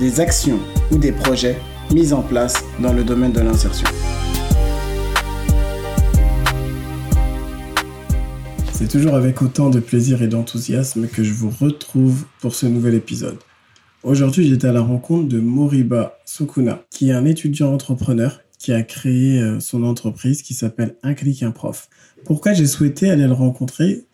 des 0.00 0.20
actions 0.20 0.58
ou 0.90 0.98
des 0.98 1.12
projets 1.12 1.56
mis 1.92 2.12
en 2.12 2.22
place 2.22 2.64
dans 2.80 2.92
le 2.92 3.04
domaine 3.04 3.32
de 3.32 3.40
l'insertion. 3.40 3.86
C'est 8.72 8.88
toujours 8.88 9.14
avec 9.14 9.42
autant 9.42 9.70
de 9.70 9.80
plaisir 9.80 10.22
et 10.22 10.28
d'enthousiasme 10.28 11.06
que 11.06 11.22
je 11.22 11.32
vous 11.32 11.50
retrouve 11.50 12.24
pour 12.40 12.54
ce 12.54 12.66
nouvel 12.66 12.94
épisode. 12.94 13.38
Aujourd'hui, 14.02 14.48
j'étais 14.48 14.66
à 14.66 14.72
la 14.72 14.80
rencontre 14.80 15.28
de 15.28 15.38
Moriba 15.38 16.18
Sukuna, 16.24 16.82
qui 16.90 17.10
est 17.10 17.12
un 17.12 17.24
étudiant 17.24 17.72
entrepreneur 17.72 18.40
qui 18.58 18.72
a 18.72 18.82
créé 18.82 19.40
euh, 19.40 19.60
son 19.60 19.84
entreprise 19.84 20.42
qui 20.42 20.54
s'appelle 20.54 20.96
Un 21.02 21.14
clic, 21.14 21.42
un 21.42 21.52
prof. 21.52 21.88
Pourquoi 22.24 22.52
j'ai 22.52 22.66
souhaité 22.66 23.10
aller 23.10 23.26
le 23.26 23.32
rencontrer? 23.32 24.04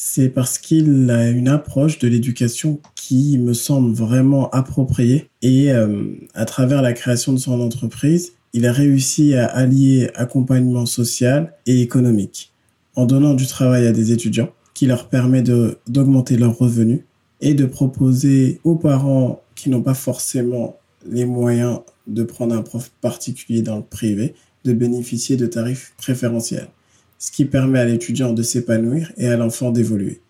C'est 0.00 0.28
parce 0.28 0.58
qu'il 0.58 1.10
a 1.10 1.28
une 1.28 1.48
approche 1.48 1.98
de 1.98 2.06
l'éducation 2.06 2.78
qui 2.94 3.36
me 3.36 3.52
semble 3.52 3.92
vraiment 3.92 4.48
appropriée. 4.50 5.28
Et 5.42 5.72
euh, 5.72 6.12
à 6.34 6.44
travers 6.44 6.82
la 6.82 6.92
création 6.92 7.32
de 7.32 7.38
son 7.38 7.60
entreprise, 7.60 8.34
il 8.52 8.64
a 8.66 8.72
réussi 8.72 9.34
à 9.34 9.46
allier 9.46 10.08
accompagnement 10.14 10.86
social 10.86 11.52
et 11.66 11.82
économique 11.82 12.52
en 12.94 13.06
donnant 13.06 13.34
du 13.34 13.48
travail 13.48 13.88
à 13.88 13.92
des 13.92 14.12
étudiants 14.12 14.50
qui 14.72 14.86
leur 14.86 15.08
permet 15.08 15.42
d'augmenter 15.42 16.36
leurs 16.36 16.56
revenus 16.56 17.00
et 17.40 17.54
de 17.54 17.66
proposer 17.66 18.60
aux 18.62 18.76
parents 18.76 19.42
qui 19.56 19.68
n'ont 19.68 19.82
pas 19.82 19.94
forcément 19.94 20.76
les 21.10 21.24
moyens 21.24 21.80
de 22.06 22.22
prendre 22.22 22.54
un 22.54 22.62
prof 22.62 22.92
particulier 23.00 23.62
dans 23.62 23.78
le 23.78 23.82
privé, 23.82 24.34
de 24.64 24.72
bénéficier 24.72 25.36
de 25.36 25.46
tarifs 25.46 25.92
préférentiels, 25.96 26.68
ce 27.18 27.30
qui 27.30 27.44
permet 27.44 27.78
à 27.78 27.84
l'étudiant 27.84 28.32
de 28.32 28.42
s'épanouir 28.42 29.12
et 29.16 29.28
à 29.28 29.36
l'enfant 29.36 29.70
d'évoluer. 29.70 30.20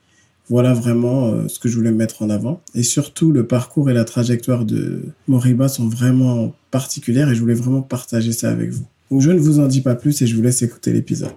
Voilà 0.49 0.73
vraiment 0.73 1.27
euh, 1.27 1.49
ce 1.49 1.59
que 1.59 1.69
je 1.69 1.77
voulais 1.77 1.93
mettre 1.93 2.23
en 2.23 2.31
avant. 2.31 2.63
Et 2.75 2.83
surtout, 2.83 3.33
le 3.33 3.47
parcours 3.47 3.91
et 3.91 3.95
la 3.95 4.05
trajectoire 4.05 4.65
de 4.65 5.03
Moriba 5.27 5.69
sont 5.69 5.87
vraiment 5.87 6.55
particulières 6.71 7.31
et 7.31 7.35
je 7.35 7.41
voulais 7.41 7.55
vraiment 7.55 7.83
partager 7.83 8.33
ça 8.33 8.51
avec 8.51 8.71
vous. 8.71 8.85
Donc 9.11 9.21
je 9.21 9.31
ne 9.31 9.39
vous 9.39 9.61
en 9.61 9.67
dis 9.67 9.83
pas 9.83 9.95
plus 9.95 10.21
et 10.23 10.27
je 10.27 10.35
vous 10.35 10.43
laisse 10.43 10.63
écouter 10.63 10.93
l'épisode. 10.93 11.33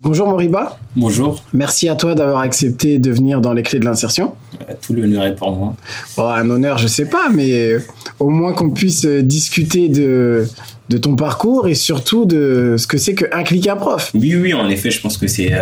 Bonjour 0.00 0.28
Moriba. 0.28 0.78
Bonjour. 0.94 1.42
Merci 1.52 1.88
à 1.88 1.96
toi 1.96 2.14
d'avoir 2.14 2.38
accepté 2.38 3.00
de 3.00 3.10
venir 3.10 3.40
dans 3.40 3.52
les 3.52 3.64
clés 3.64 3.80
de 3.80 3.84
l'insertion. 3.84 4.34
Tout 4.80 4.92
l'honneur 4.92 5.24
est 5.24 5.34
pour 5.34 5.50
moi. 5.50 5.74
un 6.18 6.48
honneur, 6.48 6.78
je 6.78 6.86
sais 6.86 7.06
pas, 7.06 7.30
mais 7.34 7.72
euh, 7.72 7.80
au 8.20 8.30
moins 8.30 8.52
qu'on 8.52 8.70
puisse 8.70 9.04
euh, 9.06 9.22
discuter 9.22 9.88
de, 9.88 10.46
de 10.88 10.98
ton 10.98 11.16
parcours 11.16 11.68
et 11.68 11.74
surtout 11.74 12.24
de 12.24 12.76
ce 12.78 12.86
que 12.86 12.98
c'est 12.98 13.14
qu'un 13.14 13.42
clic 13.42 13.66
à 13.66 13.76
prof. 13.76 14.10
Oui, 14.14 14.34
oui, 14.34 14.54
en 14.54 14.68
effet, 14.68 14.90
je 14.90 15.00
pense 15.00 15.16
que 15.16 15.26
c'est. 15.26 15.52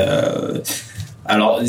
Alors, 1.25 1.61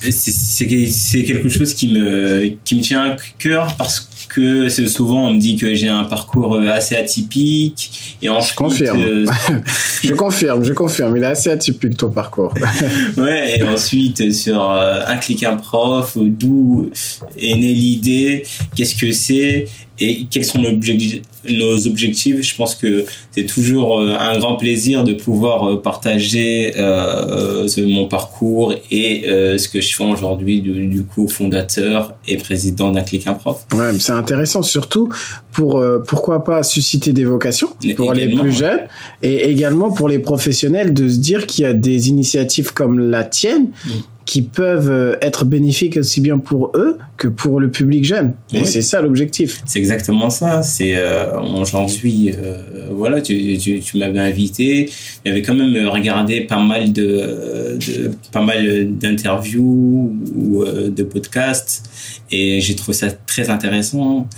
c'est 0.00 0.66
quelque 0.66 1.48
chose 1.48 1.74
qui 1.74 1.92
me, 1.92 2.52
qui 2.64 2.76
me 2.76 2.80
tient 2.80 3.12
à 3.12 3.16
cœur 3.38 3.74
parce 3.76 4.08
que 4.28 4.68
souvent 4.68 5.28
on 5.28 5.34
me 5.34 5.40
dit 5.40 5.56
que 5.56 5.74
j'ai 5.74 5.88
un 5.88 6.04
parcours 6.04 6.56
euh, 6.56 6.68
assez 6.68 6.94
atypique 6.94 8.16
et 8.22 8.26
je 8.26 8.54
confirme 8.54 9.00
euh, 9.00 9.26
je 10.04 10.12
confirme 10.12 10.64
je 10.64 10.72
confirme 10.72 11.16
il 11.16 11.22
est 11.22 11.26
assez 11.26 11.50
atypique 11.50 11.96
ton 11.96 12.10
parcours 12.10 12.52
ouais 13.16 13.58
et 13.58 13.62
ensuite 13.62 14.32
sur 14.32 14.70
euh, 14.70 15.00
un 15.06 15.16
clic 15.16 15.42
un 15.44 15.56
prof 15.56 16.16
d'où 16.16 16.90
est 17.38 17.54
née 17.54 17.72
l'idée 17.72 18.44
qu'est-ce 18.76 18.94
que 18.94 19.12
c'est 19.12 19.66
et 20.00 20.26
quels 20.30 20.44
sont 20.44 20.60
nos 20.60 21.86
objectifs? 21.86 22.42
Je 22.42 22.56
pense 22.56 22.74
que 22.74 23.04
c'est 23.32 23.46
toujours 23.46 24.00
euh, 24.00 24.14
un 24.18 24.38
grand 24.38 24.56
plaisir 24.56 25.04
de 25.04 25.12
pouvoir 25.12 25.68
euh, 25.68 25.82
partager 25.82 26.72
euh, 26.76 27.66
mon 27.78 28.06
parcours 28.06 28.74
et 28.90 29.24
ce 29.26 29.68
que 29.68 29.80
je 29.80 29.94
fais 29.94 30.04
aujourd'hui, 30.04 30.60
du, 30.60 31.04
coup 31.04 31.28
fondateur 31.28 32.14
et 32.26 32.36
président 32.36 32.90
d'un 32.90 33.02
Click 33.02 33.24
Prof. 33.38 33.66
Ouais, 33.74 33.92
c'est 33.98 34.12
intéressant 34.12 34.62
surtout 34.62 35.08
pour 35.52 35.82
pourquoi 36.06 36.44
pas 36.44 36.62
susciter 36.62 37.12
des 37.12 37.24
vocations 37.24 37.68
pour 37.96 38.12
les 38.12 38.28
plus 38.28 38.52
jeunes 38.52 38.80
et 39.22 39.50
également 39.50 39.90
pour 39.90 40.08
les 40.08 40.18
professionnels 40.18 40.92
de 40.92 41.08
se 41.08 41.18
dire 41.18 41.46
qu'il 41.46 41.64
y 41.64 41.66
a 41.66 41.72
des 41.72 42.08
initiatives 42.08 42.72
comme 42.72 42.98
la 42.98 43.24
tienne. 43.24 43.70
Mm 43.84 43.90
qui 44.28 44.42
peuvent 44.42 44.90
euh, 44.90 45.16
être 45.22 45.46
bénéfiques 45.46 45.96
aussi 45.96 46.20
bien 46.20 46.38
pour 46.38 46.72
eux 46.74 46.98
que 47.16 47.28
pour 47.28 47.60
le 47.60 47.70
public 47.70 48.04
jeune. 48.04 48.34
Et 48.52 48.66
c'est 48.66 48.82
ça 48.82 49.00
l'objectif. 49.00 49.62
C'est 49.64 49.78
exactement 49.78 50.28
ça. 50.28 50.62
C'est 50.62 50.96
euh, 50.96 51.64
j'en 51.64 51.88
suis 51.88 52.32
euh, 52.32 52.58
voilà, 52.90 53.22
tu, 53.22 53.56
tu, 53.56 53.80
tu 53.80 53.96
m'avais 53.96 54.18
invité, 54.18 54.90
j'avais 55.24 55.40
quand 55.40 55.54
même 55.54 55.88
regardé 55.88 56.42
pas 56.42 56.60
mal 56.60 56.92
de, 56.92 57.78
de 57.78 58.10
pas 58.30 58.42
mal 58.42 58.98
d'interviews 58.98 60.14
ou 60.36 60.62
de 60.62 61.02
podcasts 61.04 61.88
et 62.30 62.60
j'ai 62.60 62.76
trouvé 62.76 62.92
ça 62.92 63.10
très 63.10 63.48
intéressant 63.48 64.28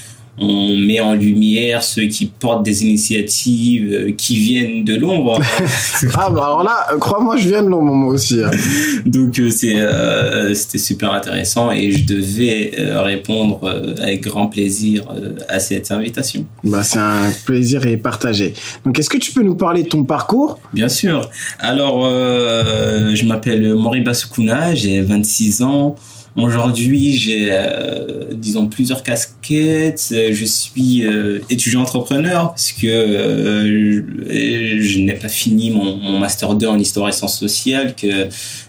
on 0.40 0.74
met 0.74 1.00
en 1.00 1.14
lumière 1.14 1.82
ceux 1.82 2.06
qui 2.06 2.26
portent 2.26 2.62
des 2.62 2.82
initiatives 2.82 3.92
euh, 3.92 4.12
qui 4.12 4.36
viennent 4.36 4.84
de 4.84 4.96
l'ombre. 4.96 5.38
ah 6.14 6.30
bah 6.30 6.44
alors 6.44 6.64
là, 6.64 6.86
crois-moi, 6.98 7.36
je 7.36 7.48
viens 7.48 7.62
de 7.62 7.68
l'ombre 7.68 7.92
moi 7.92 8.14
aussi. 8.14 8.42
Hein. 8.42 8.50
Donc 9.06 9.38
euh, 9.38 9.50
c'est 9.50 9.76
euh, 9.76 10.54
c'était 10.54 10.78
super 10.78 11.12
intéressant 11.12 11.70
et 11.70 11.92
je 11.92 12.06
devais 12.06 12.72
répondre 13.02 13.60
avec 14.00 14.22
grand 14.22 14.46
plaisir 14.46 15.04
à 15.48 15.60
cette 15.60 15.90
invitation. 15.92 16.46
Bah 16.64 16.82
c'est 16.82 16.98
un 16.98 17.30
plaisir 17.44 17.86
et 17.86 17.98
partagé. 17.98 18.54
Donc 18.84 18.98
est-ce 18.98 19.10
que 19.10 19.18
tu 19.18 19.32
peux 19.32 19.42
nous 19.42 19.56
parler 19.56 19.82
de 19.82 19.88
ton 19.88 20.04
parcours? 20.04 20.58
Bien 20.72 20.88
sûr. 20.88 21.28
Alors 21.58 22.08
je 22.08 23.24
m'appelle 23.26 23.74
Moriba 23.74 24.14
Sukuna, 24.14 24.74
j'ai 24.74 25.02
26 25.02 25.62
ans. 25.62 25.96
Aujourd'hui, 26.42 27.16
j'ai, 27.16 27.48
euh, 27.50 28.24
disons, 28.32 28.66
plusieurs 28.66 29.02
casquettes. 29.02 30.08
Je 30.10 30.44
suis 30.44 31.04
euh, 31.04 31.40
étudiant 31.50 31.82
entrepreneur 31.82 32.50
parce 32.50 32.72
que 32.72 32.86
euh, 32.86 34.80
je, 34.80 34.98
n'ai 35.00 35.14
pas 35.14 35.28
fini 35.28 35.70
mon, 35.70 36.18
master 36.18 36.54
2 36.54 36.66
en 36.66 36.78
histoire 36.78 37.08
et 37.08 37.12
sciences 37.12 37.38
sociales 37.38 37.94
que 37.94 38.28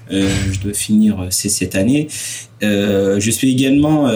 je 0.09 0.59
dois 0.59 0.73
finir 0.73 1.27
cette 1.29 1.75
année. 1.75 2.07
je 2.61 3.31
suis 3.31 3.51
également 3.51 4.07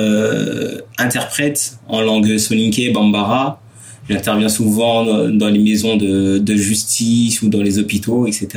interprète 0.97 1.77
en 1.87 2.01
langue 2.01 2.37
soninké 2.37 2.85
et 2.85 2.91
bambara. 2.91 3.61
J'interviens 4.09 4.49
souvent 4.49 5.05
dans 5.29 5.49
les 5.49 5.59
maisons 5.59 5.95
de, 5.95 6.55
justice 6.55 7.41
ou 7.41 7.49
dans 7.49 7.61
les 7.61 7.79
hôpitaux, 7.79 8.27
etc. 8.27 8.47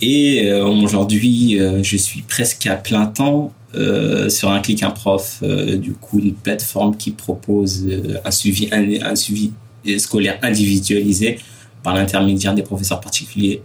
Et 0.00 0.52
aujourd'hui, 0.52 1.58
je 1.82 1.96
suis 1.96 2.22
presque 2.22 2.66
à 2.66 2.76
plein 2.76 3.06
temps 3.06 3.52
euh, 3.74 4.28
sur 4.28 4.50
un 4.50 4.60
clic 4.60 4.82
un 4.82 4.90
prof, 4.90 5.38
euh, 5.42 5.76
du 5.76 5.92
coup 5.92 6.18
une 6.18 6.34
plateforme 6.34 6.94
qui 6.96 7.10
propose 7.10 7.86
euh, 7.88 8.18
un 8.22 8.30
suivi 8.30 8.68
un, 8.70 9.16
suivi 9.16 9.52
scolaire 9.96 10.38
individualisé 10.42 11.38
par 11.82 11.94
l'intermédiaire 11.94 12.54
des 12.54 12.62
professeurs 12.62 13.00
particuliers 13.00 13.62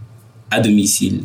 à 0.49 0.61
domicile. 0.61 1.23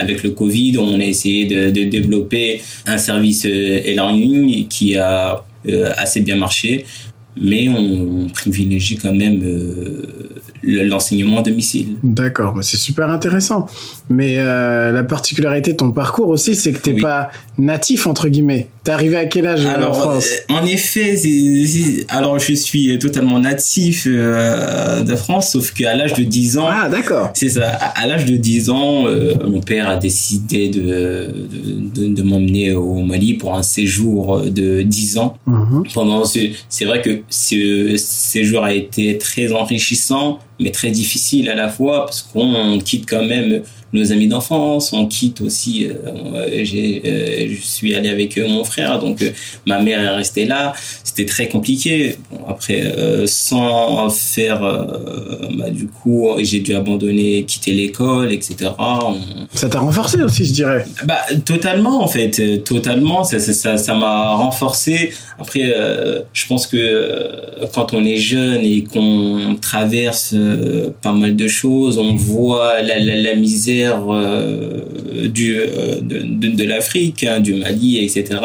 Avec 0.00 0.24
le 0.24 0.30
Covid, 0.30 0.78
on 0.78 0.98
a 0.98 1.04
essayé 1.04 1.46
de, 1.46 1.70
de 1.70 1.84
développer 1.84 2.60
un 2.86 2.98
service 2.98 3.46
e-learning 3.46 4.66
qui 4.66 4.96
a 4.96 5.44
assez 5.96 6.20
bien 6.20 6.34
marché, 6.34 6.84
mais 7.40 7.68
on 7.68 8.28
privilégie 8.28 8.96
quand 8.96 9.14
même 9.14 9.40
l'enseignement 10.66 11.38
à 11.38 11.42
domicile. 11.42 11.96
D'accord, 12.02 12.56
c'est 12.62 12.76
super 12.76 13.10
intéressant. 13.10 13.66
Mais 14.10 14.36
euh, 14.38 14.92
la 14.92 15.02
particularité 15.02 15.72
de 15.72 15.76
ton 15.78 15.90
parcours 15.92 16.28
aussi, 16.28 16.54
c'est 16.54 16.72
que 16.72 16.78
t'es 16.78 16.94
pas 16.94 17.30
natif 17.58 18.06
entre 18.06 18.28
guillemets. 18.28 18.68
T'es 18.82 18.92
arrivé 18.92 19.16
à 19.16 19.24
quel 19.24 19.46
âge 19.46 19.64
alors, 19.64 19.90
en 19.90 20.00
France? 20.00 20.28
euh, 20.50 20.54
En 20.54 20.66
effet, 20.66 21.16
alors 22.10 22.38
je 22.38 22.52
suis 22.52 22.98
totalement 22.98 23.38
natif 23.38 24.06
euh, 24.06 25.02
de 25.02 25.14
France, 25.16 25.52
sauf 25.52 25.72
qu'à 25.72 25.94
l'âge 25.96 26.12
de 26.14 26.22
10 26.22 26.58
ans. 26.58 26.66
Ah 26.68 26.88
d'accord. 26.88 27.30
C'est 27.34 27.48
ça. 27.48 27.68
À, 27.70 28.06
l'âge 28.06 28.26
de 28.26 28.36
10 28.36 28.70
ans, 28.70 29.04
mon 29.48 29.60
père 29.60 29.88
a 29.88 29.96
décidé 29.96 30.68
de 30.68 31.28
de, 31.94 32.08
de, 32.08 32.22
m'emmener 32.22 32.72
au 32.72 32.96
Mali 33.02 33.34
pour 33.34 33.54
un 33.54 33.62
séjour 33.62 34.42
de 34.42 34.82
10 34.82 35.18
ans. 35.18 35.38
Pendant 35.94 36.24
ce, 36.24 36.40
c'est 36.68 36.84
vrai 36.84 37.00
que 37.00 37.20
ce 37.28 37.96
séjour 37.96 38.64
a 38.64 38.74
été 38.74 39.16
très 39.18 39.52
enrichissant 39.52 40.38
mais 40.60 40.70
très 40.70 40.90
difficile 40.90 41.48
à 41.50 41.54
la 41.54 41.68
fois 41.68 42.06
parce 42.06 42.22
qu'on 42.22 42.78
quitte 42.78 43.08
quand 43.08 43.24
même 43.24 43.62
nos 43.94 44.12
amis 44.12 44.26
d'enfance, 44.26 44.92
on 44.92 45.06
quitte 45.06 45.40
aussi. 45.40 45.86
Euh, 45.86 46.48
j'ai, 46.64 47.00
euh, 47.06 47.54
je 47.54 47.64
suis 47.64 47.94
allé 47.94 48.08
avec 48.08 48.36
mon 48.36 48.64
frère, 48.64 48.98
donc 48.98 49.24
ma 49.66 49.80
mère 49.80 50.00
est 50.00 50.16
restée 50.16 50.46
là. 50.46 50.72
C'était 51.04 51.26
très 51.26 51.48
compliqué. 51.48 52.16
Bon, 52.30 52.40
après, 52.48 52.92
sans 53.26 54.10
faire, 54.10 54.60
bah, 55.56 55.70
du 55.70 55.86
coup, 55.86 56.28
j'ai 56.40 56.58
dû 56.58 56.74
abandonner, 56.74 57.44
quitter 57.44 57.72
l'école, 57.72 58.32
etc. 58.32 58.72
Ça 59.54 59.68
t'a 59.68 59.78
renforcé 59.78 60.20
aussi, 60.22 60.44
je 60.44 60.52
dirais. 60.52 60.84
Bah, 61.04 61.20
totalement 61.44 62.02
en 62.02 62.08
fait, 62.08 62.64
totalement. 62.64 63.22
Ça, 63.22 63.38
ça, 63.38 63.76
ça 63.76 63.94
m'a 63.94 64.34
renforcé. 64.34 65.12
Après, 65.38 65.72
je 66.32 66.46
pense 66.46 66.66
que 66.66 67.30
quand 67.72 67.94
on 67.94 68.04
est 68.04 68.16
jeune 68.16 68.62
et 68.64 68.82
qu'on 68.82 69.56
traverse 69.60 70.34
pas 71.00 71.12
mal 71.12 71.36
de 71.36 71.46
choses, 71.46 71.98
on 71.98 72.16
voit 72.16 72.82
la, 72.82 72.98
la, 72.98 73.16
la 73.16 73.34
misère 73.36 73.83
euh, 73.92 74.80
euh, 75.14 76.00
de, 76.00 76.64
l'Afrique, 76.64 77.24
hein, 77.24 77.40
du 77.40 77.54
Mali, 77.54 78.04
etc. 78.04 78.40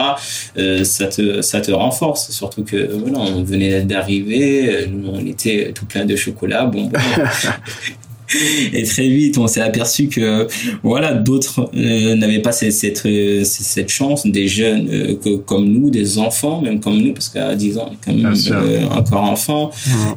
Euh, 0.57 0.83
ça, 0.83 1.07
te, 1.07 1.41
ça 1.41 1.61
te 1.61 1.71
renforce, 1.71 2.31
surtout 2.31 2.63
que 2.63 2.89
voilà, 2.91 3.19
on 3.19 3.43
venait 3.43 3.81
d'arriver, 3.81 4.87
on 5.05 5.25
était 5.25 5.71
tout 5.73 5.85
plein 5.85 6.05
de 6.05 6.15
chocolat, 6.15 6.65
bon, 6.65 6.85
bon 6.85 6.99
et 8.73 8.83
très 8.83 9.07
vite, 9.07 9.37
on 9.37 9.47
s'est 9.47 9.61
aperçu 9.61 10.07
que 10.07 10.47
voilà, 10.83 11.13
d'autres 11.13 11.69
euh, 11.75 12.15
n'avaient 12.15 12.41
pas 12.41 12.51
cette, 12.51 12.73
cette, 12.73 13.07
cette, 13.43 13.89
chance, 13.89 14.25
des 14.27 14.47
jeunes 14.47 14.87
euh, 14.91 15.15
que, 15.15 15.37
comme 15.37 15.67
nous, 15.67 15.89
des 15.89 16.19
enfants, 16.19 16.61
même 16.61 16.79
comme 16.79 16.97
nous, 16.97 17.13
parce 17.13 17.29
qu'à 17.29 17.55
10 17.55 17.77
ans, 17.77 17.91
quand 18.03 18.13
même 18.13 18.33
euh, 18.51 18.87
encore 18.89 19.23
enfant. 19.23 19.71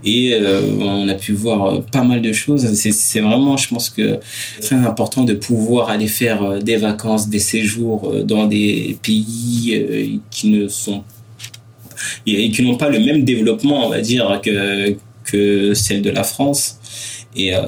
Et 0.05 0.37
on 0.81 1.09
a 1.09 1.15
pu 1.15 1.33
voir 1.33 1.83
pas 1.87 2.03
mal 2.03 2.21
de 2.21 2.33
choses. 2.33 2.67
C'est 2.75 3.21
vraiment, 3.21 3.57
je 3.57 3.69
pense 3.69 3.91
que 3.91 4.19
très 4.61 4.77
important 4.77 5.25
de 5.25 5.35
pouvoir 5.35 5.89
aller 5.89 6.09
faire 6.09 6.63
des 6.63 6.77
vacances, 6.77 7.29
des 7.29 7.39
séjours 7.39 8.13
dans 8.25 8.47
des 8.47 8.97
pays 9.03 10.21
qui 10.31 10.49
ne 10.49 10.69
sont 10.69 11.05
et 12.27 12.51
qui 12.51 12.63
n'ont 12.63 12.77
pas 12.77 12.89
le 12.89 12.99
même 12.99 13.25
développement, 13.25 13.87
on 13.87 13.91
va 13.91 14.01
dire, 14.01 14.41
que 14.43 14.97
que 15.25 15.73
celle 15.73 16.03
de 16.03 16.11
la 16.11 16.25
France 16.25 16.79
et 17.35 17.55
euh, 17.55 17.63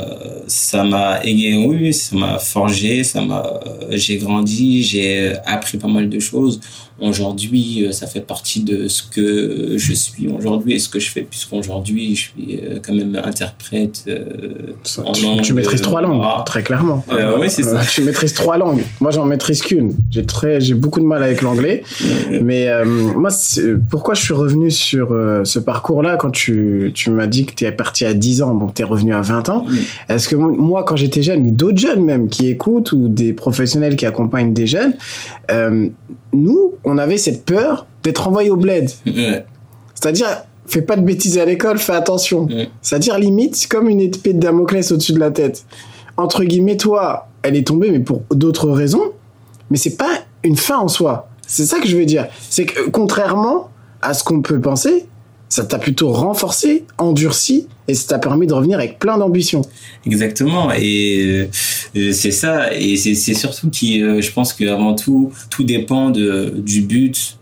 ça 0.47 0.85
m'a 0.85 1.21
oui, 1.25 1.95
ça 1.95 2.17
m'a 2.17 2.39
forgé, 2.39 3.03
ça 3.03 3.23
m'a, 3.23 3.61
j'ai 3.91 4.19
grandi, 4.19 4.83
j'ai 4.83 5.33
appris 5.47 5.79
pas 5.79 5.89
mal 5.89 6.09
de 6.09 6.19
choses 6.21 6.61
aujourd'hui, 7.01 7.85
euh, 7.85 7.93
ça 7.93 8.07
fait 8.07 8.21
partie 8.21 8.63
de 8.63 8.89
ce 8.89 9.03
que 9.03 9.77
je 9.77 9.93
suis 9.93 10.29
aujourd'hui 10.29 10.75
et 10.75 10.79
ce 10.79 10.89
que 10.89 11.01
je 11.01 11.11
fais, 11.11 11.23
puisqu'aujourd'hui, 11.23 12.15
je 12.15 12.21
suis 12.21 12.61
euh, 12.63 12.79
quand 12.85 12.95
même 12.95 13.21
interprète 13.23 14.05
euh, 14.09 14.75
en 15.05 15.13
tu, 15.13 15.25
langue. 15.25 15.41
Tu 15.43 15.53
maîtrises 15.55 15.83
trois 15.83 16.03
langues, 16.03 16.23
très 16.47 16.63
clairement. 16.63 17.05
oui, 17.41 17.51
c'est 17.51 17.65
ça. 17.65 17.81
Tu 17.85 18.03
maîtrises 18.03 18.35
trois 18.35 18.59
langues. 18.59 18.83
Moi, 19.01 19.11
j'en 19.11 19.25
maîtrise 19.25 19.63
qu'une. 19.63 19.95
J'ai 20.11 20.25
très, 20.25 20.61
j'ai 20.61 20.75
beaucoup 20.75 21.01
de 21.01 21.05
mal 21.05 21.23
avec 21.23 21.43
l'anglais. 21.43 21.83
mais 22.43 22.69
moi, 22.85 23.31
pourquoi 23.91 24.15
je 24.15 24.23
suis 24.23 24.35
revenu 24.35 24.71
sur 24.71 25.09
ce 25.45 25.59
parcours-là 25.59 26.17
quand 26.17 26.31
tu, 26.31 26.93
tu 26.95 27.11
m'as 27.11 27.27
dit 27.27 27.47
que 27.47 27.55
tu 27.55 27.65
es 27.65 27.73
parti 27.73 28.05
à 28.05 28.15
10 28.15 28.43
ans, 28.43 28.55
donc 28.55 28.75
tu 28.75 28.83
es 28.83 28.85
revenu 28.85 29.15
à 29.15 29.21
20 29.21 29.49
ans. 29.49 29.67
Est-ce 30.09 30.29
que 30.29 30.37
moi, 30.37 30.85
quand 30.85 30.97
j'étais 30.97 31.23
jeune, 31.23 31.51
d'autres 31.51 31.79
jeunes 31.79 32.05
même 32.05 32.29
qui 32.29 32.49
écoutent 32.49 32.93
ou 32.93 33.09
des 33.09 33.33
professionnels 33.33 33.97
qui 33.97 34.07
accompagnent 34.07 34.53
des 34.53 34.67
jeunes, 34.67 34.95
nous, 36.35 36.75
on 36.85 36.99
avait 36.99 37.19
cette 37.19 37.45
peur 37.45 37.87
d'être 38.03 38.29
envoyé 38.29 38.51
au 38.51 38.57
bled. 38.57 38.91
C'est-à-dire, 39.95 40.27
fais 40.67 40.83
pas 40.83 40.97
de 40.97 41.03
bêtises 41.03 41.39
à 41.39 41.45
l'école, 41.45 41.79
fais 41.79 41.95
attention. 41.95 42.49
C'est-à-dire, 42.83 43.19
limite, 43.19 43.57
c'est 43.57 43.71
comme 43.71 43.89
une 43.89 44.01
épée 44.01 44.33
de 44.33 44.41
Damoclès 44.41 44.93
au-dessus 44.93 45.13
de 45.13 45.21
la 45.21 45.31
tête. 45.31 45.65
Entre 46.17 46.45
guillemets, 46.45 46.77
toi, 46.77 47.29
elle 47.43 47.57
est 47.57 47.67
tombée, 47.67 47.91
mais 47.91 48.01
pour 48.01 48.23
d'autres 48.31 48.71
raisons. 48.71 49.13
Mais 49.71 49.77
c'est 49.77 49.97
pas 49.97 50.21
une 50.43 50.57
fin 50.57 50.79
en 50.79 50.89
soi. 50.89 51.29
C'est 51.47 51.67
ça 51.67 51.81
que 51.81 51.87
je 51.87 51.97
veux 51.97 52.07
dire. 52.07 52.27
C'est 52.51 52.67
que, 52.67 52.89
contrairement 52.91 53.71
à 54.03 54.15
ce 54.15 54.23
qu'on 54.23 54.43
peut 54.43 54.61
penser, 54.61 55.07
ça 55.49 55.65
t'a 55.65 55.79
plutôt 55.79 56.13
renforcé, 56.13 56.85
endurci, 56.99 57.69
et 57.87 57.95
ça 57.95 58.09
t'a 58.09 58.19
permis 58.19 58.47
de 58.47 58.55
revenir 58.55 58.79
avec 58.79 58.99
plein 58.99 59.19
d'ambition. 59.19 59.63
Exactement, 60.07 60.73
et 60.73 61.49
euh, 61.97 62.13
c'est 62.13 62.31
ça, 62.31 62.75
et 62.75 62.97
c'est 62.97 63.35
surtout 63.35 63.71
qui, 63.71 64.03
euh, 64.03 64.21
je 64.21 64.33
pense 64.33 64.53
qu'avant 64.53 64.95
tout, 64.95 65.33
tout 65.51 65.65
dépend 65.65 66.11
de, 66.11 66.55
du 66.57 66.81
but 66.83 67.37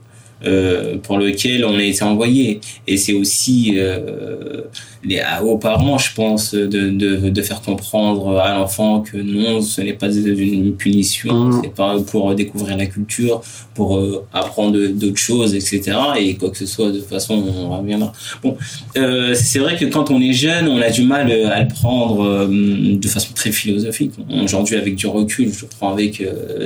euh, 0.45 0.97
pour 0.99 1.19
lequel 1.19 1.65
on 1.65 1.79
a 1.79 1.83
été 1.85 2.03
envoyé. 2.03 2.61
Et 2.89 2.97
c'est 2.97 3.13
aussi 3.13 3.75
euh, 3.77 4.63
les, 5.05 5.23
aux 5.43 5.59
parents, 5.59 5.99
je 5.99 6.15
pense, 6.15 6.55
de, 6.55 6.67
de, 6.67 7.29
de 7.29 7.43
faire 7.43 7.61
comprendre 7.61 8.39
à 8.39 8.55
l'enfant 8.55 9.01
que 9.01 9.17
non, 9.17 9.61
ce 9.61 9.81
n'est 9.81 9.93
pas 9.93 10.13
une 10.13 10.75
punition, 10.75 11.35
mmh. 11.35 11.61
c'est 11.63 11.75
pas 11.75 11.99
pour 12.01 12.35
découvrir 12.35 12.77
la 12.77 12.87
culture, 12.87 13.43
pour 13.75 13.97
euh, 13.97 14.25
apprendre 14.33 14.79
d'autres 14.89 15.19
choses, 15.19 15.55
etc. 15.55 15.93
Et 16.19 16.37
quoi 16.37 16.51
que 16.51 16.59
ce 16.59 16.67
soit, 16.67 16.91
de 16.91 16.99
toute 16.99 17.09
façon, 17.09 17.35
on 17.35 17.77
reviendra. 17.79 18.13
Bon, 18.43 18.57
euh, 18.97 19.35
c'est 19.35 19.59
vrai 19.59 19.77
que 19.77 19.87
quand 19.87 20.11
on 20.11 20.21
est 20.21 20.33
jeune, 20.33 20.69
on 20.69 20.81
a 20.81 20.91
du 20.91 21.03
mal 21.03 21.31
à 21.31 21.63
le 21.63 21.69
prendre 21.69 22.47
de 22.47 23.09
façon 23.09 23.33
très 23.35 23.53
philosophique. 23.53 24.13
Aujourd'hui, 24.43 24.77
avec 24.77 24.95
du 24.97 25.07
recul, 25.07 25.53
je 25.53 25.65
prends 25.67 25.93
avec, 25.93 26.23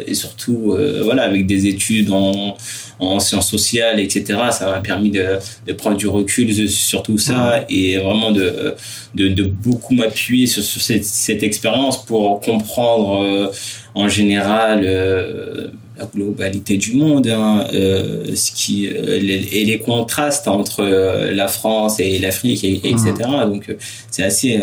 et 0.06 0.14
surtout, 0.14 0.76
voilà, 1.04 1.22
avec 1.22 1.46
des 1.46 1.66
études 1.66 2.10
en 2.10 2.56
en 2.98 3.20
sciences 3.20 3.50
sociales, 3.50 4.00
etc. 4.00 4.38
Ça 4.50 4.70
m'a 4.70 4.80
permis 4.80 5.10
de, 5.10 5.38
de, 5.66 5.72
prendre 5.72 5.96
du 5.96 6.06
recul 6.06 6.68
sur 6.68 7.02
tout 7.02 7.18
ça 7.18 7.64
et 7.68 7.98
vraiment 7.98 8.25
de, 8.30 8.74
de, 9.14 9.28
de 9.28 9.44
beaucoup 9.44 9.94
m'appuyer 9.94 10.46
sur, 10.46 10.62
sur, 10.62 10.80
cette, 10.80 11.04
cette 11.04 11.42
expérience 11.42 12.04
pour 12.04 12.40
comprendre 12.40 13.22
euh, 13.22 13.52
en 13.94 14.08
général 14.08 14.82
euh, 14.84 15.68
la 15.98 16.04
globalité 16.06 16.76
du 16.76 16.94
monde, 16.94 17.26
hein, 17.28 17.66
euh, 17.72 18.34
ce 18.34 18.52
qui 18.52 18.88
les, 18.88 19.48
et 19.52 19.64
les 19.64 19.78
contrastes 19.78 20.46
entre 20.46 20.84
la 20.84 21.48
France 21.48 22.00
et 22.00 22.18
l'Afrique, 22.18 22.64
et, 22.64 22.74
etc. 22.90 23.14
Donc 23.46 23.74
c'est 24.10 24.22
assez, 24.22 24.60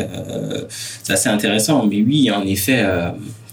assez 1.09 1.29
intéressant. 1.29 1.87
Mais 1.87 2.03
oui, 2.03 2.29
en 2.29 2.45
effet, 2.45 2.85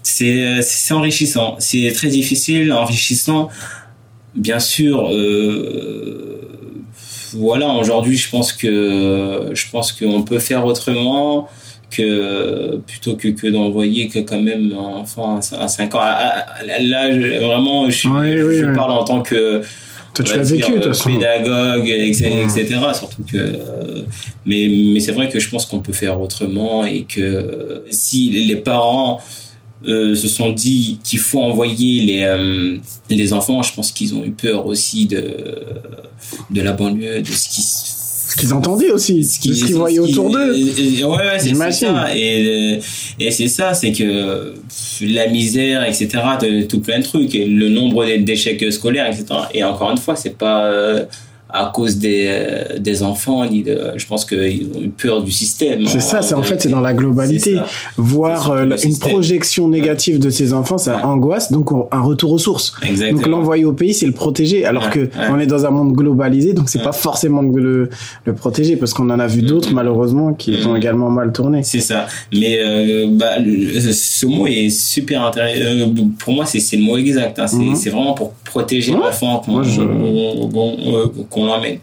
c'est 0.03 0.61
c'est 0.61 0.93
enrichissant. 0.93 1.57
C'est 1.59 1.91
très 1.95 2.09
difficile, 2.09 2.71
enrichissant 2.71 3.49
bien 4.35 4.61
sûr, 4.61 5.11
euh, 5.11 6.30
voilà, 7.35 7.69
aujourd'hui, 7.75 8.17
je 8.17 8.31
pense 8.31 8.53
que 8.53 9.51
je 9.53 9.71
pense 9.71 9.93
qu'on 9.93 10.23
peut 10.23 10.39
faire 10.39 10.65
autrement 10.65 11.49
que 11.91 12.77
plutôt 12.87 13.17
que, 13.17 13.29
que 13.29 13.49
d'envoyer 13.49 14.09
que 14.09 14.21
quand 14.21 14.41
même 14.41 14.73
un 14.73 15.01
enfant 15.01 15.39
à 15.39 15.69
5 15.69 15.95
ans. 15.95 15.99
Ah, 16.01 16.47
ah, 16.49 16.63
là, 16.81 17.09
vraiment, 17.09 17.91
je, 17.91 18.75
parle 18.75 18.93
en 18.93 19.05
tant 19.05 19.23
que 19.23 19.63
tu 20.15 20.23
l'as 20.23 20.43
vécu, 20.43 20.73
pédagogue, 21.07 21.89
etc. 21.89 22.67
Surtout 22.95 23.23
que, 23.31 23.59
mais, 24.47 24.69
mais 24.93 25.01
c'est 25.01 25.13
vrai 25.13 25.29
que 25.29 25.39
je 25.39 25.49
pense 25.51 25.67
qu'on 25.67 25.81
peut 25.81 25.93
faire 25.93 26.21
autrement 26.21 26.85
et 26.85 27.03
que 27.03 27.85
si 27.91 28.31
les 28.31 28.57
parents 28.57 29.21
euh, 29.89 30.15
se 30.15 30.29
sont 30.29 30.53
dit 30.53 30.99
qu'il 31.03 31.19
faut 31.19 31.41
envoyer 31.41 32.03
les, 32.03 32.23
euh, 32.25 32.77
les 33.09 33.33
enfants, 33.33 33.63
je 33.63 33.73
pense 33.73 33.93
qu'ils 33.93 34.15
ont 34.15 34.25
eu 34.25 34.31
peur 34.31 34.67
aussi 34.67 35.07
de, 35.07 35.35
de 36.51 36.61
la 36.61 36.73
banlieue, 36.73 37.23
de 37.23 37.31
ce 37.31 37.49
qui 37.49 37.63
ce 38.31 38.37
qu'ils 38.37 38.55
entendaient 38.55 38.93
aussi, 38.93 39.25
ce 39.25 39.41
qu'ils 39.41 39.75
voyaient 39.75 39.99
autour 39.99 40.31
d'eux. 40.31 40.53
Ouais, 40.53 41.05
ouais 41.05 41.39
c'est 41.41 41.73
ça. 41.73 42.15
Et, 42.15 42.79
et 43.19 43.31
c'est 43.33 43.49
ça, 43.49 43.75
c'est 43.75 43.91
que 43.91 44.55
la 45.03 45.27
misère, 45.27 45.83
etc., 45.83 46.09
de, 46.41 46.63
tout 46.63 46.81
plein 46.81 47.01
de 47.01 47.05
trucs, 47.05 47.35
et 47.35 47.45
le 47.45 47.69
nombre 47.69 48.07
d'échecs 48.19 48.73
scolaires, 48.73 49.07
etc. 49.07 49.25
Et 49.53 49.65
encore 49.65 49.91
une 49.91 49.99
fois, 49.99 50.15
c'est 50.15 50.37
pas 50.39 50.67
euh, 50.67 51.05
à 51.53 51.71
cause 51.75 51.99
des, 51.99 52.27
euh, 52.29 52.79
des 52.79 53.03
enfants, 53.03 53.45
je 53.47 54.07
pense 54.07 54.25
qu'ils 54.25 54.69
ont 54.75 54.81
eu 54.81 54.89
peur 54.89 55.23
du 55.23 55.31
système. 55.31 55.87
C'est 55.87 56.01
ça, 56.01 56.23
c'est 56.23 56.35
en 56.35 56.43
fait, 56.43 56.61
c'est 56.63 56.69
dans 56.69 56.81
la 56.81 56.95
globalité. 56.95 57.57
Voir 57.97 58.51
euh, 58.51 58.77
une 58.85 58.99
projection 58.99 59.69
négative 59.69 60.19
de 60.19 60.31
ces 60.31 60.53
enfants, 60.53 60.79
ça 60.79 61.07
angoisse, 61.07 61.53
donc 61.53 61.71
un 61.91 62.01
retour 62.01 62.33
aux 62.33 62.39
sources. 62.39 62.75
Exactement. 62.83 63.21
Donc 63.21 63.31
l'envoyer 63.31 63.65
au 63.65 63.73
pays, 63.73 63.95
c'est 63.95 64.07
le 64.07 64.13
protéger, 64.13 64.65
alors 64.65 64.91
que 64.91 65.09
on 65.31 65.39
est 65.39 65.47
dans 65.47 65.67
un 65.67 65.71
monde 65.71 65.93
globalisé, 65.93 66.53
donc 66.53 66.69
c'est 66.69 66.83
pas 66.83 66.93
forcément 66.93 67.43
le, 67.43 67.91
le 68.25 68.35
protéger, 68.35 68.77
parce 68.77 68.95
qu'on 68.95 69.11
en 69.11 69.19
a 69.19 69.27
vu 69.27 69.43
d'autres, 69.43 69.71
mm-hmm. 69.71 69.75
malheureusement, 69.75 70.33
qui 70.35 70.53
ont 70.67 70.75
mm-hmm. 70.75 70.79
également 70.79 71.11
mal 71.11 71.33
tourné. 71.33 71.63
C'est 71.63 71.81
ça. 71.81 72.07
Mais 72.33 72.59
euh, 72.61 73.07
bah, 73.11 73.37
ce 73.39 74.27
mot 74.27 74.47
est 74.47 74.71
super 74.71 75.25
intéressant. 75.25 75.93
pour 76.19 76.35
moi, 76.35 76.45
c'est 76.47 76.77
le 76.77 76.83
mot 76.83 76.97
exact. 76.97 77.39
Hein. 77.39 77.47
C'est 77.75 77.91
vraiment 77.91 78.15
pour 78.15 78.33
protéger 78.51 78.93
l'enfant 78.93 79.43
qu'on 81.31 81.40
l'emmène. 81.47 81.79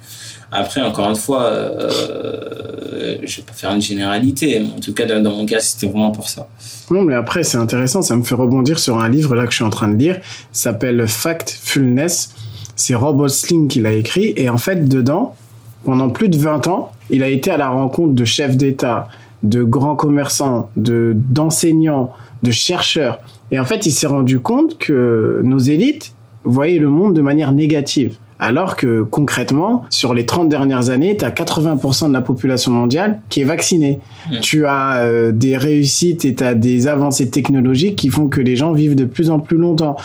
Après, 0.52 0.82
encore 0.82 1.10
une 1.10 1.16
fois, 1.16 1.44
euh, 1.44 3.18
je 3.24 3.38
vais 3.38 3.44
pas 3.44 3.54
faire 3.54 3.74
une 3.74 3.82
généralité, 3.82 4.60
mais 4.60 4.70
en 4.78 4.80
tout 4.80 4.94
cas, 4.94 5.06
dans 5.06 5.32
mon 5.32 5.46
cas, 5.46 5.60
c'était 5.60 5.88
vraiment 5.88 6.12
pour 6.12 6.30
ça. 6.30 6.48
Non, 6.90 7.02
mais 7.02 7.16
après, 7.16 7.44
c'est 7.44 7.58
intéressant, 7.58 8.02
ça 8.02 8.16
me 8.16 8.24
fait 8.24 8.36
rebondir 8.36 8.80
sur 8.80 9.00
un 9.00 9.10
livre 9.10 9.36
là 9.36 9.46
que 9.46 9.52
je 9.52 9.58
suis 9.58 9.66
en 9.66 9.70
train 9.70 9.90
de 9.90 9.98
lire, 9.98 10.20
s'appelle 10.52 11.06
Factfulness. 11.08 12.34
C'est 12.76 12.96
Rob 12.96 13.20
Osling 13.20 13.68
qui 13.68 13.82
l'a 13.82 13.92
écrit, 13.92 14.34
et 14.38 14.50
en 14.50 14.58
fait, 14.58 14.88
dedans, 14.88 15.36
pendant 15.84 16.10
plus 16.10 16.30
de 16.30 16.38
20 16.38 16.68
ans, 16.68 16.92
il 17.10 17.24
a 17.24 17.30
été 17.30 17.52
à 17.52 17.58
la 17.58 17.70
rencontre 17.70 18.14
de 18.14 18.26
chefs 18.26 18.56
d'État, 18.56 19.10
de 19.44 19.64
grands 19.64 19.96
commerçants, 19.96 20.70
de 20.78 21.14
d'enseignants, 21.16 22.14
de 22.44 22.52
chercheurs. 22.52 23.20
Et 23.52 23.60
en 23.60 23.66
fait, 23.66 23.86
il 23.86 23.92
s'est 23.92 24.08
rendu 24.08 24.40
compte 24.40 24.78
que 24.78 25.42
nos 25.44 25.60
élites 25.60 26.14
voyaient 26.44 26.80
le 26.80 26.90
monde 26.90 27.14
de 27.14 27.22
manière 27.22 27.52
négative. 27.52 28.18
Alors 28.40 28.76
que 28.76 29.02
concrètement, 29.02 29.86
sur 29.90 30.14
les 30.14 30.26
30 30.26 30.48
dernières 30.48 30.90
années, 30.90 31.18
tu 31.18 31.26
as 31.26 31.32
80% 31.32 32.10
de 32.10 32.14
la 32.14 32.22
population 32.22 32.72
mondiale 32.72 33.20
qui 33.30 33.42
est 33.42 33.46
vaccinée. 33.46 34.00
Tu 34.42 34.66
as 34.68 34.98
euh, 34.98 35.32
des 35.32 35.58
réussites 35.58 36.24
et 36.26 36.36
tu 36.36 36.44
as 36.44 36.54
des 36.54 36.88
avancées 36.88 37.30
technologiques 37.30 37.96
qui 37.96 38.10
font 38.10 38.28
que 38.28 38.40
les 38.42 38.56
gens 38.56 38.74
vivent 38.74 38.96
de 38.96 39.06
plus 39.06 39.30
en 39.32 39.40
plus 39.40 39.58
longtemps. 39.58 39.96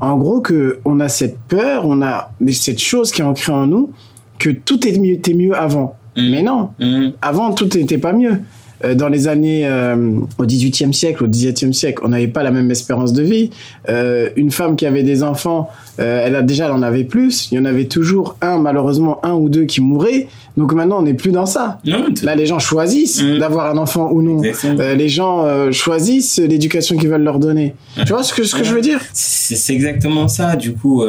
En 0.00 0.16
gros, 0.18 0.40
que 0.40 0.80
on 0.84 1.00
a 1.00 1.08
cette 1.08 1.38
peur, 1.48 1.86
on 1.86 2.02
a 2.02 2.30
cette 2.52 2.80
chose 2.80 3.10
qui 3.10 3.22
est 3.22 3.24
ancrée 3.24 3.52
en 3.52 3.66
nous, 3.66 3.90
que 4.38 4.50
tout 4.50 4.86
est 4.86 4.98
mieux, 4.98 5.14
était 5.14 5.34
mieux 5.34 5.56
avant. 5.56 5.96
Mm. 6.16 6.30
Mais 6.30 6.42
non, 6.42 6.70
Mm. 6.78 7.08
avant 7.22 7.52
tout 7.52 7.68
n'était 7.74 7.98
pas 7.98 8.12
mieux. 8.12 8.40
Euh, 8.84 8.94
Dans 8.94 9.08
les 9.08 9.26
années 9.28 9.66
euh, 9.66 10.12
au 10.38 10.44
XVIIIe 10.44 10.94
siècle, 10.94 11.24
au 11.24 11.26
XVIIe 11.28 11.74
siècle, 11.74 12.02
on 12.04 12.08
n'avait 12.08 12.28
pas 12.28 12.42
la 12.42 12.50
même 12.50 12.70
espérance 12.70 13.12
de 13.12 13.22
vie. 13.22 13.50
Euh, 13.88 14.30
une 14.36 14.50
femme 14.50 14.76
qui 14.76 14.86
avait 14.86 15.02
des 15.02 15.22
enfants, 15.22 15.68
euh, 15.98 16.22
elle 16.24 16.36
a 16.36 16.42
déjà, 16.42 16.66
elle 16.66 16.72
en 16.72 16.82
avait 16.82 17.04
plus. 17.04 17.48
Il 17.50 17.56
y 17.56 17.58
en 17.58 17.64
avait 17.64 17.86
toujours 17.86 18.36
un, 18.40 18.58
malheureusement 18.58 19.18
un 19.24 19.32
ou 19.34 19.48
deux 19.48 19.64
qui 19.64 19.80
mouraient. 19.80 20.28
Donc 20.56 20.72
maintenant, 20.74 20.98
on 20.98 21.02
n'est 21.02 21.14
plus 21.14 21.32
dans 21.32 21.46
ça. 21.46 21.80
Non, 21.84 22.04
Là, 22.22 22.34
les 22.36 22.46
gens 22.46 22.58
choisissent 22.58 23.22
Mm. 23.22 23.38
d'avoir 23.38 23.70
un 23.70 23.78
enfant 23.78 24.10
ou 24.12 24.22
non. 24.22 24.42
Les 24.78 25.08
gens 25.08 25.44
choisissent 25.72 26.38
l'éducation 26.38 26.96
qu'ils 26.96 27.08
veulent 27.08 27.22
leur 27.22 27.38
donner. 27.38 27.74
Tu 27.96 28.12
vois 28.12 28.22
ce 28.22 28.32
que, 28.32 28.44
ce 28.44 28.54
que 28.54 28.64
je 28.64 28.72
veux 28.74 28.80
dire? 28.80 29.00
C'est 29.12 29.72
exactement 29.74 30.28
ça. 30.28 30.56
Du 30.56 30.72
coup, 30.72 31.02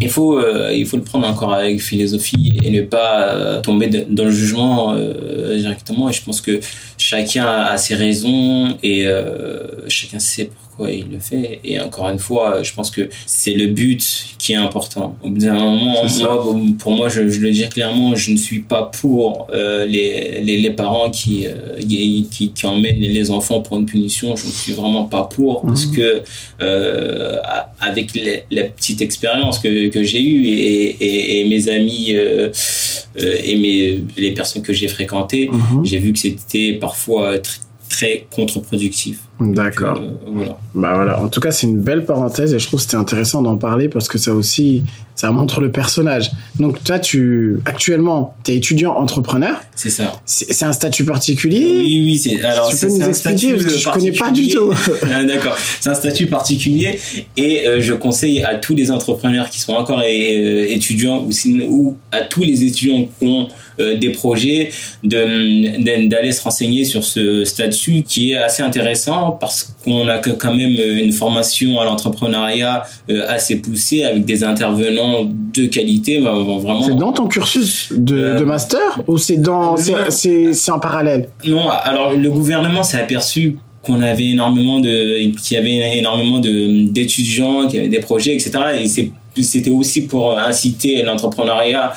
il 0.00 0.10
faut 0.10 0.38
euh, 0.38 0.72
il 0.72 0.86
faut 0.86 0.96
le 0.96 1.02
prendre 1.02 1.26
encore 1.26 1.54
avec 1.54 1.80
philosophie 1.80 2.58
et 2.62 2.70
ne 2.70 2.82
pas 2.82 3.28
euh, 3.28 3.60
tomber 3.60 3.88
dans 4.08 4.24
le 4.24 4.30
jugement 4.30 4.94
euh, 4.94 5.56
directement. 5.56 6.08
Et 6.08 6.12
je 6.12 6.22
pense 6.22 6.40
que 6.40 6.60
chacun 6.96 7.46
a 7.46 7.76
ses 7.78 7.94
raisons 7.94 8.76
et 8.82 9.06
euh, 9.06 9.88
chacun 9.88 10.18
sait 10.18 10.44
pourquoi 10.44 10.67
il 10.86 11.06
le 11.10 11.18
fait. 11.18 11.60
Et 11.64 11.80
encore 11.80 12.08
une 12.08 12.18
fois, 12.18 12.62
je 12.62 12.72
pense 12.72 12.90
que 12.90 13.08
c'est 13.26 13.54
le 13.54 13.66
but 13.66 14.02
qui 14.38 14.52
est 14.52 14.56
important. 14.56 15.16
Au 15.22 15.28
bout 15.30 15.38
d'un 15.38 15.54
moment, 15.54 16.04
moi, 16.20 16.56
pour 16.78 16.92
moi, 16.92 17.08
je, 17.08 17.28
je 17.28 17.40
le 17.40 17.50
dis 17.50 17.68
clairement, 17.68 18.14
je 18.14 18.30
ne 18.30 18.36
suis 18.36 18.60
pas 18.60 18.84
pour 19.00 19.48
euh, 19.52 19.84
les, 19.86 20.40
les 20.42 20.58
les 20.58 20.70
parents 20.70 21.10
qui, 21.10 21.46
euh, 21.46 21.78
qui 21.80 22.52
qui 22.54 22.66
emmènent 22.66 23.00
les 23.00 23.30
enfants 23.30 23.60
pour 23.60 23.78
une 23.78 23.86
punition. 23.86 24.36
Je 24.36 24.46
ne 24.46 24.52
suis 24.52 24.72
vraiment 24.72 25.04
pas 25.04 25.24
pour 25.24 25.62
parce 25.62 25.86
Mhm. 25.86 25.96
que 25.96 26.22
euh, 26.60 27.36
avec 27.80 28.14
les- 28.14 28.44
la 28.50 28.64
petite 28.64 29.00
expérience 29.02 29.58
que, 29.58 29.88
que 29.88 30.02
j'ai 30.02 30.22
eue 30.22 30.46
et, 30.46 30.96
et, 31.06 31.40
et 31.40 31.48
mes 31.48 31.68
amis 31.68 32.10
et 32.10 33.56
mes, 33.56 34.04
les 34.16 34.32
personnes 34.32 34.62
que 34.62 34.72
j'ai 34.72 34.88
fréquentées, 34.88 35.48
Mhm. 35.50 35.84
j'ai 35.84 35.98
vu 35.98 36.12
que 36.12 36.18
c'était 36.18 36.72
parfois 36.74 37.36
tr- 37.38 37.58
très 37.88 38.26
contre-productif. 38.34 39.18
D'accord. 39.40 39.98
Euh, 39.98 40.08
voilà. 40.26 40.58
Bah 40.74 40.92
voilà. 40.94 41.20
En 41.22 41.28
tout 41.28 41.40
cas, 41.40 41.50
c'est 41.52 41.66
une 41.66 41.78
belle 41.80 42.04
parenthèse 42.04 42.54
et 42.54 42.58
je 42.58 42.66
trouve 42.66 42.78
que 42.80 42.84
c'était 42.84 42.96
intéressant 42.96 43.42
d'en 43.42 43.56
parler 43.56 43.88
parce 43.88 44.08
que 44.08 44.18
ça 44.18 44.32
aussi, 44.34 44.82
ça 45.14 45.30
montre 45.30 45.60
le 45.60 45.70
personnage. 45.70 46.30
Donc 46.58 46.82
toi, 46.82 46.98
tu 46.98 47.58
actuellement, 47.64 48.34
t'es 48.42 48.56
étudiant 48.56 48.94
entrepreneur. 48.96 49.60
C'est 49.76 49.90
ça. 49.90 50.20
C'est 50.26 50.64
un 50.64 50.72
statut 50.72 51.04
particulier? 51.04 51.64
Oui, 51.64 52.02
oui, 52.04 52.18
c'est 52.18 52.42
alors 52.44 52.68
tu 52.70 52.76
c'est 52.76 52.86
peux 52.88 52.92
nous 52.94 53.02
un 53.04 53.08
expliquer 53.08 53.38
statut 53.38 53.54
parce 53.54 53.74
que 53.74 53.78
je 53.80 53.88
connais 53.90 54.12
pas 54.12 54.30
du 54.30 54.48
tout. 54.48 54.72
Ah, 55.12 55.24
D'accord, 55.24 55.56
c'est 55.80 55.88
un 55.90 55.94
statut 55.94 56.26
particulier 56.26 56.98
et 57.36 57.66
euh, 57.66 57.80
je 57.80 57.94
conseille 57.94 58.42
à 58.42 58.56
tous 58.56 58.74
les 58.74 58.90
entrepreneurs 58.90 59.48
qui 59.50 59.60
sont 59.60 59.72
encore 59.72 60.00
euh, 60.00 60.66
étudiants 60.68 61.26
ou, 61.68 61.96
à 62.12 62.22
tous 62.22 62.42
les 62.42 62.64
étudiants 62.64 63.08
qui 63.18 63.26
ont 63.26 63.48
euh, 63.80 63.96
des 63.96 64.10
projets 64.10 64.70
de- 65.04 66.08
d'aller 66.08 66.32
se 66.32 66.42
renseigner 66.42 66.84
sur 66.84 67.04
ce 67.04 67.44
statut 67.44 68.02
qui 68.02 68.32
est 68.32 68.36
assez 68.36 68.62
intéressant 68.62 69.27
parce 69.32 69.74
qu'on 69.84 70.06
a 70.08 70.18
quand 70.18 70.54
même 70.54 70.70
une 70.70 71.12
formation 71.12 71.80
à 71.80 71.84
l'entrepreneuriat 71.84 72.84
euh, 73.10 73.24
assez 73.28 73.56
poussée 73.56 74.04
avec 74.04 74.24
des 74.24 74.44
intervenants 74.44 75.28
de 75.54 75.66
qualité 75.66 76.20
bah, 76.20 76.32
vraiment 76.34 76.82
C'est 76.82 76.96
dans 76.96 77.12
ton 77.12 77.26
cursus 77.28 77.92
de, 77.94 78.16
Euh, 78.16 78.38
de 78.40 78.44
master 78.44 79.00
ou 79.06 79.18
c'est 79.18 79.36
dans 79.38 79.76
c'est- 79.76 80.70
en 80.70 80.78
parallèle? 80.78 81.28
Non, 81.46 81.68
alors 81.68 82.12
le 82.14 82.30
gouvernement 82.30 82.82
s'est 82.82 83.00
aperçu 83.00 83.56
qu'on 83.82 84.02
avait 84.02 84.26
énormément 84.30 84.80
de, 84.80 85.30
qu'il 85.40 85.56
y 85.56 85.60
avait 85.60 85.98
énormément 85.98 86.40
de 86.40 86.90
d'étudiants, 86.90 87.66
qu'il 87.68 87.76
y 87.76 87.78
avait 87.80 87.88
des 87.88 88.00
projets, 88.00 88.34
etc. 88.34 88.50
Et 88.80 88.88
c'est- 88.88 89.10
c'était 89.42 89.70
aussi 89.70 90.02
pour 90.02 90.38
inciter 90.38 91.02
l'entrepreneuriat 91.02 91.92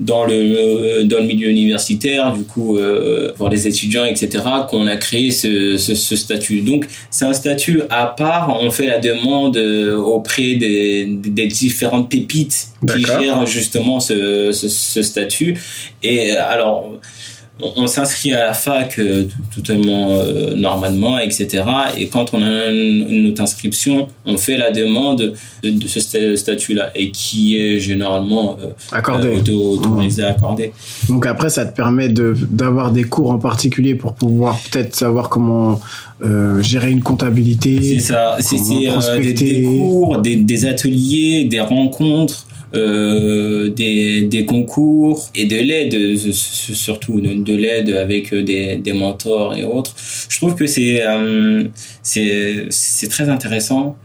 dans 0.00 0.24
le 0.24 1.04
dans 1.04 1.18
le 1.18 1.24
milieu 1.24 1.48
universitaire, 1.48 2.32
du 2.32 2.44
coup 2.44 2.76
euh, 2.76 3.32
pour 3.36 3.48
les 3.48 3.66
étudiants, 3.66 4.04
etc. 4.04 4.44
Qu'on 4.68 4.86
a 4.86 4.96
créé 4.96 5.30
ce, 5.30 5.76
ce, 5.76 5.94
ce 5.94 6.16
statut. 6.16 6.60
Donc 6.60 6.86
c'est 7.10 7.24
un 7.24 7.32
statut 7.32 7.82
à 7.90 8.06
part. 8.06 8.58
On 8.60 8.70
fait 8.70 8.86
la 8.86 8.98
demande 8.98 9.56
euh, 9.56 9.96
auprès 9.96 10.54
des, 10.54 11.06
des 11.06 11.46
différentes 11.46 12.10
pépites 12.10 12.68
qui 12.86 13.02
gèrent 13.04 13.46
justement 13.46 14.00
ce, 14.00 14.52
ce, 14.52 14.68
ce 14.68 15.02
statut. 15.02 15.58
Et 16.02 16.32
euh, 16.32 16.48
alors 16.48 16.92
on, 17.62 17.82
on 17.84 17.86
s'inscrit 17.86 18.32
à 18.32 18.46
la 18.48 18.52
fac 18.54 18.98
euh, 18.98 19.24
tout- 19.24 19.60
totalement 19.62 20.08
euh, 20.10 20.54
normalement, 20.54 21.18
etc. 21.18 21.64
Et 21.96 22.08
quand 22.08 22.34
on 22.34 22.42
a 22.42 22.66
une, 22.70 23.24
notre 23.28 23.42
inscription, 23.42 24.08
on 24.26 24.36
fait 24.36 24.56
la 24.58 24.70
demande 24.70 25.34
de, 25.62 25.70
de 25.70 25.88
ce 25.88 26.00
sta- 26.00 26.36
statut-là 26.36 26.90
et 26.94 27.10
qui 27.10 27.56
est 27.58 27.80
généralement 27.80 28.56
euh, 28.62 28.66
Accordé. 28.92 29.28
euh, 29.28 29.36
auto- 29.38 29.70
autorisé, 29.72 30.22
accordé. 30.24 30.72
Donc 31.08 31.26
après, 31.26 31.48
ça 31.50 31.64
te 31.64 31.74
permet 31.74 32.08
de 32.08 32.34
d'avoir 32.50 32.92
des 32.92 33.04
cours 33.04 33.30
en 33.30 33.38
particulier 33.38 33.94
pour 33.94 34.14
pouvoir 34.14 34.58
peut-être 34.70 34.94
savoir 34.94 35.28
comment 35.28 35.80
euh, 36.24 36.62
gérer 36.62 36.90
une 36.90 37.02
comptabilité. 37.02 37.78
C'est 37.82 37.98
ça, 38.00 38.36
c'est 38.40 38.56
euh, 38.56 39.32
des, 39.34 39.62
cours, 39.62 40.18
des, 40.18 40.36
des 40.36 40.66
ateliers, 40.66 41.44
des 41.44 41.60
rencontres. 41.60 42.45
Euh, 42.74 43.68
des, 43.70 44.22
des 44.22 44.44
concours 44.44 45.28
et 45.34 45.44
de 45.44 45.56
l'aide 45.56 45.94
euh, 45.94 46.16
surtout 46.32 47.20
de, 47.20 47.34
de 47.34 47.56
l'aide 47.56 47.90
avec 47.90 48.32
euh, 48.32 48.42
des, 48.42 48.76
des 48.76 48.92
mentors 48.92 49.54
et 49.54 49.64
autres. 49.64 49.94
Je 50.28 50.36
trouve 50.38 50.54
que 50.56 50.66
c'est 50.66 51.06
euh, 51.06 51.64
c'est 52.02 52.66
c'est 52.70 53.08
très 53.08 53.28
intéressant. 53.28 53.96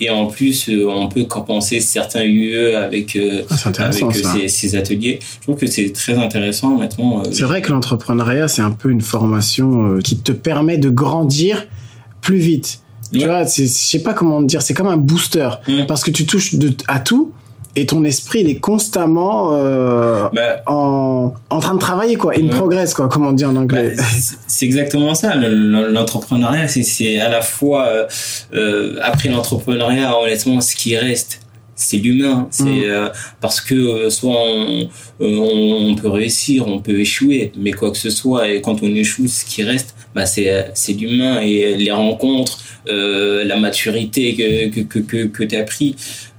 Et 0.00 0.10
en 0.10 0.26
plus 0.26 0.68
euh, 0.68 0.88
on 0.88 1.08
peut 1.08 1.24
compenser 1.24 1.80
certains 1.80 2.24
UE 2.24 2.74
avec 2.74 3.16
Ah, 3.50 3.84
avec 3.84 4.14
ces, 4.14 4.48
ces 4.48 4.76
ateliers. 4.76 5.18
Je 5.22 5.42
trouve 5.42 5.56
que 5.56 5.66
c'est 5.66 5.92
très 5.92 6.14
intéressant 6.14 6.76
maintenant 6.76 7.22
C'est 7.30 7.44
vrai 7.44 7.62
que 7.62 7.70
l'entrepreneuriat, 7.70 8.48
c'est 8.48 8.62
un 8.62 8.70
peu 8.72 8.90
une 8.90 9.00
formation 9.00 9.98
qui 9.98 10.18
te 10.18 10.32
permet 10.32 10.78
de 10.78 10.90
grandir 10.90 11.66
plus 12.20 12.38
vite. 12.38 12.80
Tu 13.12 13.24
vois, 13.24 13.44
je 13.44 13.64
sais 13.64 14.02
pas 14.02 14.12
comment 14.12 14.42
dire, 14.42 14.60
c'est 14.60 14.74
comme 14.74 14.86
un 14.88 14.96
booster. 14.98 15.48
Mm. 15.66 15.86
parce 15.86 16.04
que 16.04 16.10
tu 16.10 16.26
touches 16.26 16.54
de, 16.56 16.72
à 16.88 17.00
tout 17.00 17.32
et 17.80 17.86
ton 17.86 18.02
esprit 18.04 18.40
il 18.40 18.48
est 18.50 18.60
constamment 18.60 19.54
euh, 19.54 20.28
bah, 20.32 20.62
en, 20.66 21.32
en 21.50 21.60
train 21.60 21.74
de 21.74 21.78
travailler 21.80 22.16
quoi, 22.16 22.32
in 22.36 22.42
Ouais. 22.42 22.48
progress 22.48 22.94
quoi, 22.94 23.08
comme 23.08 23.26
on 23.26 23.32
dit 23.32 23.44
en 23.44 23.56
anglais. 23.56 23.94
Bah, 23.96 24.02
c'est- 24.18 24.36
c'est 24.46 24.64
exactement 24.66 25.14
ça. 25.14 25.34
Le- 25.34 25.54
le- 25.54 25.88
L'entrepreneuriat, 25.92 26.66
c'est- 26.68 27.18
à 27.20 27.28
la 27.28 27.42
fois 27.42 27.86
euh, 27.86 28.06
euh, 28.54 28.96
après 29.02 29.28
l'entrepreneuriat, 29.28 30.18
honnêtement, 30.18 30.60
ce 30.60 30.74
qui 30.76 30.96
reste, 30.96 31.40
c'est 31.74 31.98
l'humain. 31.98 32.48
C'est 32.50 32.64
Mm. 32.64 32.82
euh, 32.84 33.08
parce 33.40 33.60
que 33.60 33.74
euh, 33.74 34.10
soit 34.10 34.34
on, 34.36 34.88
on, 35.20 35.90
on 35.90 35.94
peut 35.94 36.08
réussir, 36.08 36.66
on 36.66 36.80
peut 36.80 36.98
échouer, 36.98 37.52
mais 37.56 37.70
quoi 37.72 37.90
que 37.92 37.98
ce 37.98 38.10
soit, 38.10 38.48
et 38.48 38.60
quand 38.60 38.82
on 38.82 38.88
échoue, 38.88 39.28
ce 39.28 39.44
qui 39.44 39.62
reste, 39.62 39.94
bah, 40.14 40.26
c'est 40.26 40.70
c'est 40.74 40.94
l'humain 40.94 41.40
et 41.40 41.76
les 41.76 41.92
rencontres, 41.92 42.58
euh, 42.88 43.44
la 43.44 43.56
maturité 43.56 44.34
que 44.34 44.68
que 44.74 44.80
que 44.80 44.98
que, 45.10 45.26
que 45.26 45.44
t'as 45.44 45.62
pris. 45.62 45.94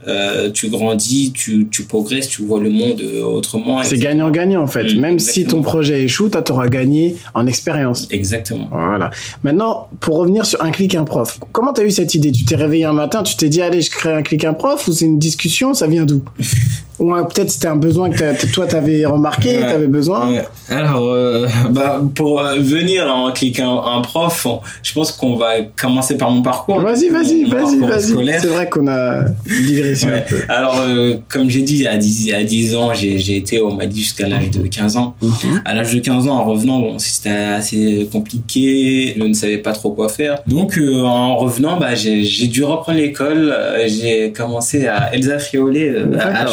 Euh, 0.10 0.50
tu 0.52 0.70
grandis, 0.70 1.32
tu, 1.34 1.68
tu 1.70 1.84
progresses, 1.84 2.28
tu 2.28 2.44
vois 2.44 2.60
le 2.60 2.70
monde 2.70 3.02
euh, 3.02 3.24
autrement. 3.24 3.82
c'est 3.84 3.98
gagnant-gagnant 3.98 4.62
en 4.64 4.68
fait. 4.68 4.94
Mm, 4.96 5.00
Même 5.00 5.20
si 5.20 5.46
ton 5.46 5.62
projet 5.62 6.04
échoue, 6.04 6.30
toi 6.30 6.42
t'auras 6.42 6.68
gagné 6.68 7.16
en 7.34 7.46
expérience. 7.48 8.08
Exactement. 8.12 8.68
Voilà. 8.72 9.12
Maintenant, 9.44 9.88
pour 10.00 10.18
revenir 10.18 10.46
sur 10.46 10.62
un 10.64 10.72
clic 10.72 10.96
un 10.96 11.04
prof, 11.04 11.40
comment 11.52 11.74
t'as 11.74 11.84
eu 11.84 11.92
cette 11.92 12.16
idée? 12.16 12.32
Tu 12.32 12.46
t'es 12.46 12.56
réveillé 12.56 12.86
un 12.86 12.94
matin, 12.94 13.24
tu 13.24 13.36
t'es 13.36 13.50
dit 13.50 13.62
allez, 13.62 13.82
je 13.82 13.92
crée 13.92 14.14
un 14.14 14.24
clic 14.24 14.44
un 14.46 14.54
prof 14.54 14.88
ou 14.88 14.92
c'est 14.92 15.06
une 15.06 15.20
discussion 15.20 15.74
Ça 15.74 15.88
vient 15.88 16.06
d'où? 16.06 16.24
Ou 17.00 17.16
euh, 17.16 17.24
peut-être 17.24 17.50
c'était 17.50 17.68
un 17.68 17.76
besoin 17.76 18.10
que 18.10 18.46
toi 18.54 18.68
t'avais 18.68 19.06
remarqué, 19.06 19.58
Ouais. 19.58 19.62
t'avais 19.72 19.88
besoin. 19.88 20.30
Ouais. 20.32 20.44
Alors, 20.70 21.08
euh, 21.10 21.48
bah, 21.72 22.02
pour 22.16 22.42
euh, 22.42 22.56
venir 22.60 23.06
en 23.14 23.32
cliquant 23.32 23.84
un 23.86 24.02
prof, 24.02 24.46
on- 24.46 24.60
je 24.84 24.94
pense 24.94 25.12
qu'on 25.12 25.36
va 25.36 25.62
commencer 25.80 26.18
par 26.18 26.30
mon 26.32 26.42
parcours. 26.42 26.80
Vas-y, 26.82 27.10
vas-y, 27.10 27.46
vas-y, 27.46 27.80
vas-y. 27.80 28.40
C'est 28.42 28.48
vrai 28.48 28.68
qu'on 28.70 28.88
a 28.88 29.24
digressé 29.46 30.06
Ouais. 30.08 30.14
un 30.14 30.22
peu. 30.30 30.38
Alors, 30.50 30.78
euh, 30.82 31.16
comme 31.30 31.50
j'ai 31.50 31.62
dit, 31.62 31.88
à 31.88 31.98
10, 31.98 32.34
à 32.34 32.44
10 32.44 32.76
ans, 32.76 32.94
j'ai 32.94 33.18
j'ai 33.18 33.38
été 33.38 33.60
au 33.60 33.72
Mali 33.72 33.96
jusqu'à 33.98 34.28
l'âge 34.28 34.50
de 34.52 34.68
15 34.68 34.98
ans. 34.98 35.16
Mhm. 35.22 35.62
À 35.66 35.74
l'âge 35.76 35.94
de 35.94 36.00
15 36.00 36.28
ans, 36.28 36.38
en 36.38 36.44
revenant, 36.44 36.80
bon, 36.80 37.00
c'était 37.00 37.30
assez 37.30 38.08
compliqué, 38.12 39.16
je 39.18 39.24
ne 39.24 39.34
savais 39.34 39.58
pas 39.58 39.72
trop 39.74 39.92
quoi 39.92 40.10
faire. 40.10 40.40
Donc, 40.48 40.78
en 41.04 41.38
revenant, 41.38 41.78
bah, 41.80 41.96
j'ai 41.96 42.24
dû 42.48 42.64
reprendre 42.64 42.98
l'école. 42.98 43.56
J'ai 43.88 44.32
commencé 44.32 44.88
à 44.88 45.14
Elsa 45.14 45.40
Friolet, 45.40 45.96
à, 46.20 46.42
à 46.42 46.46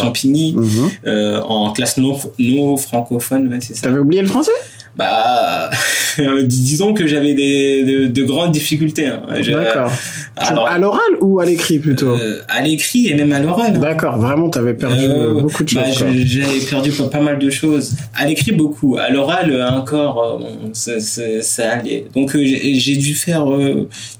Mhm. 0.56 0.90
euh, 1.06 1.40
en 1.42 1.72
classe 1.72 1.96
non, 1.98 2.18
non 2.38 2.76
francophone, 2.76 3.48
ouais, 3.48 3.58
c'est 3.60 3.74
ça. 3.74 3.82
T'avais 3.82 3.98
oublié 3.98 4.22
le 4.22 4.28
français? 4.28 4.50
Bah, 4.96 5.68
disons 6.44 6.94
que 6.94 7.06
j'avais 7.06 7.34
des, 7.34 7.84
de, 7.84 8.06
de, 8.06 8.24
grandes 8.24 8.52
difficultés. 8.52 9.06
Hein. 9.08 9.20
D'accord. 9.46 9.90
à 10.36 10.78
l'oral 10.78 11.00
ou 11.20 11.38
à 11.38 11.44
l'écrit 11.44 11.78
plutôt? 11.78 12.16
euh, 12.16 12.40
À 12.48 12.62
l'écrit 12.62 13.08
et 13.08 13.14
même 13.14 13.30
à 13.32 13.40
l'oral. 13.40 13.78
D'accord, 13.78 14.16
vraiment, 14.18 14.48
tu 14.48 14.58
avais 14.58 14.72
perdu 14.72 15.04
euh, 15.04 15.34
beaucoup 15.34 15.64
de 15.64 15.74
bah, 15.74 15.92
choses. 15.92 16.02
Bah, 16.04 16.08
J'avais 16.24 16.60
perdu 16.60 16.92
pas, 16.92 17.20
mal 17.20 17.38
de 17.38 17.50
choses. 17.50 17.92
À 18.14 18.26
l'écrit, 18.26 18.52
beaucoup. 18.52 18.96
À 18.96 19.10
l'oral, 19.10 19.62
encore, 19.70 20.38
bon, 20.40 20.70
ça, 20.72 20.98
ça, 20.98 21.42
ça, 21.42 21.72
allait. 21.72 22.06
Donc, 22.14 22.34
j'ai 22.34 22.96
dû 22.96 23.14
faire 23.14 23.44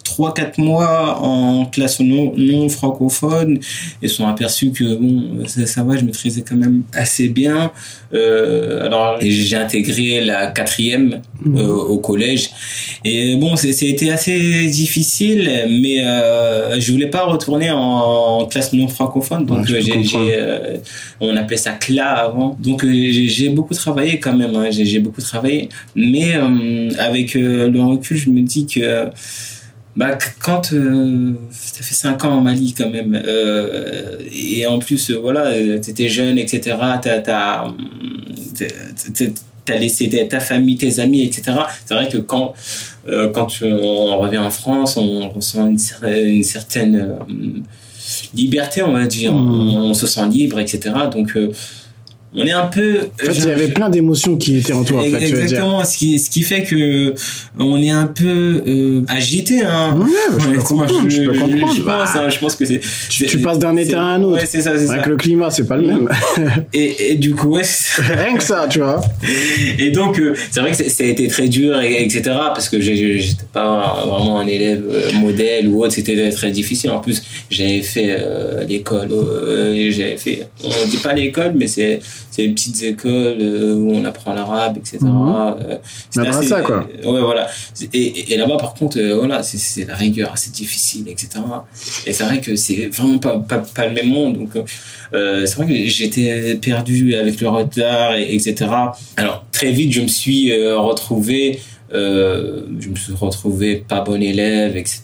3-4 0.07 0.61
mois 0.61 1.19
en 1.21 1.67
classe 1.67 2.01
non, 2.01 2.33
non 2.37 2.69
francophone 2.69 3.59
et 4.03 4.09
sont 4.09 4.27
aperçus 4.27 4.71
que 4.71 4.95
bon 4.95 5.45
ça, 5.47 5.83
va 5.83 5.97
je 5.97 6.05
maîtrisais 6.05 6.43
quand 6.43 6.57
même 6.57 6.83
assez 6.93 7.29
bien. 7.29 7.73
Euh, 8.15 8.87
alors 8.87 9.19
j'ai 9.21 9.57
intégré 9.57 10.25
la 10.25 10.47
quatrième 10.49 11.21
mmh. 11.45 11.59
euh, 11.59 11.75
au 11.75 11.99
collège. 11.99 12.51
Et 13.05 13.37
bon 13.37 13.57
c'était 13.57 14.11
assez 14.11 14.67
difficile 14.69 15.67
mais 15.69 16.05
euh, 16.05 16.81
je 16.81 16.93
voulais 16.93 17.09
pas 17.09 17.25
retourner 17.25 17.71
en, 17.71 18.47
classe 18.47 18.73
non 18.73 18.89
francophone. 18.89 19.47
Donc 19.47 19.67
j'ai 19.67 20.05
euh, 20.17 20.77
on 21.21 21.37
appelait 21.37 21.57
ça 21.57 21.73
CLA 21.73 22.07
avant. 22.07 22.57
Donc 22.61 22.85
euh, 22.85 22.91
j'ai 22.93 23.49
beaucoup 23.49 23.75
travaillé 23.75 24.19
quand 24.19 24.35
même 24.35 24.55
hein, 24.55 24.69
j'ai 24.71 24.99
beaucoup 24.99 25.21
travaillé. 25.21 25.69
Mais 25.95 26.35
avec 26.99 27.35
le 27.35 27.81
recul 27.81 28.17
je 28.17 28.31
me 28.31 28.41
dis 28.41 28.67
que 28.67 29.07
bah, 29.97 30.19
quand 30.41 30.75
euh, 30.75 31.33
ça 31.51 31.83
fait 31.83 31.95
5 31.95 32.25
ans 32.27 32.35
en 32.35 32.41
Mali 32.43 32.75
quand 32.77 32.91
même 32.91 33.19
euh, 33.25 34.19
et 34.31 34.67
en 34.67 34.79
plus 34.79 35.11
euh, 35.11 35.19
voilà 35.19 35.51
t'étais 35.79 36.11
jeune 36.11 36.37
etc 36.37 36.77
t'as 37.01 37.21
t'as 37.21 37.65
t'as 39.65 39.79
laissé 39.79 40.29
ta 40.29 40.41
famille 40.41 40.77
tes 40.77 41.01
amis 41.01 41.23
etc 41.23 41.59
c'est 41.87 41.95
vrai 41.95 42.09
que 42.09 42.19
quand 42.19 42.53
euh, 43.09 43.31
quand 43.31 43.49
on 43.63 44.19
revient 44.19 44.39
en 44.39 44.51
France 44.51 44.99
on 44.99 45.31
ressent 45.31 45.67
une, 45.67 45.79
une 46.03 46.45
certaine 46.45 47.17
liberté 48.35 48.83
on 48.83 48.93
va 48.93 49.07
dire. 49.07 49.33
Mmh. 49.33 49.77
on, 49.77 49.95
se 49.95 50.07
sent 50.07 50.27
libre 50.29 50.61
etc 50.61 50.95
donc 51.11 51.39
on 52.37 52.47
est 52.47 52.53
un 52.53 52.67
peu. 52.67 52.99
En 53.23 53.27
fait, 53.27 53.33
il 53.33 53.45
y 53.47 53.51
avait 53.51 53.69
plein 53.69 53.89
d'émotions 53.89 54.37
qui 54.37 54.59
étaient 54.59 54.75
en 54.75 54.85
toi. 54.85 55.01
En 55.01 55.05
fait, 55.05 55.23
exactement, 55.23 55.85
ce 55.85 55.97
qui 55.97 56.19
ce 56.19 56.29
qui 56.29 56.43
fait 56.43 56.65
que 56.65 57.15
on 57.59 57.81
est 57.81 57.91
un 57.91 58.07
peu 58.07 58.63
euh, 58.67 59.05
agité. 59.09 59.63
Hein. 59.63 59.97
Ouais, 59.99 60.07
je, 60.39 60.49
peux 60.49 60.59
comprendre, 60.59 61.09
je, 61.09 61.23
peux 61.23 61.39
comprendre. 61.39 61.75
Je, 61.75 61.83
pense, 61.83 62.17
hein, 62.17 62.29
je 62.29 62.39
pense 62.39 62.55
que 62.55 62.67
c'est. 62.67 62.81
Tu, 63.09 63.39
passes 63.39 63.59
d'un 63.59 63.77
état 63.77 64.01
à 64.03 64.05
un 64.05 64.23
autre. 64.23 64.41
Ouais, 64.41 64.47
c'est 64.47 64.61
ça, 64.61 64.79
c'est 64.79 64.87
ça. 64.87 64.95
Avec 64.95 65.07
le 65.07 65.17
climat, 65.17 65.51
c'est 65.51 65.67
pas 65.67 65.79
le 65.79 65.87
même. 65.87 66.09
et, 66.75 67.13
et 67.13 67.15
du 67.15 67.35
coup, 67.35 67.57
ouais. 67.57 67.63
Rien 67.99 68.37
que 68.37 68.43
ça, 68.43 68.67
tu 68.69 68.81
vois. 68.81 69.01
Et 69.79 69.91
donc, 69.91 70.19
euh, 70.19 70.35
c'est 70.51 70.61
vrai 70.61 70.73
que 70.73 70.77
ça 70.77 71.05
a 71.05 71.07
été 71.07 71.29
très 71.29 71.49
dur, 71.49 71.81
et, 71.81 72.03
etc. 72.03 72.23
Parce 72.25 72.69
que 72.69 72.81
j'étais 72.81 73.45
pas 73.53 74.05
vraiment 74.07 74.41
un 74.41 74.47
élève 74.47 74.85
euh, 74.91 75.13
modèle 75.15 75.69
ou 75.69 75.83
autre. 75.83 75.95
C'était 75.95 76.31
très 76.31 76.51
difficile. 76.51 76.91
En 76.91 77.01
plus, 77.01 77.23
j'avais 77.51 77.83
fait 77.83 78.19
l'école. 78.69 79.09
j'avais 79.91 80.17
fait. 80.17 80.49
On 80.65 80.89
dit 80.89 80.99
pas 80.99 81.15
l'école, 81.15 81.53
mais 81.57 81.67
c'est 81.67 82.01
c'est 82.37 82.43
les 82.43 82.53
petites 82.53 82.83
écoles 82.83 83.39
euh, 83.41 83.75
où 83.77 83.93
on 83.93 84.05
apprend 84.05 84.35
l'arabe, 84.35 84.77
etc. 84.77 84.99
Mmh. 85.01 85.55
c'est 86.13 86.43
ça, 86.43 86.61
quoi. 86.61 86.87
Ouais, 87.03 87.21
voilà. 87.21 87.49
Et, 87.95 88.35
et, 88.35 88.37
là-bas, 88.37 88.59
par 88.59 88.75
contre, 88.75 88.99
euh, 88.99 89.17
voilà, 89.17 89.43
c'est 89.43 89.87
la 89.87 89.95
rigueur 89.95 90.33
assez 90.35 90.51
difficile, 90.51 91.09
etc. 91.09 91.29
Et 92.07 92.13
c'est 92.13 92.25
vrai 92.25 92.43
que 92.43 92.55
c'est 92.55 92.89
vraiment 92.89 93.19
pas, 93.19 93.39
pas, 93.39 93.59
pas, 93.59 93.87
le 93.87 93.95
même 93.95 94.11
monde. 94.11 94.39
Donc, 94.39 94.51
euh, 95.15 95.47
c'est 95.47 95.57
vrai 95.57 95.67
que 95.67 95.89
j'étais 95.89 96.57
perdu 96.57 97.15
avec 97.15 97.41
le 97.41 97.49
retard, 97.49 98.17
et, 98.17 98.35
etc. 98.35 98.67
Alors, 99.17 99.47
très 99.51 99.73
vite, 99.73 99.93
je 99.93 100.03
me 100.03 100.09
suis 100.09 100.53
retrouvé. 100.75 101.61
Euh, 101.95 102.63
je 102.81 102.89
me 102.89 102.97
suis 102.97 103.13
retrouvé 103.13 103.77
pas 103.77 104.01
bon 104.01 104.21
élève, 104.21 104.77
etc. 104.77 105.03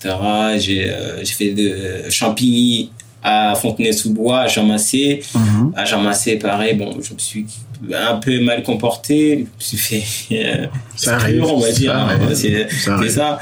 J'ai 0.59 0.91
euh, 0.91 1.25
fait 1.25 1.53
de 1.53 2.11
Champigny 2.11 2.91
à 3.23 3.55
Fontenay-sous-Bois, 3.55 4.41
à 4.41 4.47
Jean 4.49 4.65
Massé. 4.65 5.23
Mhm. 5.35 5.73
À 5.77 5.85
Jean 5.85 6.01
Massé, 6.01 6.37
pareil, 6.37 6.75
bon, 6.75 6.93
je 7.01 7.15
me 7.15 7.19
suis 7.19 7.47
un 7.93 8.17
peu 8.17 8.41
mal 8.41 8.63
comporté. 8.63 9.47
Je 9.59 9.77
me 9.77 9.79
suis 9.79 9.79
fait 9.79 10.05
euh, 10.33 10.67
ça 10.97 11.17
arrive, 11.17 11.45
on 11.45 11.59
va 11.59 11.71
dire. 11.71 11.95
Hein, 11.95 12.19
c'est 12.35 12.69
ça. 13.09 13.39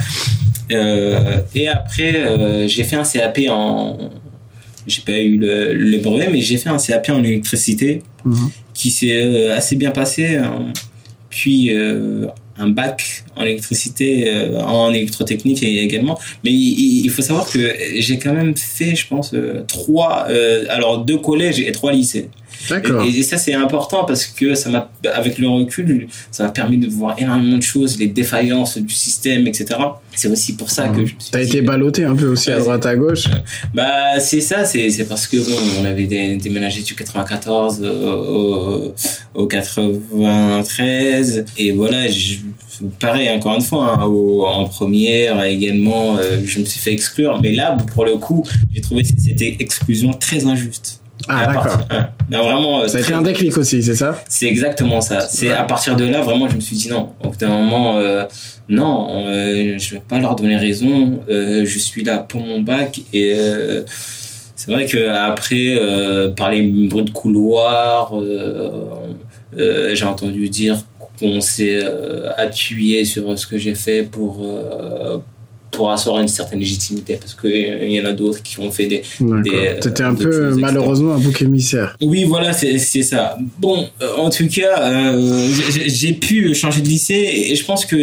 Euh, 0.72 1.38
et 1.54 1.68
après, 1.68 2.14
euh, 2.14 2.68
j'ai 2.68 2.84
fait 2.84 2.96
un 2.96 3.04
CAP 3.04 3.40
en. 3.50 4.10
J'ai 4.86 5.02
pas 5.02 5.18
eu 5.18 5.36
le, 5.36 5.74
le, 5.74 5.98
brevet, 5.98 6.28
mais 6.30 6.40
j'ai 6.40 6.56
fait 6.56 6.70
un 6.70 6.78
CAP 6.78 7.10
en 7.10 7.22
électricité 7.22 8.02
mhm. 8.24 8.50
qui 8.72 8.90
s'est 8.90 9.50
assez 9.50 9.76
bien 9.76 9.90
passé. 9.90 10.36
Hein. 10.36 10.72
Puis 11.30 11.70
un 12.60 12.68
bac 12.68 13.24
en 13.36 13.42
électricité, 13.42 14.28
euh, 14.28 14.60
en 14.60 14.92
électrotechnique 14.92 15.62
également. 15.62 16.18
Mais 16.44 16.52
il, 16.52 17.08
faut 17.10 17.22
savoir 17.22 17.50
que 17.50 17.58
j'ai 17.96 18.18
quand 18.18 18.34
même 18.34 18.56
fait, 18.56 18.94
je 18.94 19.06
pense, 19.08 19.34
euh, 19.34 19.64
trois, 19.66 20.26
euh, 20.28 20.66
alors 20.68 21.04
deux 21.04 21.18
collèges 21.18 21.58
et 21.58 21.72
trois 21.72 21.92
lycées. 21.92 22.28
D'accord. 22.68 23.04
Et, 23.04 23.22
ça 23.22 23.36
c'est 23.38 23.54
important 23.54 24.04
parce 24.04 24.26
que 24.26 24.54
ça 24.54 24.70
m'a, 24.70 24.90
avec 25.12 25.38
le 25.38 25.48
recul, 25.48 26.08
ça 26.30 26.44
m'a 26.44 26.50
permis 26.50 26.76
de 26.78 26.88
voir 26.88 27.16
énormément 27.18 27.56
de 27.56 27.62
choses, 27.62 27.98
les 27.98 28.08
défaillances 28.08 28.78
du 28.78 28.94
système, 28.94 29.46
etc. 29.46 29.76
C'est 30.14 30.28
aussi 30.28 30.54
pour 30.56 30.70
ça 30.70 30.88
que 30.88 31.06
je 31.06 31.14
me 31.14 31.18
T'as 31.30 31.42
été 31.42 31.62
ballotté 31.62 32.04
un 32.04 32.14
peu 32.14 32.28
aussi 32.28 32.50
à 32.50 32.58
droite 32.58 32.84
à 32.86 32.96
gauche. 32.96 33.24
Bah 33.74 34.18
c'est 34.18 34.40
ça, 34.40 34.64
c'est 34.64 34.90
c'est 34.90 35.04
parce 35.04 35.26
que 35.26 35.36
bon, 35.36 35.56
on 35.80 35.84
avait 35.84 36.06
déménagé 36.06 36.82
du 36.82 36.94
94 36.94 37.82
au, 37.82 38.94
au 39.34 39.46
93 39.46 41.44
et 41.56 41.72
voilà, 41.72 42.08
je, 42.08 42.36
pareil 42.98 43.30
encore 43.30 43.54
une 43.54 43.62
fois 43.62 43.98
hein, 43.98 44.04
en 44.04 44.64
première 44.66 45.42
également, 45.44 46.16
euh, 46.16 46.40
je 46.44 46.60
me 46.60 46.64
suis 46.64 46.80
fait 46.80 46.92
exclure. 46.92 47.40
Mais 47.42 47.52
là, 47.52 47.76
pour 47.94 48.04
le 48.04 48.16
coup, 48.16 48.44
j'ai 48.72 48.80
trouvé 48.80 49.04
cette 49.04 49.40
exclusion 49.40 50.12
très 50.12 50.46
injuste. 50.46 51.00
Ah, 51.28 51.46
d'accord. 51.46 51.86
Vraiment. 52.38 52.82
Euh, 52.82 52.88
ça 52.88 52.98
a 52.98 53.00
été 53.00 53.12
un 53.12 53.22
déclic 53.22 53.56
aussi, 53.58 53.82
c'est 53.82 53.94
ça 53.94 54.22
C'est 54.28 54.46
exactement 54.46 55.00
ça. 55.00 55.20
C'est 55.20 55.50
à 55.50 55.64
partir 55.64 55.96
de 55.96 56.04
là, 56.04 56.20
vraiment, 56.20 56.48
je 56.48 56.56
me 56.56 56.60
suis 56.60 56.76
dit 56.76 56.88
non. 56.88 57.10
Au 57.22 57.28
bout 57.28 57.36
d'un 57.36 57.48
moment, 57.48 57.98
euh, 57.98 58.24
non, 58.68 59.26
euh, 59.26 59.78
je 59.78 59.94
vais 59.94 60.02
pas 60.06 60.18
leur 60.18 60.36
donner 60.36 60.56
raison. 60.56 61.20
Euh, 61.28 61.64
je 61.64 61.78
suis 61.78 62.04
là 62.04 62.18
pour 62.18 62.40
mon 62.40 62.60
bac 62.60 63.00
et 63.12 63.36
c'est 64.54 64.70
vrai 64.70 64.86
que 64.86 65.08
après, 65.08 65.78
par 66.36 66.50
les 66.50 66.62
bruits 66.62 67.04
de 67.04 67.10
couloir, 67.10 68.14
j'ai 69.56 70.04
entendu 70.04 70.48
dire 70.48 70.78
qu'on 71.18 71.40
s'est 71.40 71.82
appuyé 72.36 73.04
sur 73.04 73.38
ce 73.38 73.46
que 73.46 73.58
j'ai 73.58 73.74
fait 73.74 74.02
pour 74.02 74.46
pour 75.80 75.90
assurer 75.90 76.20
une 76.20 76.28
certaine 76.28 76.58
légitimité 76.58 77.16
parce 77.18 77.32
qu'il 77.32 77.90
y 77.90 77.98
en 78.02 78.04
a 78.04 78.12
d'autres 78.12 78.42
qui 78.42 78.60
ont 78.60 78.70
fait 78.70 78.84
des. 78.84 79.02
des 79.18 79.76
C'était 79.80 80.02
un 80.02 80.14
peu 80.14 80.54
malheureusement 80.56 81.14
un 81.14 81.18
bouc 81.18 81.40
émissaire. 81.40 81.96
Oui, 82.02 82.24
voilà, 82.24 82.52
c'est 82.52 82.76
ça. 82.78 83.38
Bon, 83.58 83.88
euh, 84.02 84.16
en 84.18 84.28
tout 84.28 84.46
cas, 84.48 84.78
euh, 84.78 85.48
j'ai 85.86 86.12
pu 86.12 86.54
changer 86.54 86.82
de 86.82 86.88
lycée 86.88 87.46
et 87.48 87.56
je 87.56 87.64
pense 87.64 87.86
que 87.86 87.96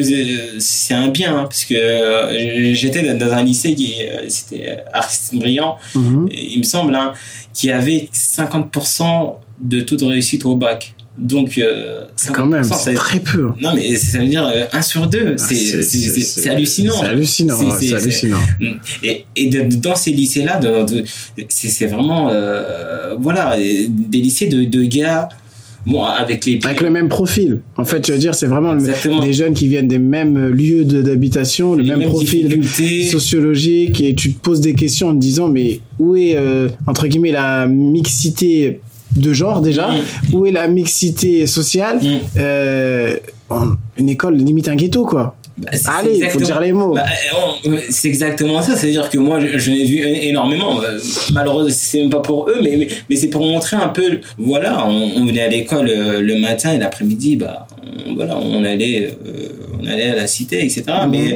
c'est 0.57 0.95
un 0.95 1.09
bien 1.09 1.37
hein, 1.37 1.43
parce 1.43 1.65
que 1.65 1.75
euh, 1.75 2.73
j'étais 2.73 3.13
dans 3.13 3.31
un 3.31 3.43
lycée 3.43 3.75
qui 3.75 3.93
c'était 4.27 4.79
artiste 4.91 5.35
brillant, 5.35 5.77
mhm. 5.93 6.29
il 6.31 6.57
me 6.57 6.63
semble, 6.63 6.95
hein, 6.95 7.13
qui 7.53 7.69
avait 7.69 8.09
50% 8.11 9.35
de 9.61 9.81
taux 9.81 9.97
de 9.97 10.05
réussite 10.05 10.45
au 10.45 10.55
bac. 10.55 10.95
Donc, 11.17 11.57
euh, 11.57 12.03
quand 12.31 12.45
même, 12.45 12.63
c'est 12.63 12.93
très 12.93 13.19
peu. 13.19 13.49
Non, 13.59 13.73
mais 13.73 13.95
ça 13.95 14.19
veut 14.19 14.27
dire 14.27 14.45
euh, 14.45 14.65
1 14.71 14.81
sur 14.81 15.07
2. 15.07 15.19
Ah, 15.33 15.37
c'est 15.37 16.49
hallucinant. 16.49 16.93
C'est 17.01 17.07
hallucinant. 17.07 17.57
C'est 17.79 17.93
hallucinant. 17.93 18.37
Et, 19.03 19.25
et 19.35 19.49
de, 19.49 19.75
dans 19.77 19.95
ces 19.95 20.11
lycées-là, 20.11 20.59
de, 20.59 21.03
c'est 21.49 21.87
vraiment, 21.87 22.29
euh, 22.31 23.15
voilà, 23.19 23.57
des 23.57 24.19
lycées 24.19 24.47
de, 24.47 24.63
de 24.63 24.83
gars. 24.83 25.29
Bon, 25.85 26.03
avec 26.03 26.45
les 26.45 26.59
avec 26.65 26.81
le 26.81 26.89
même 26.89 27.07
profil. 27.07 27.61
En 27.77 27.85
fait, 27.85 28.05
je 28.05 28.11
veux 28.11 28.19
dire, 28.19 28.35
c'est 28.35 28.47
vraiment 28.47 28.75
des 28.75 29.33
jeunes 29.33 29.53
qui 29.53 29.69
viennent 29.69 29.87
des 29.87 29.99
mêmes 29.99 30.49
lieux 30.49 30.83
d'habitation, 30.83 31.75
le 31.75 31.83
même 31.83 32.03
profil 32.03 32.61
sociologique, 33.09 34.01
et 34.01 34.13
tu 34.13 34.33
te 34.33 34.39
poses 34.39 34.59
des 34.59 34.73
questions 34.73 35.09
en 35.09 35.13
te 35.13 35.19
disant, 35.19 35.47
mais 35.47 35.79
où 35.97 36.17
est 36.17 36.35
euh, 36.35 36.67
entre 36.87 37.07
guillemets 37.07 37.31
la 37.31 37.67
mixité 37.67 38.81
de 39.15 39.33
genre 39.33 39.61
déjà. 39.61 39.89
Où 40.33 40.45
est 40.45 40.51
la 40.51 40.67
mixité 40.67 41.47
sociale 41.47 41.97
mm. 42.01 42.19
euh, 42.37 43.17
Une 43.97 44.09
école 44.09 44.35
limite 44.35 44.67
un 44.67 44.75
ghetto 44.75 45.05
quoi. 45.05 45.35
Bah, 45.57 45.71
Allez, 45.97 46.19
il 46.19 46.29
faut 46.29 46.39
dire 46.39 46.59
les 46.59 46.71
mots. 46.71 46.93
Bah, 46.93 47.05
c'est 47.89 48.07
exactement 48.07 48.61
ça. 48.61 48.75
C'est-à-dire 48.75 49.09
que 49.09 49.17
moi, 49.17 49.39
je, 49.39 49.71
l'ai 49.71 49.85
vu 49.85 50.05
énormément. 50.05 50.79
Euh, 50.83 50.99
malheureusement, 51.33 51.73
c'est 51.75 51.99
même 51.99 52.11
pas 52.11 52.19
pour 52.19 52.47
eux, 52.47 52.57
mais, 52.61 52.87
mais, 53.09 53.15
c'est 53.15 53.29
pour 53.29 53.41
montrer 53.41 53.75
un 53.75 53.87
peu. 53.87 54.19
Voilà, 54.37 54.85
on, 54.85 55.25
venait 55.25 55.41
à 55.41 55.47
l'école 55.47 55.89
euh, 55.89 56.21
le 56.21 56.39
matin 56.39 56.73
et 56.73 56.77
l'après-midi, 56.77 57.37
bah, 57.37 57.65
on, 58.05 58.13
voilà, 58.13 58.37
on 58.37 58.63
allait, 58.63 59.17
on 59.81 59.87
allait 59.87 60.11
à 60.11 60.15
la 60.15 60.27
cité, 60.27 60.63
etc. 60.63 60.83
Mais 61.09 61.35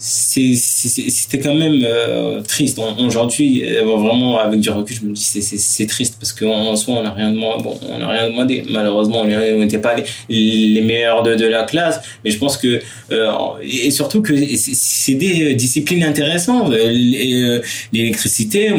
c'était 0.00 1.40
quand 1.40 1.54
même 1.54 1.82
euh, 1.84 2.40
triste. 2.42 2.80
Aujourd'hui, 3.00 3.64
euh, 3.64 3.82
vraiment, 3.82 4.38
avec 4.38 4.60
du 4.60 4.70
recul, 4.70 4.96
je 4.96 5.04
me 5.04 5.12
dis 5.12 5.22
c'est 5.22 5.86
triste 5.86 6.16
parce 6.20 6.32
qu'en 6.32 6.76
soi, 6.76 6.98
on 6.98 7.02
n'a 7.02 7.10
rien 7.10 7.32
demandé. 7.32 7.64
Bon, 7.64 7.76
on 7.88 7.98
n'a 7.98 8.06
rien 8.06 8.30
demandé. 8.30 8.62
Malheureusement, 8.70 9.22
on 9.22 9.26
n'était 9.26 9.78
pas 9.78 9.96
les, 9.96 10.04
les, 10.28 10.80
meilleurs 10.82 11.24
de, 11.24 11.34
de, 11.34 11.46
la 11.46 11.64
classe. 11.64 12.00
Mais 12.24 12.30
je 12.30 12.38
pense 12.38 12.56
que 12.56 12.80
euh, 13.10 13.32
et 13.60 13.90
surtout 13.90 14.22
que 14.22 14.34
c'est 14.56 15.14
des 15.14 15.54
disciplines 15.54 16.04
intéressantes. 16.04 16.72
L'électricité, 16.72 18.72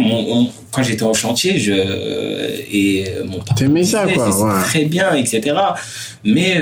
quand 0.71 0.83
j'étais 0.83 1.03
en 1.03 1.13
chantier, 1.13 1.59
je 1.59 1.73
et 2.71 3.03
mon 3.25 3.39
T'aimais 3.57 3.83
ça, 3.83 4.07
quoi. 4.07 4.61
Très 4.63 4.85
bien, 4.85 5.13
etc. 5.15 5.53
Mais 6.23 6.61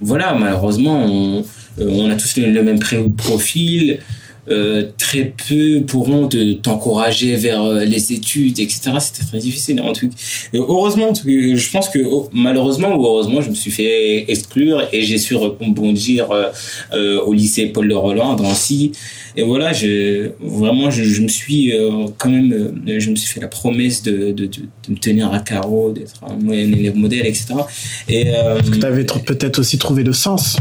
voilà, 0.00 0.34
malheureusement, 0.34 1.04
on 1.04 1.40
euh, 1.40 1.42
on 1.78 2.10
a 2.10 2.16
tous 2.16 2.36
le, 2.36 2.62
même 2.62 2.78
profil. 3.16 4.00
Euh, 4.48 4.84
très 4.96 5.34
peu 5.48 5.82
pourront 5.84 6.28
t'encourager 6.62 7.34
vers 7.34 7.64
euh, 7.64 7.84
les 7.84 8.12
études, 8.12 8.60
etc. 8.60 8.92
C'était 9.00 9.26
très 9.26 9.38
difficile. 9.38 9.80
En 9.80 9.92
tout 9.92 10.08
heureusement, 10.54 11.12
je 11.14 11.70
pense 11.72 11.88
que 11.88 11.98
oh, 11.98 12.28
malheureusement 12.32 12.94
ou 12.94 13.04
heureusement, 13.04 13.40
je 13.40 13.50
me 13.50 13.56
suis 13.56 13.72
fait 13.72 14.30
exclure 14.30 14.86
et 14.92 15.02
j'ai 15.02 15.18
su 15.18 15.34
rebondir 15.34 16.28
au 16.92 17.32
lycée 17.32 17.66
Paul 17.66 17.88
de 17.88 17.94
Roland 17.94 18.34
à 18.34 18.36
Drancy. 18.36 18.92
Et 19.36 19.42
voilà, 19.42 19.72
vraiment, 20.40 20.90
je, 20.90 21.22
me 21.22 21.28
suis 21.28 21.72
quand 22.16 22.30
même, 22.30 22.82
je 22.86 23.10
me 23.10 23.16
suis 23.16 23.34
fait 23.34 23.40
la 23.40 23.48
promesse 23.48 24.02
de, 24.02 24.30
de, 24.30 24.48
me 24.88 24.96
tenir 24.96 25.32
à 25.32 25.40
carreau, 25.40 25.90
d'être 25.90 26.22
un, 26.24 26.48
élève 26.50 26.96
modèle, 26.96 27.26
etc. 27.26 27.54
Et, 28.08 28.26
Parce 28.32 28.70
que 28.70 28.76
tu 28.76 28.86
avais 28.86 29.04
peut-être 29.04 29.58
aussi 29.58 29.76
trouvé 29.76 30.04
le 30.04 30.12
sens? 30.12 30.56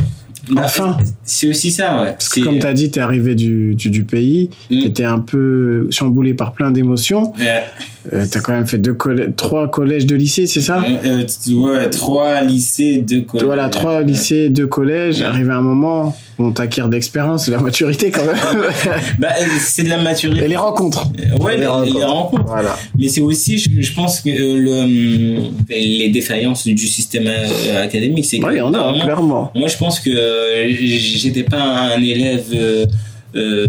Bah, 0.50 0.64
enfin. 0.66 0.98
C'est 1.24 1.50
aussi 1.50 1.72
ça, 1.72 2.02
ouais. 2.02 2.12
Parce 2.12 2.30
que 2.30 2.42
comme 2.42 2.60
tu 2.60 2.66
as 2.66 2.74
dit, 2.74 2.92
tu 2.92 3.00
es 3.00 3.02
arrivé 3.02 3.36
du, 3.36 3.76
du, 3.76 4.04
pays, 4.04 4.50
mm. 4.70 4.80
tu 4.80 4.86
étais 4.86 5.04
un 5.04 5.20
peu 5.20 5.88
chamboulé 5.92 6.34
par 6.34 6.54
plein 6.54 6.72
d'émotions. 6.72 7.34
Ouais. 7.38 7.64
Euh, 8.14 8.26
tu 8.32 8.38
as 8.38 8.42
quand 8.42 8.54
même 8.54 8.68
fait 8.68 8.78
deux 8.78 8.96
trois 9.36 9.70
collèges, 9.70 10.06
deux 10.06 10.16
lycées, 10.16 10.48
c'est 10.48 10.62
ça? 10.62 10.84
Euh, 11.06 11.24
Ouais, 11.52 11.90
trois 11.90 12.42
lycées, 12.42 12.98
deux 12.98 13.22
collèges. 13.22 13.46
Voilà, 13.46 13.70
trois 13.70 14.02
lycées, 14.02 14.50
deux 14.50 14.68
collèges. 14.68 15.22
Arrivé 15.22 15.52
à 15.52 15.58
un 15.58 15.62
moment, 15.62 16.16
on 16.38 16.52
t'acquiert 16.52 16.90
d'expérience, 16.90 17.48
de 17.48 17.52
la 17.52 17.60
maturité 17.60 18.12
quand 18.12 18.26
même. 18.26 18.36
bah, 19.20 19.30
c'est 19.60 19.84
de 19.84 19.90
la 19.90 20.02
maturité. 20.02 20.46
Et 20.46 20.48
les 20.48 20.58
rencontres. 20.58 21.10
Ouais, 21.40 21.58
les, 21.58 21.66
rencontres. 21.66 22.44
Voilà. 22.46 22.78
Mais 22.98 23.08
c'est 23.08 23.22
aussi, 23.22 23.58
je, 23.58 23.94
pense 23.94 24.22
que 24.22 24.30
euh, 24.30 24.60
le, 24.60 25.50
les 25.70 26.10
défaillances 26.10 26.66
du 26.66 26.78
système 26.78 27.28
euh, 27.28 27.84
académique, 27.84 28.26
c'est 28.26 28.44
Oui, 28.44 28.60
on 28.62 28.74
a, 28.74 29.00
clairement. 29.02 29.52
Moi, 29.56 29.68
je 29.68 29.78
pense 29.78 30.00
que 30.00 30.10
euh, 30.10 30.68
j'étais 30.70 31.44
pas 31.44 31.62
un 31.62 32.02
élève 32.02 32.88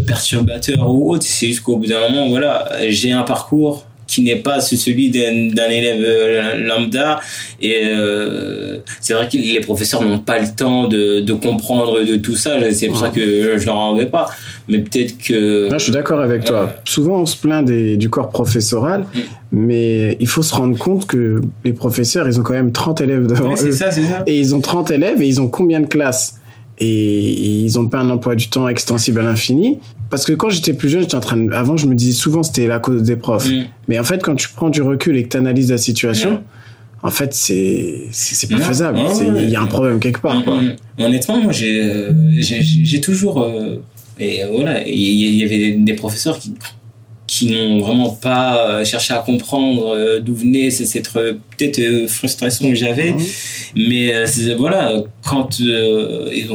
perturbateur 0.05 0.93
ou 0.93 1.13
autre. 1.13 1.25
C'est 1.25 1.47
juste 1.47 1.61
qu'au 1.61 1.77
bout 1.77 1.87
d'un 1.87 2.09
moment, 2.09 2.29
voilà, 2.29 2.69
j'ai 2.89 3.11
un 3.11 3.23
parcours 3.23 3.85
qui 4.17 4.23
n'est 4.23 4.37
pas 4.37 4.61
celui 4.61 5.11
d'un 5.11 5.69
élève 5.69 6.03
euh, 6.03 6.65
lambda. 6.65 7.19
Et 7.61 7.83
euh, 7.85 8.79
c'est 8.99 9.13
vrai 9.13 9.29
que 9.31 9.37
les 9.37 9.59
professeurs 9.59 10.01
n'ont 10.01 10.17
pas 10.17 10.39
le 10.39 10.47
temps 10.47 10.87
de, 10.87 11.19
de 11.19 11.33
comprendre 11.33 12.03
de 12.03 12.15
tout 12.15 12.35
ça. 12.35 12.55
C'est 12.71 12.87
pour 12.87 12.97
ça 12.97 13.09
que 13.09 13.59
je 13.59 13.65
leur 13.67 13.75
en 13.75 13.95
veux 13.95 14.07
pas. 14.07 14.27
Mais 14.67 14.79
peut-être 14.79 15.19
que. 15.19 15.69
je 15.71 15.77
suis 15.77 15.91
d'accord 15.91 16.19
avec 16.19 16.45
toi. 16.45 16.73
Souvent, 16.83 17.21
on 17.21 17.25
se 17.27 17.37
plaint 17.37 17.63
des, 17.63 17.95
du 17.95 18.09
corps 18.09 18.29
professoral, 18.29 19.01
mm. 19.01 19.19
mais 19.51 20.17
il 20.19 20.27
faut 20.27 20.41
se 20.41 20.55
rendre 20.55 20.79
compte 20.79 21.05
que 21.05 21.39
les 21.63 21.73
professeurs, 21.73 22.27
ils 22.27 22.39
ont 22.39 22.43
quand 22.43 22.55
même 22.55 22.71
30 22.71 23.01
élèves 23.01 23.27
devant 23.27 23.53
eux. 23.53 23.71
Ça, 23.71 23.91
ça. 23.91 24.01
Et 24.25 24.39
ils 24.39 24.55
ont 24.55 24.61
30 24.61 24.89
élèves 24.89 25.21
et 25.21 25.27
ils 25.27 25.39
ont 25.39 25.47
combien 25.47 25.79
de 25.79 25.85
classes? 25.85 26.39
Et 26.79 27.63
ils 27.63 27.77
ont 27.77 27.87
pas 27.87 27.99
un 27.99 28.09
emploi 28.09 28.33
du 28.35 28.49
temps 28.49 28.67
extensible 28.67 29.19
à 29.19 29.23
l'infini. 29.23 29.79
Parce 30.09 30.25
que 30.25 30.33
quand 30.33 30.49
j'étais 30.49 30.73
plus 30.73 30.89
jeune, 30.89 31.01
j'étais 31.01 31.15
en 31.15 31.21
train 31.21 31.49
avant, 31.51 31.77
je 31.77 31.87
me 31.87 31.95
disais 31.95 32.13
souvent 32.13 32.43
c'était 32.43 32.67
la 32.67 32.79
cause 32.79 33.03
des 33.03 33.15
profs. 33.15 33.49
Mm. 33.49 33.65
Mais 33.87 33.99
en 33.99 34.03
fait, 34.03 34.23
quand 34.23 34.35
tu 34.35 34.49
prends 34.49 34.69
du 34.69 34.81
recul 34.81 35.17
et 35.17 35.23
que 35.23 35.29
tu 35.29 35.37
analyses 35.37 35.71
la 35.71 35.77
situation, 35.77 36.33
mm. 36.33 36.41
en 37.03 37.11
fait, 37.11 37.33
c'est, 37.33 38.03
c'est, 38.11 38.49
pas 38.49 38.57
faisable. 38.57 38.99
Il 39.39 39.49
y 39.49 39.55
a 39.55 39.61
un 39.61 39.67
problème 39.67 39.99
quelque 39.99 40.21
part, 40.21 40.43
quoi. 40.43 40.61
Mm, 40.61 40.75
Honnêtement, 40.99 41.41
moi, 41.41 41.51
j'ai, 41.51 41.81
euh, 41.81 42.11
j'ai, 42.39 43.01
toujours, 43.01 43.41
euh, 43.41 43.81
et 44.19 44.41
voilà, 44.49 44.87
il 44.87 44.97
y, 44.97 45.43
avait 45.43 45.71
des 45.73 45.93
professeurs 45.93 46.39
qui, 46.39 46.53
qui 47.27 47.51
n'ont 47.51 47.79
vraiment 47.79 48.09
pas 48.09 48.57
euh, 48.57 48.85
cherché 48.85 49.13
à 49.13 49.17
comprendre 49.19 50.19
d'où 50.19 50.33
venait 50.33 50.71
cette 50.71 51.11
peut-être 51.11 52.07
frustration 52.07 52.69
que 52.69 52.75
j'avais 52.75 53.13
mais 53.75 54.13
voilà 54.57 55.03
quand 55.23 55.59
et 55.59 56.45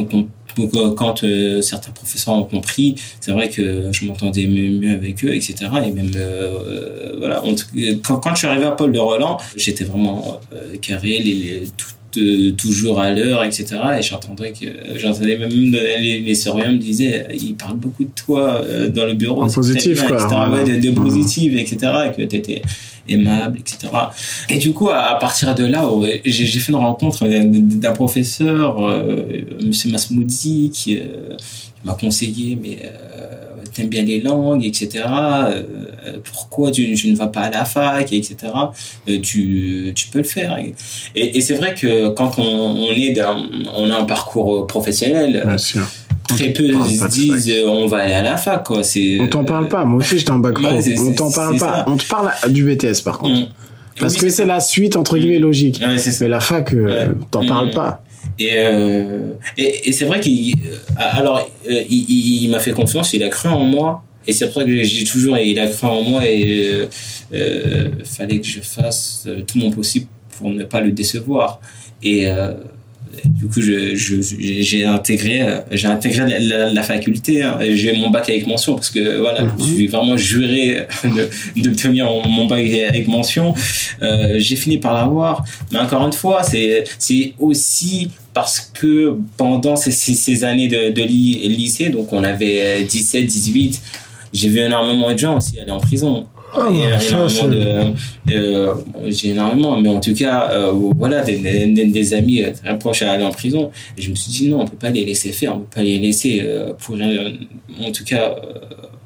donc 0.57 0.95
quand 0.95 1.25
certains 1.61 1.91
professeurs 1.91 2.35
ont 2.35 2.43
compris, 2.43 2.95
c'est 3.19 3.31
vrai 3.31 3.49
que 3.49 3.91
je 3.91 4.05
m'entendais 4.05 4.47
mieux, 4.47 4.93
avec 4.93 5.23
eux, 5.23 5.33
etc. 5.33 5.55
Et 5.85 5.91
même, 5.91 6.11
voilà, 7.17 7.41
quand, 8.03 8.17
quand, 8.17 8.33
je 8.33 8.39
suis 8.39 8.47
arrivé 8.47 8.65
à 8.65 8.71
Paul 8.71 8.91
de 8.91 8.99
Roland, 8.99 9.37
j'étais 9.55 9.83
vraiment 9.83 10.39
carré, 10.81 11.19
les, 11.19 11.33
les, 11.33 11.63
tout, 11.77 11.87
toujours 12.57 12.99
à 12.99 13.11
l'heure, 13.11 13.43
etc. 13.43 13.75
Et 13.99 14.01
j'entendais 14.01 14.51
que 14.51 14.65
j'entendais 14.97 15.37
même 15.37 15.49
les, 15.49 16.19
les 16.19 16.33
me 16.33 16.77
disaient, 16.77 17.27
il 17.33 17.55
parle 17.55 17.77
beaucoup 17.77 18.03
de 18.03 18.11
toi 18.15 18.61
euh, 18.63 18.89
dans 18.89 19.05
le 19.05 19.13
bureau. 19.13 19.43
En 19.43 19.49
positif, 19.49 20.03
quoi. 20.03 20.17
Etc. 20.17 20.79
de, 20.79 20.91
positif, 20.91 21.53
etc. 21.55 21.91
Et 22.07 22.15
que 22.15 22.27
tu 22.27 22.35
étais 22.35 22.61
aimable, 23.07 23.59
etc. 23.59 23.91
Et 24.49 24.57
du 24.57 24.73
coup, 24.73 24.89
à, 24.89 25.17
partir 25.19 25.53
de 25.55 25.65
là, 25.65 25.87
j'ai 26.25 26.45
fait 26.45 26.71
une 26.71 26.77
rencontre 26.77 27.27
d'un 27.27 27.91
professeur, 27.91 28.85
euh, 28.85 29.23
Monsieur 29.63 29.91
Masmoudi, 29.91 30.71
qui 30.73 30.97
euh, 30.97 31.35
m'a 31.83 31.93
conseillé, 31.93 32.57
mais 32.61 32.79
t'aimes 33.73 33.89
bien 33.89 34.03
les 34.03 34.21
langues, 34.21 34.65
etc. 34.65 35.03
Euh, 35.05 35.63
pourquoi 36.23 36.71
tu, 36.71 36.87
ne 36.87 37.15
vas 37.15 37.27
pas 37.27 37.41
à 37.41 37.49
la 37.49 37.65
fac, 37.65 38.13
etc. 38.13 38.35
Euh, 39.09 39.19
tu, 39.21 39.93
peux 40.11 40.19
le 40.19 40.23
faire. 40.23 40.57
Et, 41.15 41.41
c'est 41.41 41.55
vrai 41.55 41.73
que 41.73 42.09
quand 42.09 42.39
on, 42.39 42.91
est 42.91 43.19
on 43.75 43.89
a 43.89 43.97
un 43.97 44.05
parcours 44.05 44.67
professionnel, 44.67 45.57
très 46.27 46.49
peu 46.49 46.71
se 46.71 47.07
disent 47.07 47.49
euh, 47.49 47.67
on 47.67 47.87
va 47.87 47.97
aller 47.99 48.13
à 48.13 48.21
la 48.21 48.37
fac. 48.37 48.63
Quoi. 48.63 48.83
C'est, 48.83 49.19
on 49.19 49.27
t'en 49.27 49.43
parle 49.43 49.67
pas. 49.67 49.85
Moi 49.85 49.99
aussi, 49.99 50.17
j'étais 50.17 50.31
en 50.31 50.39
bac 50.39 50.55
pro. 50.55 50.67
on 50.67 51.13
t'en 51.13 51.31
parle 51.31 51.57
pas. 51.57 51.85
On 51.87 51.97
te 51.97 52.07
parle 52.07 52.31
du 52.49 52.63
BTS 52.63 53.01
par 53.03 53.17
contre. 53.19 53.41
Mm. 53.41 53.47
Parce 53.99 54.15
que 54.15 54.29
c'est 54.29 54.45
la 54.45 54.59
suite 54.59 54.95
entre 54.95 55.17
guillemets 55.17 55.39
mm. 55.39 55.43
logique. 55.43 55.81
mais 55.81 56.27
la 56.27 56.39
fac, 56.39 56.73
on 56.73 57.23
t'en 57.25 57.45
parle 57.45 57.67
mm. 57.69 57.73
pas. 57.73 58.03
Et, 58.39 58.49
euh, 58.53 59.33
et, 59.57 59.89
et 59.89 59.91
c'est 59.91 60.05
vrai 60.05 60.19
qu'il, 60.19 60.55
euh, 60.55 60.77
alors, 60.97 61.49
euh, 61.69 61.83
il, 61.89 62.43
il, 62.43 62.49
m'a 62.49 62.59
fait 62.59 62.71
confiance, 62.71 63.13
il 63.13 63.23
a 63.23 63.29
cru 63.29 63.49
en 63.49 63.63
moi. 63.63 64.03
Et 64.25 64.33
c'est 64.33 64.45
pour 64.45 64.55
ça 64.55 64.63
que 64.63 64.83
j'ai 64.83 65.03
toujours, 65.05 65.37
il 65.37 65.59
a 65.59 65.67
cru 65.67 65.87
en 65.87 66.01
moi 66.01 66.25
et 66.25 66.69
euh, 66.71 66.85
euh, 67.33 67.89
fallait 68.05 68.39
que 68.39 68.47
je 68.47 68.61
fasse 68.61 69.27
tout 69.47 69.57
mon 69.57 69.69
possible 69.69 70.07
pour 70.37 70.49
ne 70.49 70.63
pas 70.63 70.81
le 70.81 70.91
décevoir. 70.91 71.59
Et 72.01 72.27
du 73.25 73.47
coup, 73.47 73.61
j'ai 73.61 73.95
je, 73.95 74.85
intégré, 74.85 75.45
j'ai 75.71 75.87
intégré 75.87 76.39
la, 76.39 76.83
faculté. 76.83 77.43
Hein, 77.43 77.57
j'ai 77.73 77.93
mon 77.93 78.09
bac 78.09 78.29
avec 78.29 78.47
mention 78.47 78.75
parce 78.75 78.89
que 78.89 79.19
voilà, 79.19 79.47
je 79.59 79.63
suis 79.63 79.87
vraiment 79.87 80.17
juré 80.17 80.87
de 81.03 81.29
d'obtenir 81.61 82.05
mon 82.05 82.45
bac 82.45 82.59
avec 82.59 83.07
mention. 83.07 83.53
Euh, 84.01 84.35
j'ai 84.37 84.55
fini 84.55 84.77
par 84.77 84.93
l'avoir, 84.93 85.45
mais 85.71 85.79
encore 85.79 86.05
une 86.05 86.13
fois, 86.13 86.43
c'est 86.43 86.83
c'est 86.97 87.33
aussi 87.39 88.09
parce 88.33 88.59
que 88.73 89.17
pendant 89.37 89.75
ces, 89.75 89.91
ces 89.91 90.43
années 90.43 90.67
de, 90.67 90.91
de 90.91 91.03
lycée, 91.03 91.89
donc 91.89 92.11
on 92.13 92.23
avait 92.23 92.83
17, 92.83 93.25
18, 93.25 93.81
j'ai 94.33 94.49
vu 94.49 94.59
énormément 94.59 95.11
de 95.11 95.17
gens 95.17 95.37
aussi 95.37 95.59
aller 95.59 95.71
en 95.71 95.79
prison. 95.79 96.25
Énormément 96.55 97.47
de, 98.27 98.73
j'ai 99.07 99.29
énormément, 99.29 99.79
mais 99.81 99.89
en 99.89 99.99
tout 99.99 100.13
cas, 100.13 100.49
euh, 100.51 100.71
voilà, 100.71 101.21
des, 101.21 101.37
des, 101.37 101.85
des, 101.85 102.13
amis 102.13 102.43
euh, 102.43 102.51
très 102.51 102.77
proches 102.77 103.01
à 103.01 103.11
aller 103.11 103.23
en 103.23 103.31
prison. 103.31 103.71
Et 103.97 104.01
je 104.01 104.09
me 104.09 104.15
suis 104.15 104.31
dit 104.31 104.49
non, 104.49 104.61
on 104.61 104.67
peut 104.67 104.77
pas 104.77 104.89
les 104.89 105.03
laisser 105.03 105.31
faire, 105.31 105.55
on 105.55 105.59
peut 105.61 105.75
pas 105.75 105.83
les 105.83 105.97
laisser 105.97 106.41
euh, 106.43 106.73
pour, 106.73 106.95
en 106.95 107.91
tout 107.91 108.03
cas. 108.03 108.35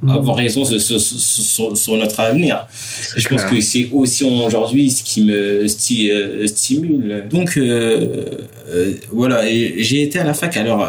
Avoir 0.07 0.35
raison 0.35 0.63
sur, 0.63 0.79
sur, 0.79 1.77
sur, 1.77 1.97
notre 1.97 2.19
avenir. 2.19 2.67
Je 3.15 3.27
pense 3.27 3.43
que 3.43 3.59
c'est 3.61 3.89
aussi 3.91 4.23
aujourd'hui 4.23 4.91
ce 4.91 5.03
qui 5.03 5.23
me 5.23 5.33
euh, 5.33 6.47
stimule. 6.47 7.25
Donc 7.29 7.57
euh, 7.57 8.25
euh, 8.69 8.93
voilà, 9.11 9.41
j'ai 9.47 10.03
été 10.03 10.19
à 10.19 10.23
la 10.23 10.33
fac. 10.33 10.55
Alors 10.57 10.87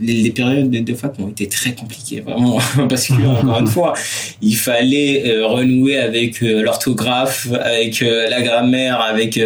les, 0.00 0.14
les, 0.22 0.30
périodes 0.30 0.70
de, 0.70 0.94
fac 0.94 1.14
ont 1.18 1.28
été 1.28 1.48
très 1.48 1.74
compliquées, 1.74 2.20
vraiment, 2.20 2.58
parce 2.88 3.08
que 3.08 3.26
encore 3.26 3.58
une 3.58 3.66
fois, 3.66 3.94
il 4.40 4.56
fallait 4.56 5.42
renouer 5.42 5.98
avec 5.98 6.40
l'orthographe, 6.40 7.48
avec 7.60 8.00
la 8.00 8.40
grammaire, 8.42 9.00
avec 9.00 9.40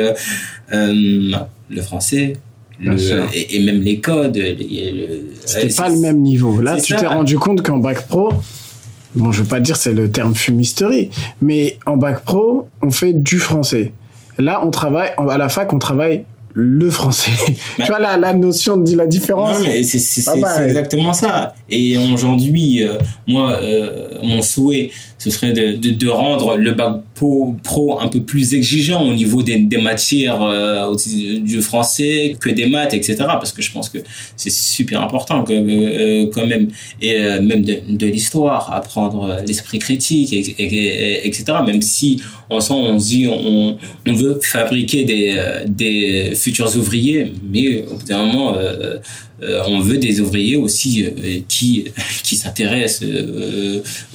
le 0.71 1.83
français, 1.83 2.35
et, 2.81 3.61
même 3.61 3.81
les 3.81 4.01
codes. 4.01 4.39
C'était 5.47 5.75
pas 5.75 5.89
le 5.89 5.97
même 5.97 6.21
niveau. 6.21 6.61
Là, 6.61 6.79
tu 6.79 6.95
t'es 6.95 7.07
rendu 7.07 7.39
compte 7.39 7.63
qu'en 7.63 7.79
bac 7.79 8.07
pro, 8.07 8.33
bon, 9.15 9.33
je 9.33 9.43
veux 9.43 9.49
pas 9.49 9.61
dire 9.61 9.77
c'est 9.77 9.93
le 9.93 10.11
terme 10.11 10.35
fumisterie, 10.35 11.11
mais 11.41 11.79
en 11.87 11.97
bac 11.97 12.25
pro, 12.25 12.69
on 12.83 12.91
fait 12.91 13.13
du 13.13 13.39
français. 13.39 13.93
Là, 14.39 14.61
on 14.65 14.71
travaille, 14.71 15.11
à 15.17 15.39
la 15.39 15.49
fac, 15.49 15.73
on 15.73 15.79
travaille 15.79 16.25
le 16.61 16.91
français. 16.91 17.31
tu 17.77 17.83
vois 17.87 18.01
la, 18.01 18.17
la 18.17 18.35
notion 18.35 18.77
de 18.77 18.97
la 18.97 19.07
différence. 19.07 19.59
C'est 19.83 20.23
Ah 20.29 20.35
bah, 20.41 20.67
exactement 20.67 21.13
ça. 21.13 21.55
Et 21.71 21.97
aujourd'hui, 21.97 22.83
euh, 22.83 22.95
moi, 23.29 23.53
euh, 23.63 24.09
mon 24.25 24.43
souhait, 24.43 24.91
ce 25.19 25.31
serait 25.31 25.53
de, 25.53 25.77
de, 25.77 25.91
de 25.91 26.09
rendre 26.09 26.57
le 26.57 26.73
bac 26.73 26.95
pro, 27.15 27.55
pro 27.63 28.01
un 28.01 28.09
peu 28.09 28.21
plus 28.23 28.55
exigeant 28.55 29.03
au 29.05 29.13
niveau 29.15 29.43
des, 29.43 29.59
des 29.59 29.79
matières 29.79 30.43
euh, 30.43 30.95
du 31.41 31.61
français 31.63 32.37
que 32.41 32.51
des 32.51 32.67
maths, 32.67 32.95
etc. 32.95 33.17
Parce 33.19 33.53
que 33.53 33.63
je 33.63 33.71
pense 33.73 33.89
que 33.89 33.99
c'est 34.37 34.51
super 34.53 35.01
important 35.03 35.45
quand 35.45 36.47
même. 36.47 36.69
Et 37.01 37.15
euh, 37.17 37.41
même 37.43 37.63
de, 37.63 37.79
de 37.89 38.07
l'histoire, 38.07 38.73
apprendre 38.73 39.39
l'esprit 39.47 39.79
critique, 39.79 40.33
et, 40.33 40.39
et- 40.39 40.65
et- 40.65 41.27
etc. 41.27 41.45
Même 41.67 41.83
si 41.83 42.23
en 42.51 42.61
sent, 42.61 42.73
on 42.75 42.97
dit, 42.97 43.29
on, 43.29 43.77
on 44.07 44.13
veut 44.13 44.39
fabriquer 44.43 45.05
des, 45.05 45.37
des 45.67 46.33
futurs 46.49 46.77
ouvriers, 46.77 47.33
mais 47.51 47.85
au 47.91 47.97
bout 47.97 48.05
d'un 48.05 48.25
moment, 48.25 48.57
euh, 48.57 48.97
euh, 49.43 49.63
on 49.67 49.81
veut 49.81 49.99
des 49.99 50.21
ouvriers 50.21 50.57
aussi 50.57 51.05
euh, 51.05 51.41
qui 51.47 51.85
qui 52.23 52.37
s'intéressent 52.37 53.07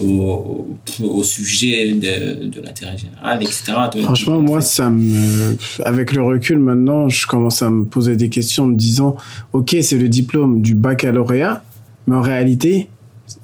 au, 0.02 0.67
au 1.04 1.24
sujet 1.24 1.93
de, 1.93 2.46
de 2.48 2.62
l'intérêt 2.62 2.98
général, 2.98 3.43
etc. 3.43 3.74
Donc, 3.93 4.04
Franchement, 4.04 4.41
moi, 4.41 4.62
ça 4.62 4.89
me, 4.89 5.56
avec 5.86 6.13
le 6.13 6.24
recul 6.24 6.58
maintenant, 6.58 7.08
je 7.08 7.28
commence 7.28 7.62
à 7.62 7.69
me 7.69 7.86
poser 7.86 8.15
des 8.15 8.30
questions 8.30 8.63
en 8.63 8.67
me 8.67 8.76
disant, 8.76 9.15
ok, 9.54 9.76
c'est 9.82 10.00
le 10.00 10.10
diplôme 10.10 10.62
du 10.62 10.74
baccalauréat, 10.74 11.63
mais 12.08 12.15
en 12.15 12.22
réalité, 12.22 12.89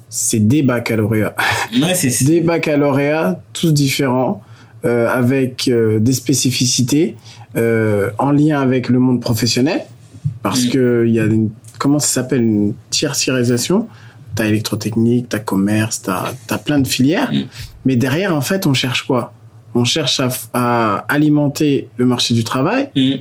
c'est 0.08 0.46
des 0.48 0.62
baccalauréats. 0.62 1.36
ouais, 1.80 2.10
Des 2.26 2.40
baccalauréats, 2.40 3.40
tous 3.52 3.72
différents, 3.72 4.42
euh, 4.84 5.08
avec 5.08 5.68
euh, 5.68 5.98
des 5.98 6.12
spécificités, 6.12 7.16
euh, 7.56 8.10
en 8.18 8.30
lien 8.32 8.60
avec 8.60 8.88
le 8.88 8.98
monde 8.98 9.20
professionnel, 9.20 9.82
parce 10.42 10.64
Mm. 10.66 10.70
que 10.70 11.04
il 11.06 11.14
y 11.14 11.20
a 11.20 11.24
une, 11.24 11.50
comment 11.78 11.98
ça 11.98 12.08
s'appelle, 12.08 12.42
une 12.42 12.74
tertiarisation. 12.90 13.88
T'as 14.34 14.46
électrotechnique, 14.46 15.28
t'as 15.28 15.40
commerce, 15.40 16.02
t'as 16.02 16.32
as 16.48 16.58
plein 16.58 16.78
de 16.78 16.86
filières. 16.86 17.32
Mm. 17.32 17.42
Mais 17.84 17.96
derrière, 17.96 18.34
en 18.34 18.40
fait, 18.40 18.66
on 18.66 18.74
cherche 18.74 19.02
quoi? 19.06 19.32
On 19.74 19.84
cherche 19.84 20.20
à, 20.20 20.28
à 20.54 21.04
alimenter 21.08 21.88
le 21.96 22.06
marché 22.06 22.34
du 22.34 22.44
travail, 22.44 22.88
Mm. 22.96 23.12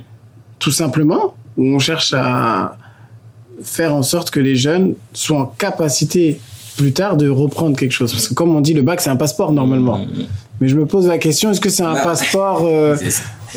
tout 0.59 0.71
simplement, 0.71 1.33
ou 1.57 1.65
on 1.75 1.79
cherche 1.79 2.13
à 2.15 2.77
faire 3.61 3.93
en 3.93 4.03
sorte 4.03 4.29
que 4.31 4.39
les 4.39 4.55
jeunes 4.55 4.93
soient 5.13 5.39
en 5.41 5.45
capacité 5.45 6.39
plus 6.77 6.93
tard 6.93 7.17
de 7.17 7.27
reprendre 7.27 7.75
quelque 7.75 7.91
chose. 7.91 8.11
Parce 8.13 8.29
que 8.29 8.33
comme 8.33 8.55
on 8.55 8.61
dit, 8.61 8.73
le 8.73 8.81
bac, 8.83 9.01
c'est 9.01 9.09
un 9.09 9.17
passeport 9.17 9.51
normalement. 9.51 9.99
Mais 10.61 10.67
je 10.67 10.75
me 10.77 10.85
pose 10.85 11.07
la 11.07 11.17
question, 11.17 11.51
est-ce 11.51 11.61
que 11.61 11.69
c'est 11.69 11.83
un 11.83 11.93
Bah, 11.93 12.01
passeport... 12.03 12.65
euh, 12.65 12.95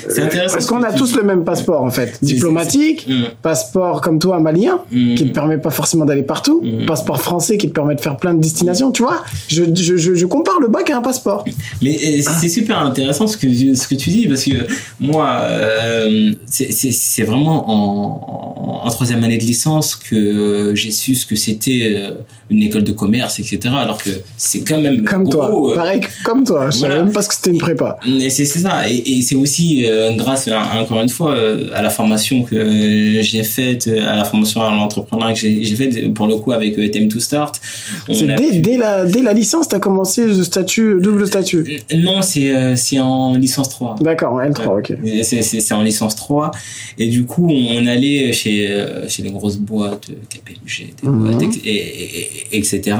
C'est- 0.08 0.22
intéressant. 0.22 0.54
Parce 0.54 0.66
qu'on 0.66 0.82
a 0.82 0.92
tous 0.92 1.16
le 1.16 1.22
même 1.22 1.44
passeport, 1.44 1.82
en 1.82 1.90
fait. 1.90 2.18
Diplomatique. 2.22 3.06
Mm. 3.08 3.22
passeport 3.42 4.00
comme 4.00 4.18
toi, 4.18 4.38
malien, 4.40 4.80
Mm. 4.90 5.14
qui 5.14 5.24
ne 5.24 5.28
te 5.28 5.34
permet 5.34 5.58
pas 5.58 5.70
forcément 5.70 6.04
d'aller 6.04 6.22
partout. 6.22 6.60
Mm. 6.62 6.86
Passeport 6.86 7.20
français 7.20 7.56
qui 7.58 7.68
te 7.68 7.72
permet 7.72 7.94
de 7.94 8.00
faire 8.00 8.16
plein 8.16 8.34
de 8.34 8.40
destinations, 8.40 8.90
tu 8.92 9.02
vois 9.02 9.22
je, 9.48 9.64
je, 9.74 9.96
je, 9.96 10.14
je 10.14 10.26
compare 10.26 10.58
le 10.60 10.68
bac 10.68 10.88
à 10.90 10.96
un 10.98 11.02
passeport. 11.02 11.44
Mais 11.82 11.96
euh, 11.96 12.22
c'est 12.40 12.48
super 12.48 12.78
intéressant 12.78 13.26
ce 13.26 13.36
que 13.36 13.48
ce 13.74 13.86
que 13.88 13.94
tu 13.94 14.10
dis 14.10 14.26
parce 14.28 14.44
que 14.44 14.52
moi 15.00 15.38
euh, 15.42 16.32
c'est 16.46 16.72
c'est 16.72 16.92
c'est 16.92 17.22
vraiment 17.22 17.70
en, 17.70 18.82
en, 18.82 18.86
en 18.86 18.90
troisième 18.90 19.22
année 19.24 19.38
de 19.38 19.44
licence 19.44 19.96
que 19.96 20.72
j'ai 20.74 20.90
su 20.90 21.14
ce 21.14 21.26
que 21.26 21.36
c'était 21.36 21.92
euh, 21.96 22.10
une 22.50 22.62
école 22.62 22.84
de 22.84 22.92
commerce 22.92 23.38
etc 23.40 23.74
alors 23.78 23.98
que 24.02 24.10
c'est 24.36 24.60
quand 24.60 24.80
même 24.80 25.04
Comme 25.04 25.28
toi. 25.28 25.48
gros, 25.48 25.72
euh, 25.72 25.74
Pareil 25.74 26.00
comme 26.24 26.44
toi. 26.44 26.70
Je 26.70 26.78
savais 26.78 26.88
Voilà. 26.88 27.04
même 27.04 27.12
pas 27.12 27.22
ce 27.22 27.28
que 27.28 27.34
c'était 27.34 27.50
une 27.50 27.58
prépa. 27.58 27.98
et 28.06 28.30
c'est 28.30 28.44
c'est 28.44 28.60
ça 28.60 28.88
et, 28.88 28.96
et 29.18 29.22
c'est 29.22 29.34
aussi 29.36 29.81
euh, 29.90 30.12
grâce 30.16 30.48
encore 30.48 31.00
une 31.02 31.08
fois 31.08 31.34
euh, 31.34 31.68
à 31.74 31.82
la 31.82 31.90
formation 31.90 32.42
que 32.42 33.18
j'ai 33.22 33.42
faite 33.44 33.86
euh, 33.88 34.06
à 34.08 34.16
la 34.16 34.24
formation 34.24 34.62
à 34.62 34.70
l'entrepreneuriat 34.70 35.34
que 35.34 35.40
j'ai 35.40 35.76
faite 35.76 36.12
pour 36.14 36.26
le 36.26 36.36
coup 36.36 36.52
avec 36.52 36.74
Time 36.90 37.08
to 37.08 37.20
Start 37.20 37.60
dès, 38.08 38.34
pu- 38.36 38.58
dès, 38.60 38.76
la, 38.76 39.04
dès 39.04 39.22
la 39.22 39.32
licence, 39.32 39.68
t'as 39.68 39.78
commencé 39.78 40.26
le 40.26 40.42
statut, 40.44 40.96
double 41.00 41.26
statut? 41.26 41.80
non 41.96 42.22
c'est 42.22 42.98
en 43.00 43.34
licence 43.36 43.68
3 43.70 43.96
D'accord, 44.00 44.40
L3, 44.40 44.78
ok. 44.78 44.92
C'est 45.22 45.72
en 45.72 45.82
licence 45.82 46.16
3. 46.16 46.50
Et 46.98 47.08
du 47.08 47.24
coup, 47.24 47.48
on 47.50 47.86
allait 47.86 48.32
chez, 48.32 48.68
chez 49.08 49.22
les 49.22 49.30
grosses 49.30 49.56
boîtes, 49.58 50.08
KPMG, 50.28 50.94
des 51.02 51.08
Mhm. 51.08 51.24
boîtes, 51.30 51.42
ex- 51.42 51.56
et, 51.64 51.70
et- 51.70 52.30
et- 52.52 52.58
etc. 52.58 52.96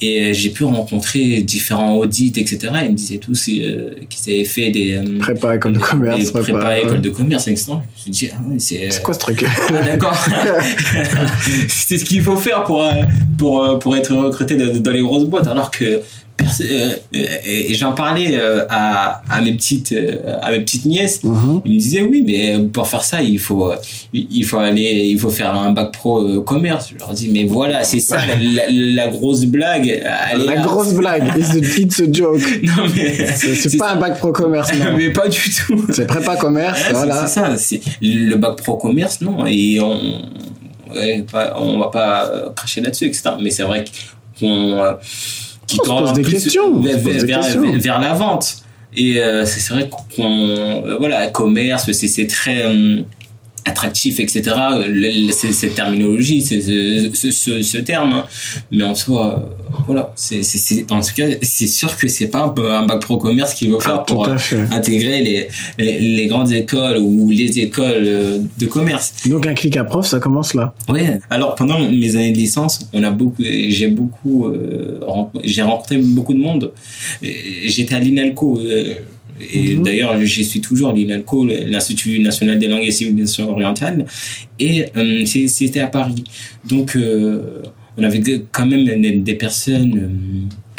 Et 0.00 0.20
euh, 0.20 0.32
j'ai 0.34 0.50
pu 0.50 0.64
rencontrer 0.64 1.40
différents 1.40 1.96
audits, 1.96 2.34
etc. 2.36 2.58
Ils 2.84 2.90
me 2.90 2.96
disaient 2.96 3.16
tous 3.16 3.48
euh, 3.48 3.94
qu'ils 4.10 4.34
avaient 4.34 4.44
fait 4.44 4.70
des... 4.70 4.92
euh, 4.94 5.18
Prépa, 5.18 5.56
école 5.56 5.72
de 5.72 5.78
commerce, 5.78 6.18
des 6.18 6.30
prépa. 6.30 6.58
prépa, 6.58 6.92
ouais. 6.92 6.98
de 6.98 7.10
commerce, 7.10 7.48
etc. 7.48 7.72
Je 7.72 7.72
me 7.72 7.80
suis 8.02 8.10
dit, 8.10 8.30
ah 8.34 8.42
ouais, 8.46 8.58
c'est... 8.58 8.90
C'est 8.90 9.02
quoi 9.02 9.14
ce 9.14 9.20
truc? 9.20 9.44
Ah, 9.44 9.82
d'accord. 9.82 10.14
c'est 11.68 11.98
ce 11.98 12.04
qu'il 12.04 12.22
faut 12.22 12.36
faire 12.36 12.64
pour 12.64 12.82
euh, 12.82 12.92
pour 13.36 13.62
euh, 13.62 13.78
pour 13.78 13.96
être 13.96 14.14
recruté 14.14 14.56
dans, 14.56 14.90
les 14.90 15.02
grosses 15.02 15.24
boîtes 15.24 15.46
alors 15.46 15.70
que 15.70 15.84
euh, 15.84 15.98
euh, 15.98 16.00
et 17.12 17.74
j'en 17.74 17.92
parlais 17.92 18.38
euh, 18.38 18.64
à 18.68 19.22
à 19.28 19.40
mes 19.40 19.52
petites 19.52 19.92
euh, 19.92 20.36
à 20.42 20.50
mes 20.52 20.60
petites 20.60 20.84
nièces 20.84 21.22
Mhm. 21.24 21.62
ils 21.64 21.72
me 21.74 21.78
disaient 21.78 22.02
oui 22.02 22.22
mais 22.26 22.58
pour 22.72 22.86
faire 22.86 23.02
ça 23.02 23.22
il 23.22 23.38
faut 23.38 23.70
euh, 23.72 23.76
il 24.12 24.44
faut 24.44 24.58
aller 24.58 25.06
il 25.12 25.18
faut 25.18 25.30
faire 25.30 25.54
un 25.54 25.72
bac 25.72 25.92
pro 25.92 26.20
euh, 26.20 26.40
commerce 26.42 26.90
je 26.92 26.98
leur 26.98 27.12
dis 27.12 27.30
mais 27.32 27.44
voilà 27.44 27.82
c'est 27.84 28.00
ça 28.00 28.18
la, 28.26 28.64
la 28.70 29.08
grosse 29.08 29.44
blague 29.44 30.02
elle 30.32 30.44
La 30.44 30.56
grosse 30.56 30.92
blague, 30.94 31.24
it's 31.36 31.50
a, 31.50 31.80
it's 31.80 32.00
a 32.00 32.06
joke. 32.12 32.40
non 32.62 32.84
mais 32.94 33.26
C'est 33.34 33.76
pas 33.76 33.92
un 33.92 33.96
bac 33.96 34.18
pro 34.18 34.32
commerce, 34.32 34.72
non. 34.74 34.92
mais 34.96 35.10
pas 35.10 35.28
du 35.28 35.40
tout 35.50 35.84
C'est 35.92 36.06
prépa 36.06 36.36
commerce, 36.36 36.80
Ouais, 36.86 36.92
voilà. 36.92 37.26
C'est 37.26 37.34
ça, 37.40 37.56
c'est 37.56 37.80
le 38.02 38.36
bac 38.36 38.56
pro 38.56 38.76
commerce, 38.76 39.20
non, 39.20 39.44
et 39.46 39.80
on, 39.80 39.98
on 41.58 41.78
va 41.78 41.88
pas 41.88 42.26
euh, 42.26 42.50
cracher 42.54 42.80
là-dessus, 42.80 43.06
etc. 43.06 43.30
Mais 43.40 43.50
c'est 43.50 43.62
vrai 43.64 43.84
qu'on 44.38 44.78
euh, 44.78 44.92
qui 45.66 45.76
se 45.76 45.82
vers, 46.80 46.98
vers- 46.98 47.26
questions. 47.42 47.72
vers 47.78 48.00
la 48.00 48.14
vente. 48.14 48.56
Et 48.96 49.20
euh, 49.20 49.44
c'est 49.44 49.74
vrai 49.74 49.90
qu'on, 49.90 50.48
euh, 50.48 50.96
voilà, 50.98 51.26
commerce, 51.28 51.90
c'est 51.92 52.08
c'est 52.08 52.26
très 52.26 52.62
euh, 52.64 53.02
attractif, 53.66 54.20
etc. 54.20 54.42
C'est- 55.32 55.52
Cette 55.52 55.74
terminologie, 55.74 56.40
c'est 56.42 56.60
ce, 56.60 57.10
ce, 57.12 57.30
ce, 57.30 57.62
ce 57.62 57.78
terme, 57.78 58.12
hein. 58.12 58.24
mais 58.70 58.84
en 58.84 58.94
soi, 58.94 59.44
euh, 59.48 59.76
voilà, 59.86 60.12
c'est 60.16 60.40
en 60.90 61.00
tout 61.00 61.14
cas, 61.16 61.26
c'est 61.42 61.66
sûr 61.66 61.96
que 61.96 62.08
c'est 62.08 62.28
pas 62.28 62.54
un, 62.56 62.86
bac 62.86 63.00
pro 63.00 63.16
commerce 63.18 63.54
qu'il 63.54 63.70
faut 63.70 63.80
faire 63.80 63.96
Ah, 64.00 64.04
pour 64.06 64.28
à 64.28 64.38
fait. 64.38 64.60
intégrer 64.72 65.22
les, 65.22 65.48
les, 65.78 65.98
les 66.00 66.26
grandes 66.26 66.52
écoles 66.52 66.98
ou 66.98 67.30
les 67.30 67.58
écoles 67.58 68.04
euh, 68.06 68.38
de 68.58 68.66
commerce. 68.66 69.12
Donc 69.26 69.46
un 69.46 69.54
clic 69.54 69.76
à 69.76 69.84
prof, 69.84 70.06
ça 70.06 70.18
commence 70.20 70.54
là. 70.54 70.74
Ouais. 70.88 71.18
Alors 71.30 71.54
pendant 71.54 71.78
mes 71.78 72.16
années 72.16 72.32
de 72.32 72.38
licence, 72.38 72.80
on 72.92 73.02
a 73.02 73.10
beaucoup, 73.10 73.42
j'ai 73.42 73.88
beaucoup, 73.88 74.46
euh, 74.46 75.00
j'ai 75.44 75.62
rencontré 75.62 75.98
beaucoup 75.98 76.34
de 76.34 76.38
monde. 76.38 76.72
J'étais 77.22 77.94
à 77.94 77.98
l'INALCO. 77.98 78.60
euh, 78.60 78.94
et 79.40 79.76
Mhm. 79.76 79.82
d'ailleurs, 79.82 80.20
j'y 80.24 80.44
suis 80.44 80.60
toujours, 80.60 80.92
l'INALCO, 80.92 81.46
l'Institut 81.46 82.18
national 82.20 82.58
des 82.58 82.68
langues 82.68 82.84
et 82.84 82.90
civilisations 82.90 83.50
orientales. 83.50 84.06
Et 84.58 84.86
euh, 84.96 85.24
c'était 85.26 85.80
à 85.80 85.86
Paris. 85.88 86.24
Donc, 86.68 86.96
euh, 86.96 87.62
on 87.96 88.02
avait 88.04 88.20
quand 88.52 88.66
même 88.66 88.84
des, 88.84 89.12
des 89.12 89.34
personnes, 89.34 90.10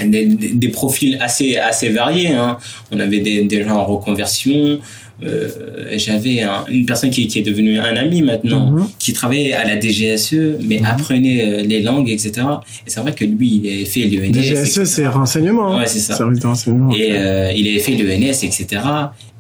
euh, 0.02 0.06
des, 0.08 0.68
profils 0.70 1.18
assez, 1.20 1.58
assez 1.58 1.90
variés. 1.90 2.30
Hein. 2.30 2.58
On 2.92 3.00
avait 3.00 3.20
des, 3.20 3.44
des 3.46 3.64
gens 3.64 3.78
en 3.78 3.86
reconversion. 3.86 4.80
Euh, 5.24 5.48
J'avais 5.96 6.42
un- 6.42 6.64
une 6.70 6.86
personne 6.86 7.10
qui, 7.10 7.26
qui 7.28 7.40
est 7.40 7.42
devenue 7.42 7.80
un 7.80 7.96
ami 7.96 8.22
maintenant 8.22 8.70
Mhm. 8.70 8.88
qui 9.00 9.14
travaillait 9.14 9.54
à 9.54 9.66
la 9.66 9.80
DGSE, 9.82 10.60
mais 10.62 10.78
Mhm. 10.78 10.86
apprenait 10.86 11.42
euh, 11.42 11.64
les 11.64 11.82
langues, 11.82 12.08
etc. 12.12 12.34
Et 12.86 12.90
c'est 12.92 13.00
vrai 13.00 13.14
que 13.16 13.26
lui, 13.26 13.62
il 13.64 13.68
avait 13.68 13.86
fait 13.86 14.02
l'ENS. 14.02 14.32
DGSE, 14.34 14.84
c'est 14.84 15.08
renseignement. 15.08 15.76
Ouais, 15.78 15.88
c'est 15.88 15.98
ça. 16.00 16.16
Service 16.16 16.40
de 16.40 16.46
renseignement. 16.46 16.94
Et 16.96 17.14
euh, 17.14 17.52
il 17.56 17.68
avait 17.68 17.80
fait 17.80 17.94
l'ENS, 17.94 18.44
etc. 18.44 18.68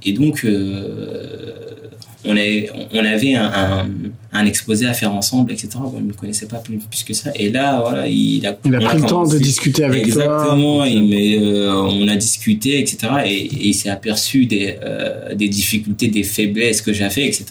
Et 0.03 0.13
donc, 0.13 0.43
euh, 0.45 1.53
on, 2.25 2.31
avait, 2.31 2.69
on 2.93 3.05
avait 3.05 3.35
un, 3.35 3.45
un, 3.45 3.85
un 4.37 4.45
exposé 4.45 4.85
à 4.85 4.93
faire 4.93 5.13
ensemble, 5.13 5.51
etc. 5.51 5.69
Bon, 5.75 5.93
il 5.97 6.03
ne 6.03 6.07
me 6.09 6.13
connaissait 6.13 6.47
pas 6.47 6.57
plus, 6.57 6.77
plus 6.77 7.03
que 7.03 7.13
ça. 7.13 7.31
Et 7.35 7.49
là, 7.49 7.81
voilà, 7.81 8.07
il 8.07 8.45
a, 8.45 8.57
Il 8.65 8.75
a 8.75 8.79
on 8.79 8.85
pris 8.85 8.97
le 9.01 9.05
temps 9.07 9.27
de 9.27 9.37
discuter 9.37 9.83
avec 9.83 10.03
Exactement, 10.03 10.77
toi. 10.77 10.85
mais, 10.85 11.37
euh, 11.39 11.73
on 11.73 12.07
a 12.07 12.15
discuté, 12.15 12.79
etc. 12.79 12.97
Et, 13.25 13.35
et 13.35 13.67
il 13.69 13.73
s'est 13.73 13.89
aperçu 13.89 14.45
des, 14.45 14.75
euh, 14.83 15.33
des 15.35 15.49
difficultés, 15.49 16.07
des 16.07 16.23
faiblesses 16.23 16.81
que 16.81 16.93
j'avais, 16.93 17.25
etc. 17.25 17.45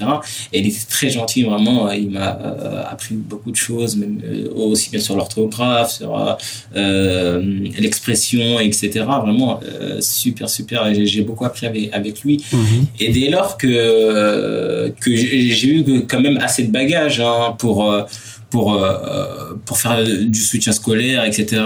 Et 0.52 0.60
il 0.60 0.66
était 0.68 0.86
très 0.88 1.10
gentil, 1.10 1.42
vraiment. 1.42 1.90
Il 1.92 2.10
m'a 2.10 2.38
euh, 2.40 2.82
appris 2.88 3.14
beaucoup 3.14 3.50
de 3.50 3.56
choses, 3.56 3.96
même 3.96 4.20
aussi 4.54 4.90
bien 4.90 5.00
sur 5.00 5.16
l'orthographe, 5.16 5.92
sur 5.92 6.36
l'expression, 6.74 8.60
etc. 8.60 9.04
Vraiment 9.06 9.60
super, 10.00 10.48
super. 10.48 10.92
J'ai 10.94 11.22
beaucoup 11.22 11.44
appris 11.44 11.66
avec, 11.66 11.90
avec 11.92 12.22
lui. 12.22 12.42
Mhm. 12.52 12.86
Et 13.00 13.12
dès 13.12 13.30
lors 13.30 13.56
que, 13.56 14.92
que 15.00 15.14
j'ai 15.14 15.50
j'ai 15.50 15.68
eu 15.68 15.84
quand 16.08 16.20
même 16.20 16.38
assez 16.38 16.62
de 16.64 16.70
bagages 16.76 17.20
hein, 17.20 17.54
pour, 17.58 17.90
euh, 17.90 18.02
pour 18.50 18.74
euh, 18.74 19.54
pour 19.64 19.76
faire 19.78 20.02
du 20.04 20.40
soutien 20.40 20.72
scolaire, 20.72 21.24
etc. 21.24 21.62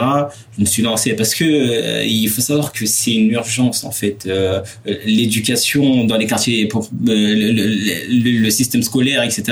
Je 0.57 0.61
me 0.63 0.67
suis 0.67 0.83
lancé 0.83 1.15
parce 1.15 1.35
que 1.35 1.45
euh, 1.45 2.05
il 2.05 2.29
faut 2.29 2.41
savoir 2.41 2.73
que 2.73 2.87
c'est 2.87 3.15
une 3.15 3.31
urgence 3.31 3.85
en 3.85 3.91
fait. 3.91 4.29
L'éducation 5.05 6.05
dans 6.05 6.17
les 6.17 6.27
quartiers, 6.27 6.67
pour 6.67 6.89
le, 7.05 8.51
système 8.51 8.83
scolaire, 8.83 9.23
etc. 9.23 9.43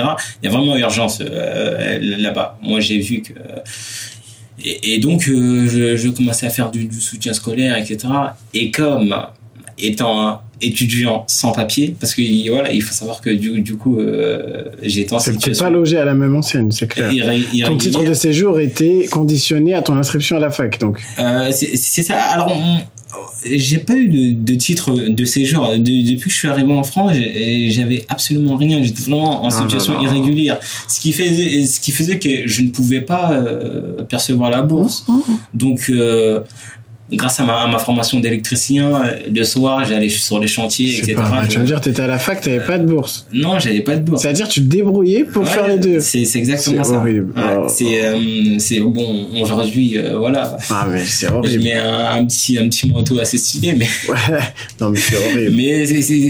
Il 0.42 0.46
y 0.46 0.48
a 0.48 0.50
vraiment 0.50 0.76
urgence 0.76 1.20
là-bas. 2.24 2.58
Moi, 2.62 2.80
j'ai 2.80 2.98
vu 2.98 3.22
que 3.22 3.34
et, 4.64 4.98
donc 4.98 5.22
je, 5.22 5.96
je, 5.96 6.08
commençais 6.08 6.46
à 6.46 6.50
faire 6.50 6.70
du, 6.72 6.86
du 6.86 7.00
soutien 7.00 7.32
scolaire, 7.32 7.76
etc. 7.76 8.08
Et 8.54 8.72
comme 8.72 9.14
étant 9.78 10.42
étudiant 10.60 11.24
sans 11.26 11.52
papier 11.52 11.94
parce 11.98 12.14
que 12.14 12.50
voilà 12.50 12.72
il 12.72 12.82
faut 12.82 12.92
savoir 12.92 13.20
que 13.20 13.30
du, 13.30 13.60
du 13.60 13.76
coup 13.76 13.98
euh, 13.98 14.64
j'ai 14.82 15.02
été 15.02 15.14
en 15.14 15.18
situation 15.18 15.64
pas 15.64 15.70
logé 15.70 15.98
à 15.98 16.04
la 16.04 16.14
même 16.14 16.34
enseigne 16.36 16.70
c'est 16.70 16.88
clair. 16.88 17.10
ton 17.66 17.76
titre 17.76 18.04
de 18.04 18.14
séjour 18.14 18.58
était 18.60 19.06
conditionné 19.10 19.74
à 19.74 19.82
ton 19.82 19.96
inscription 19.96 20.36
à 20.36 20.40
la 20.40 20.50
fac 20.50 20.78
donc. 20.78 21.00
Euh, 21.18 21.50
c'est 21.52 22.02
ça. 22.02 22.16
Alors 22.16 22.52
j'ai 23.44 23.78
pas 23.78 23.94
eu 23.94 24.08
de, 24.08 24.52
de, 24.52 24.54
titre 24.54 24.92
de 24.92 25.24
séjour. 25.24 25.68
Depuis 25.78 26.18
que 26.18 26.30
je 26.30 26.34
suis 26.34 26.48
arrivé 26.48 26.72
en 26.72 26.82
France 26.82 27.12
j'avais 27.68 28.04
absolument 28.08 28.56
rien. 28.56 28.82
J'étais 28.82 29.02
vraiment 29.02 29.44
en 29.44 29.48
ah, 29.48 29.50
situation 29.50 30.00
irrégulière. 30.00 30.58
Ce 30.88 31.00
qui 31.00 31.12
faisait 31.12 31.64
ce 31.64 31.80
qui 31.80 31.92
faisait 31.92 32.18
que 32.18 32.46
je 32.46 32.62
ne 32.62 32.70
pouvais 32.70 33.00
pas 33.00 33.32
euh, 33.32 34.02
percevoir 34.02 34.50
la 34.50 34.62
bourse. 34.62 35.04
Mmh, 35.08 35.12
mmh. 35.12 35.38
donc 35.54 35.86
euh, 35.90 36.40
grâce 37.16 37.40
à 37.40 37.44
ma, 37.44 37.66
ma 37.66 37.78
formation 37.78 38.20
d'électricien, 38.20 38.94
euh, 38.94 39.12
le 39.34 39.44
soir, 39.44 39.84
j'allais 39.84 40.08
sur 40.08 40.38
les 40.38 40.46
chantiers, 40.46 40.98
etc. 40.98 41.14
Pas, 41.14 41.46
tu 41.48 41.58
veux 41.58 41.64
dire, 41.64 41.80
tu 41.80 41.88
étais 41.88 42.02
à 42.02 42.06
la 42.06 42.18
fac, 42.18 42.40
tu 42.40 42.50
n'avais 42.50 42.64
pas 42.64 42.78
de 42.78 42.84
bourse 42.86 43.26
Non, 43.32 43.58
j'avais 43.58 43.80
pas 43.80 43.96
de 43.96 44.02
bourse. 44.02 44.22
C'est-à-dire, 44.22 44.48
tu 44.48 44.60
te 44.60 44.66
débrouillais 44.66 45.24
pour 45.24 45.48
faire 45.48 45.66
les 45.68 45.78
deux. 45.78 46.00
C'est 46.00 46.22
exactement 46.36 46.84
ça. 46.84 46.98
Horrible. 46.98 47.32
Ouais, 47.36 47.68
c'est 47.68 48.04
euh, 48.04 48.58
c'est 48.58 48.80
bon. 48.80 49.26
Aujourd'hui, 49.40 49.96
euh, 49.96 50.18
voilà. 50.18 50.56
Ah 50.70 50.86
mais 50.90 51.04
c'est 51.04 51.28
horrible. 51.28 51.48
Je 51.48 51.58
mets 51.58 51.74
un, 51.74 52.20
un, 52.20 52.24
petit 52.26 52.58
un 52.58 52.68
petit 52.68 52.88
manteau 52.88 53.18
assez 53.18 53.38
stylé, 53.38 53.74
mais. 53.74 53.86
Ouais. 54.08 54.38
Non 54.80 54.90
mais 54.90 54.98
c'est 54.98 55.16
horrible. 55.16 55.54
mais 55.56 55.86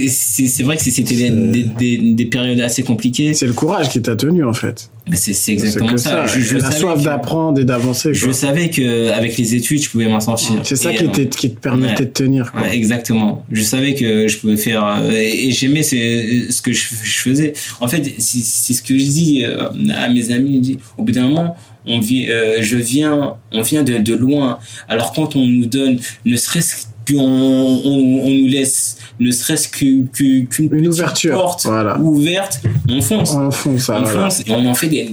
c'est 0.08 0.62
vrai 0.62 0.76
que 0.76 0.82
c'était 0.82 1.02
des, 1.14 1.30
des, 1.30 1.96
des, 2.12 2.24
périodes 2.26 2.60
assez 2.60 2.82
compliquées. 2.82 3.34
C'est 3.34 3.46
le 3.46 3.52
courage 3.52 3.88
qui 3.88 4.02
t'a 4.02 4.16
tenu 4.16 4.44
en 4.44 4.52
fait. 4.52 4.90
C'est 5.14 5.52
exactement 5.52 5.96
ça. 5.96 6.26
Je, 6.26 6.40
je 6.40 6.58
la 6.58 6.70
soif 6.70 7.02
d'apprendre 7.02 7.60
et 7.60 7.64
d'avancer. 7.64 8.14
Je 8.14 8.30
savais 8.30 8.70
que 8.70 9.10
avec 9.10 9.36
les 9.36 9.54
études, 9.54 9.82
je 9.82 9.90
pouvais 9.90 10.08
m'en 10.08 10.20
sortir. 10.20 10.60
C'est 10.64 10.76
ça 10.76 10.92
qui, 10.92 11.04
euh, 11.04 11.24
qui, 11.24 11.50
te 11.50 11.60
permettait 11.60 12.04
de 12.04 12.10
tenir. 12.10 12.52
Quoi. 12.52 12.62
Ouais, 12.62 12.76
exactement. 12.76 13.44
Je 13.50 13.62
savais 13.62 13.94
que 13.94 14.28
je 14.28 14.38
pouvais 14.38 14.56
faire 14.56 14.84
euh, 14.84 15.10
et, 15.10 15.50
j'aimais 15.50 15.82
ce 15.82 16.62
que 16.62 16.72
je, 16.72 16.84
faisais. 16.84 17.52
En 17.80 17.88
fait, 17.88 18.14
c'est 18.18 18.72
ce 18.72 18.82
que 18.82 18.96
je 18.98 19.04
dis 19.04 19.44
euh, 19.44 19.68
à 19.94 20.08
mes 20.08 20.30
amis. 20.30 20.56
Je 20.56 20.60
dis, 20.60 20.78
au 20.96 21.02
bout 21.02 21.12
d'un 21.12 21.28
moment, 21.28 21.56
on 21.86 22.00
vit, 22.00 22.26
je 22.26 22.76
viens, 22.76 23.36
on 23.52 23.62
vient 23.62 23.82
de, 23.82 23.98
de 23.98 24.14
loin. 24.14 24.58
Alors 24.88 25.12
quand 25.12 25.36
on 25.36 25.46
nous 25.46 25.66
donne, 25.66 25.98
ne 26.24 26.36
serait-ce 26.36 26.86
qu'on 27.08 27.20
on, 27.20 28.20
on, 28.24 28.30
nous 28.30 28.48
laisse 28.48 28.98
ne 29.20 29.30
serait-ce 29.30 29.68
qu'une 29.68 30.08
une 30.18 30.88
ouverture 30.88 31.34
porte 31.34 31.64
voilà. 31.64 31.98
ouverte, 31.98 32.60
on 32.88 33.00
fonce. 33.00 33.34
On 33.34 33.50
fonce, 33.50 33.88
on, 33.88 34.04
fonce 34.04 34.40
et 34.40 34.52
on 34.52 34.66
en 34.66 34.74
fait 34.74 34.88
des, 34.88 35.10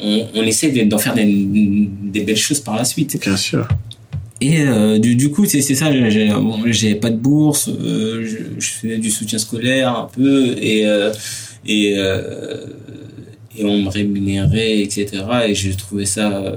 on, 0.00 0.26
on 0.34 0.42
essaie 0.42 0.70
d'en 0.84 0.98
faire 0.98 1.14
des, 1.14 1.88
des, 2.02 2.20
belles 2.20 2.36
choses 2.36 2.60
par 2.60 2.76
la 2.76 2.84
suite. 2.84 3.18
Bien 3.20 3.36
sûr. 3.36 3.66
Et 4.40 4.60
euh, 4.60 4.98
du, 4.98 5.16
du, 5.16 5.30
coup, 5.30 5.46
c'est 5.46 5.60
ça, 5.60 5.90
j'ai 6.10 6.28
bon, 6.28 6.62
pas 7.00 7.10
de 7.10 7.16
bourse, 7.16 7.68
euh, 7.68 8.24
je, 8.24 8.60
je, 8.60 8.70
fais 8.70 8.98
du 8.98 9.10
soutien 9.10 9.38
scolaire 9.38 9.96
un 9.96 10.08
peu, 10.12 10.54
et, 10.60 10.86
euh, 10.86 11.12
et, 11.66 11.94
euh, 11.96 12.66
et 13.58 13.64
on 13.64 13.82
me 13.82 13.88
rémunérait, 13.88 14.80
etc. 14.80 15.06
Et 15.48 15.54
j'ai 15.54 15.74
trouvé 15.74 16.06
ça 16.06 16.30
euh, 16.30 16.56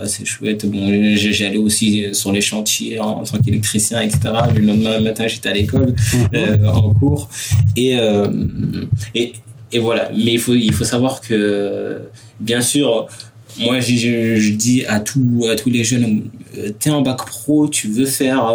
assez 0.00 0.24
chouette. 0.24 0.66
Bon, 0.66 1.14
j'allais 1.16 1.56
aussi 1.56 2.06
sur 2.12 2.32
les 2.32 2.40
chantiers 2.40 2.98
en, 2.98 3.22
tant 3.22 3.38
qu'électricien, 3.38 4.00
etc. 4.00 4.20
Le 4.54 4.60
lendemain 4.60 5.00
matin, 5.00 5.26
j'étais 5.28 5.48
à 5.48 5.52
l'école, 5.52 5.94
mhm. 6.12 6.28
euh, 6.34 6.66
en 6.66 6.92
cours. 6.92 7.28
Et, 7.76 7.96
euh, 7.98 8.28
et, 9.14 9.32
et 9.72 9.78
voilà. 9.78 10.10
Mais 10.12 10.32
il 10.32 10.40
faut, 10.40 10.54
il 10.54 10.72
faut 10.72 10.84
savoir 10.84 11.20
que, 11.20 12.00
bien 12.40 12.60
sûr, 12.60 13.06
moi, 13.60 13.78
je, 13.78 14.36
je, 14.36 14.52
dis 14.52 14.84
à, 14.86 14.98
tout, 14.98 15.46
à 15.48 15.54
tous 15.54 15.70
les 15.70 15.84
jeunes, 15.84 16.24
t'es 16.80 16.90
en 16.90 17.02
bac 17.02 17.18
pro, 17.26 17.68
tu 17.68 17.86
veux 17.86 18.06
faire, 18.06 18.52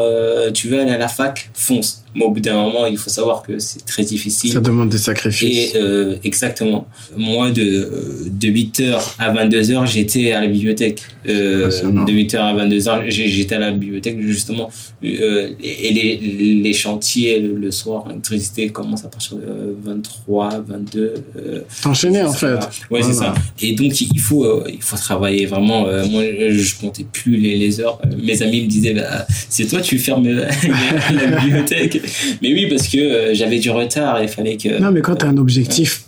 tu 0.54 0.68
veux 0.68 0.82
aller 0.82 0.92
à 0.92 0.98
la 0.98 1.08
fac, 1.08 1.50
fonce 1.54 2.04
mais 2.16 2.24
au 2.24 2.32
bout 2.32 2.40
d'un 2.40 2.56
moment, 2.56 2.86
il 2.86 2.98
faut 2.98 3.10
savoir 3.10 3.44
que 3.44 3.60
c'est 3.60 3.86
très 3.86 4.04
difficile. 4.04 4.52
Ça 4.52 4.60
demande 4.60 4.90
des 4.90 4.98
sacrifices. 4.98 5.76
Et 5.76 5.78
euh, 5.78 6.16
exactement. 6.24 6.88
Moi, 7.16 7.52
de, 7.52 8.28
de 8.30 8.48
8h 8.48 9.00
à 9.20 9.34
22h, 9.34 9.86
j'étais 9.86 10.32
à 10.32 10.42
la 10.42 10.48
bibliothèque. 10.48 11.04
Euh, 11.28 11.68
de 11.70 12.12
8h 12.12 12.38
à 12.38 12.54
22h, 12.56 13.10
j'étais 13.10 13.56
à 13.56 13.60
la 13.60 13.72
bibliothèque, 13.72 14.20
justement. 14.22 14.70
Euh, 15.04 15.50
et 15.64 15.94
les, 15.94 16.18
les 16.56 16.74
chantiers, 16.74 17.40
le, 17.40 17.72
soir, 17.72 18.06
l'électricité 18.08 18.70
commence 18.70 19.06
à 19.06 19.10
partir 19.10 19.38
de 19.38 19.76
23, 19.84 20.64
22. 20.68 21.14
Euh, 21.38 21.62
T'enchaîner, 21.82 22.24
en 22.24 22.34
fait. 22.34 22.60
Ouais, 22.90 23.02
c'est 23.04 23.14
ça. 23.14 23.34
Et 23.62 23.74
donc, 23.74 24.00
il 24.02 24.20
faut, 24.20 24.44
euh, 24.44 24.64
il 24.72 24.82
faut 24.82 24.98
travailler 24.98 25.46
vraiment. 25.46 25.88
Euh, 25.88 26.06
moi, 26.08 26.24
je 26.24 26.80
comptais 26.80 27.06
plus 27.12 27.38
les, 27.38 27.58
les 27.58 27.80
heures. 27.80 28.00
Mes 28.22 28.42
amis 28.42 28.64
me 28.64 28.68
disaient, 28.68 28.94
bah, 28.94 29.26
c'est 29.50 29.68
toi, 29.68 29.82
tu 29.82 29.98
fermes 30.00 30.28
la 30.30 31.42
bibliothèque. 31.42 31.99
mais 32.42 32.54
oui, 32.54 32.68
parce 32.70 32.88
que 32.88 32.98
euh, 32.98 33.34
j'avais 33.34 33.60
du 33.60 33.70
retard, 33.70 34.22
il 34.22 34.30
fallait 34.30 34.58
que. 34.58 34.80
Non, 34.80 34.92
mais 34.92 35.02
quand 35.02 35.18
tu 35.18 35.26
as 35.26 35.30
un 35.30 35.38
objectif, 35.38 36.04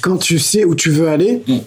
quand 0.00 0.18
tu 0.18 0.38
sais 0.38 0.64
où 0.64 0.74
tu 0.74 0.90
veux 0.90 1.08
aller, 1.08 1.42
mm. 1.46 1.58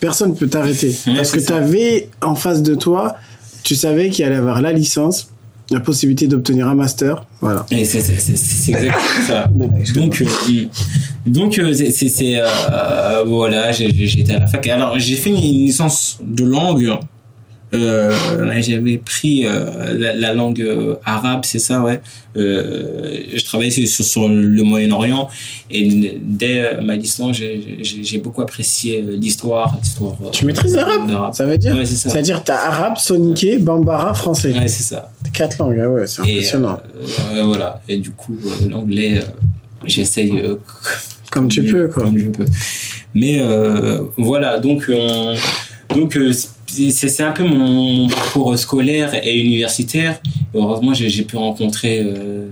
personne 0.00 0.30
ne 0.30 0.34
peut 0.34 0.48
t'arrêter. 0.48 0.94
parce 1.16 1.32
que 1.32 1.40
tu 1.40 1.52
avais 1.52 2.08
en 2.22 2.34
face 2.34 2.62
de 2.62 2.74
toi, 2.74 3.16
tu 3.62 3.74
savais 3.74 4.10
qu'il 4.10 4.24
allait 4.24 4.36
avoir 4.36 4.62
la 4.62 4.72
licence, 4.72 5.28
la 5.70 5.80
possibilité 5.80 6.28
d'obtenir 6.28 6.68
un 6.68 6.74
master. 6.74 7.26
Voilà. 7.40 7.66
Et 7.70 7.84
c'est 7.84 7.98
exactement 7.98 9.26
ça. 9.26 9.46
donc, 9.94 10.22
euh, 10.22 10.64
donc 11.26 11.58
euh, 11.58 11.74
c'est 11.74 12.40
voilà, 13.26 13.72
j'étais 13.72 14.34
à 14.34 14.40
la 14.40 14.46
fac. 14.46 14.66
Alors, 14.68 14.98
j'ai 14.98 15.16
fait 15.16 15.30
une 15.30 15.36
licence 15.36 16.18
de 16.22 16.44
langue 16.44 16.98
euh, 17.76 18.60
j'avais 18.60 18.98
pris 18.98 19.46
euh, 19.46 19.94
la, 19.96 20.14
la, 20.14 20.34
langue 20.34 20.60
euh, 20.60 20.96
arabe, 21.04 21.44
c'est 21.44 21.58
ça, 21.58 21.80
ouais. 21.82 22.00
Je 22.34 23.44
travaillais 23.44 23.70
sur, 23.70 24.04
sur 24.04 24.28
le 24.28 24.62
Moyen-Orient 24.62 25.28
et 25.70 26.18
dès 26.20 26.80
ma 26.82 26.96
licence, 26.96 27.36
j'ai 27.36 28.18
beaucoup 28.18 28.42
apprécié 28.42 29.00
l'histoire. 29.00 29.78
Tu 30.32 30.44
maîtrises 30.44 30.76
l'arabe 30.76 31.32
Ça 31.32 31.46
veut 31.46 31.56
dire? 31.56 31.74
Ouais, 31.74 31.86
ça. 31.86 32.10
veut 32.10 32.22
dire 32.22 32.44
t'as 32.44 32.58
arabe, 32.58 32.98
soniké, 32.98 33.58
bambara, 33.58 34.12
français. 34.12 34.52
Ouais, 34.52 34.68
c'est 34.68 34.82
ça. 34.82 35.10
Quatre 35.32 35.58
langues, 35.58 35.80
ah 35.82 35.88
ouais, 35.88 36.06
c'est 36.06 36.20
impressionnant. 36.20 36.78
Et, 37.34 37.42
voilà. 37.42 37.80
Et 37.88 37.96
du 37.96 38.10
coup, 38.10 38.36
l'anglais, 38.68 39.20
j'essaye 39.84 40.34
comme, 41.30 41.48
tu 41.48 41.62
peux, 41.64 41.88
quoi. 41.88 42.04
Comme 42.04 42.18
je 42.18 42.28
peux. 42.28 42.44
Mais 43.14 43.42
voilà, 44.18 44.58
donc 44.58 44.90
on, 44.92 45.34
donc 45.94 46.18
c'est 46.90 47.22
un 47.22 47.32
peu 47.32 47.44
mon, 47.44 48.08
parcours 48.08 48.58
scolaire 48.58 49.14
et 49.26 49.38
universitaire. 49.38 50.20
heureusement, 50.54 50.94
j'ai 50.94 51.22
pu 51.22 51.36
rencontrer 51.36 52.00
euh, 52.00 52.48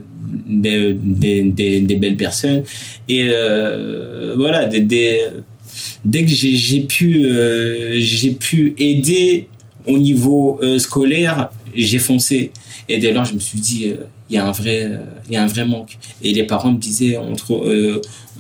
des, 0.47 0.95
des, 0.95 1.81
des, 1.81 1.97
belles 1.97 2.17
personnes. 2.17 2.63
Et 3.09 3.29
euh, 3.29 4.35
voilà, 4.37 4.67
dès 4.67 6.25
que 6.25 6.31
j'ai 6.31 6.81
pu, 6.81 7.25
euh, 7.27 7.95
j'ai 7.99 8.33
pu 8.33 8.75
aider 8.79 9.49
au 9.87 9.99
niveau 9.99 10.59
euh, 10.63 10.79
scolaire, 10.79 11.51
j'ai 11.75 11.99
foncé. 11.99 12.53
Et 12.89 12.99
dès 12.99 13.13
lors, 13.13 13.25
je 13.25 13.35
me 13.35 13.39
suis 13.39 13.61
dit, 13.61 13.89
euh, 13.89 14.05
il 14.31 14.37
y 14.37 14.39
a 14.39 14.47
un 14.47 14.53
vrai, 14.53 14.91
il 15.29 15.35
y 15.35 15.37
a 15.37 15.43
un 15.43 15.47
vrai 15.47 15.67
manque. 15.67 15.99
Et 16.23 16.33
les 16.33 16.45
parents 16.45 16.73
me 16.73 16.79
disaient, 16.79 17.19
on, 17.19 17.35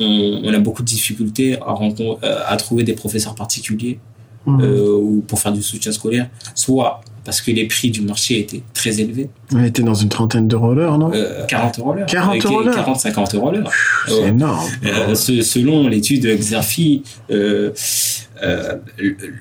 on 0.00 0.52
a 0.52 0.58
beaucoup 0.58 0.82
de 0.82 0.88
difficultés 0.88 1.56
à, 1.56 1.76
à 2.46 2.56
trouver 2.56 2.84
des 2.84 2.94
professeurs 2.94 3.34
particuliers 3.34 3.98
Mmh. 4.46 4.61
Euh, 4.61 4.96
ou 4.96 5.24
pour 5.26 5.40
faire 5.40 5.52
du 5.52 5.62
soutien 5.62 5.90
scolaire, 5.90 6.28
soit 6.54 7.00
parce 7.24 7.40
que 7.40 7.50
les 7.50 7.66
prix 7.66 7.90
du 7.90 8.02
marché 8.02 8.40
étaient 8.40 8.62
très 8.74 9.00
élevés. 9.00 9.30
On 9.52 9.62
était 9.62 9.83
dans 9.83 9.94
une 9.94 10.09
trentaine 10.09 10.48
d'euros 10.48 10.74
l'heure, 10.74 10.96
non 10.96 11.11
euh, 11.12 11.44
40 11.46 11.78
euros 11.78 11.94
l'heure. 11.94 12.07
40 12.07 12.44
euros 12.46 12.62
l'heure 12.62 12.74
40, 12.74 13.00
50 13.00 13.35
euros 13.35 13.50
l'heure. 13.50 13.70
C'est 14.07 14.22
euh, 14.22 14.28
énorme. 14.28 14.68
Euh, 14.85 15.14
selon 15.14 15.88
l'étude 15.88 16.26
Xerfi, 16.26 17.02
euh, 17.30 17.70
euh, 18.42 18.76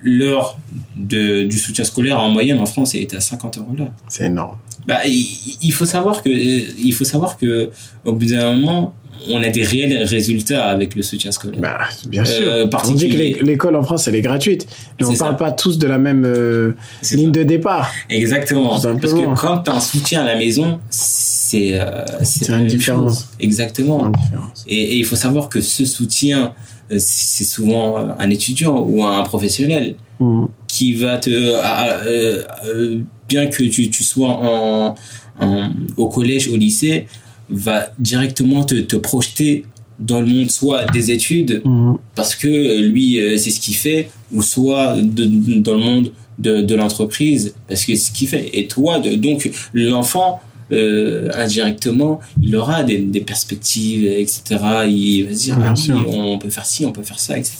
l'heure 0.04 0.58
du 0.96 1.58
soutien 1.58 1.84
scolaire 1.84 2.20
en 2.20 2.30
moyenne 2.30 2.60
en 2.60 2.66
France 2.66 2.96
est 2.96 3.14
à 3.14 3.20
50 3.20 3.58
euros 3.60 3.76
l'heure. 3.78 3.92
C'est 4.08 4.26
énorme. 4.26 4.58
Bah, 4.86 5.00
il, 5.06 5.58
il, 5.62 5.72
faut 5.72 5.86
savoir 5.86 6.22
que, 6.22 6.30
il 6.30 6.94
faut 6.94 7.06
savoir 7.06 7.38
que, 7.38 7.70
au 8.04 8.14
bout 8.14 8.26
d'un 8.26 8.54
moment, 8.54 8.94
on 9.30 9.42
a 9.42 9.50
des 9.50 9.64
réels 9.64 10.04
résultats 10.04 10.66
avec 10.66 10.96
le 10.96 11.02
soutien 11.02 11.32
scolaire. 11.32 11.60
Bah, 11.60 11.80
bien 12.08 12.26
sûr. 12.26 12.46
Euh, 12.48 12.68
on 12.72 12.92
dit 12.92 13.10
que 13.10 13.44
l'école 13.44 13.76
en 13.76 13.84
France, 13.84 14.08
elle 14.08 14.16
est 14.16 14.22
gratuite. 14.22 14.68
Mais 15.00 15.06
on 15.06 15.14
ne 15.14 15.18
parle 15.18 15.38
pas 15.38 15.52
tous 15.52 15.78
de 15.78 15.88
la 15.88 15.98
même 15.98 16.24
euh, 16.26 16.74
ligne 17.12 17.32
de 17.32 17.44
départ. 17.44 17.92
Exactement. 18.10 18.80
Parce 18.80 19.14
que 19.14 19.40
quand 19.40 19.60
tu 19.60 19.72
soutien 19.94 20.22
à 20.22 20.26
la 20.26 20.36
maison, 20.36 20.80
c'est 20.90 21.80
euh, 21.80 22.04
C'est 22.24 22.50
indifférent. 22.52 23.08
chose. 23.10 23.26
Exactement. 23.40 24.06
Indifférence. 24.06 24.64
Et, 24.68 24.76
et 24.94 24.98
il 24.98 25.06
faut 25.06 25.16
savoir 25.16 25.50
que 25.50 25.62
ce 25.62 25.86
soutien, 25.86 26.54
euh, 26.92 26.98
c'est 27.00 27.44
souvent 27.44 27.98
un 28.18 28.30
étudiant 28.30 28.80
ou 28.80 29.04
un 29.04 29.24
professionnel 29.24 29.96
Mhm. 30.20 30.48
qui 30.68 30.94
va 30.94 31.18
te, 31.18 31.30
euh, 31.30 32.44
euh, 32.66 33.00
bien 33.28 33.48
que 33.48 33.64
tu, 33.64 33.90
tu 33.90 34.04
sois 34.04 34.30
en, 34.30 34.96
en- 35.40 35.70
au 35.98 36.08
collège, 36.08 36.48
au 36.50 36.56
lycée, 36.56 37.08
va 37.50 37.88
directement 38.00 38.64
te, 38.64 38.76
te 38.76 38.96
projeter 38.96 39.66
dans 40.00 40.22
le 40.22 40.28
monde 40.28 40.52
soit 40.52 40.86
des 40.92 41.12
études 41.12 41.62
Mhm. 41.66 41.98
parce 42.16 42.36
que 42.36 42.48
euh, 42.48 42.82
lui 42.88 43.20
euh, 43.20 43.38
c'est 43.38 43.52
ce 43.52 43.60
qu'il 43.60 43.76
fait 43.76 44.10
ou 44.32 44.42
soit 44.42 44.96
de- 45.02 45.26
de- 45.26 45.60
dans 45.60 45.76
le 45.76 45.84
monde 45.84 46.12
de, 46.40 46.62
de 46.62 46.76
l'entreprise 46.76 47.54
parce 47.68 47.86
que 47.86 47.94
c'est 47.96 48.08
ce 48.08 48.12
qu'il 48.12 48.28
fait. 48.28 48.50
Et 48.54 48.68
toi 48.68 49.00
donc 49.00 49.50
l'enfant 49.74 50.40
euh, 50.72 51.30
indirectement 51.36 52.20
il 52.42 52.56
aura 52.56 52.84
des, 52.84 52.98
des 53.00 53.22
perspectives 53.22 54.06
etc 54.08 54.40
il 54.88 55.26
va 55.26 55.34
se 55.36 55.44
dire 55.44 55.58
ah 55.62 55.74
oui, 55.78 55.92
on 56.08 56.40
peut 56.40 56.50
faire 56.50 56.66
ci 56.66 56.86
on 56.86 56.92
peut 56.92 57.04
faire 57.04 57.20
ça 57.20 57.38
etc 57.38 57.54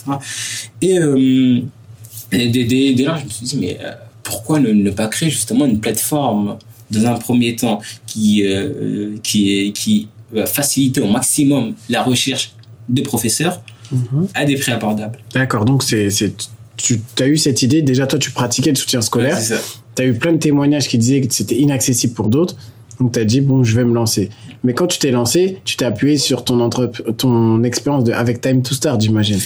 et, 0.82 0.98
euh, 0.98 1.60
et 2.32 2.48
dès, 2.48 2.64
dès- 2.64 2.92
dès 2.94 3.04
là 3.04 3.16
je 3.20 3.24
me 3.26 3.30
suis 3.30 3.46
dit 3.46 3.56
mais 3.60 3.78
pourquoi 4.24 4.58
ne, 4.58 4.70
ne 4.70 4.90
pas 4.90 5.06
créer 5.06 5.30
justement 5.30 5.66
une 5.66 5.78
plateforme 5.80 6.56
dans 6.90 7.06
un 7.06 7.14
premier 7.14 7.54
temps 7.56 7.80
qui 8.06 8.42
qui 9.22 9.72
qui 9.72 10.08
faciliter 10.46 11.00
au 11.00 11.06
maximum 11.10 11.74
la 11.88 12.02
recherche 12.02 12.52
de 12.88 13.00
professeurs 13.02 13.60
Mhm. 13.92 14.28
à 14.34 14.44
des 14.46 14.56
prix 14.56 14.72
abordables. 14.72 15.18
D'accord, 15.34 15.64
donc 15.66 15.82
c'est, 15.82 16.08
c'est, 16.10 16.32
tu 16.76 17.00
as 17.20 17.26
eu 17.26 17.36
cette 17.36 17.62
idée, 17.62 17.82
déjà 17.82 18.06
toi 18.06 18.18
tu 18.18 18.30
pratiquais 18.30 18.70
le 18.70 18.76
soutien 18.76 19.02
scolaire, 19.02 19.36
Ouais, 19.36 19.56
tu 19.94 20.02
as 20.02 20.06
eu 20.06 20.14
plein 20.14 20.32
de 20.32 20.38
témoignages 20.38 20.88
qui 20.88 20.96
disaient 20.98 21.20
que 21.20 21.32
c'était 21.32 21.56
inaccessible 21.56 22.14
pour 22.14 22.28
d'autres, 22.28 22.56
donc 22.98 23.12
tu 23.12 23.18
as 23.20 23.24
dit 23.26 23.40
bon 23.42 23.62
je 23.62 23.76
vais 23.76 23.84
me 23.84 23.94
lancer. 23.94 24.30
Mais 24.64 24.72
quand 24.72 24.86
tu 24.86 24.98
t'es 24.98 25.10
lancé, 25.10 25.58
tu 25.66 25.76
t'es 25.76 25.84
appuyé 25.84 26.16
sur 26.16 26.44
ton, 26.44 26.70
ton 27.18 27.62
expérience 27.62 28.04
de, 28.04 28.12
avec 28.12 28.40
Time 28.40 28.62
to 28.62 28.74
Start 28.74 29.00
j'imagine. 29.02 29.38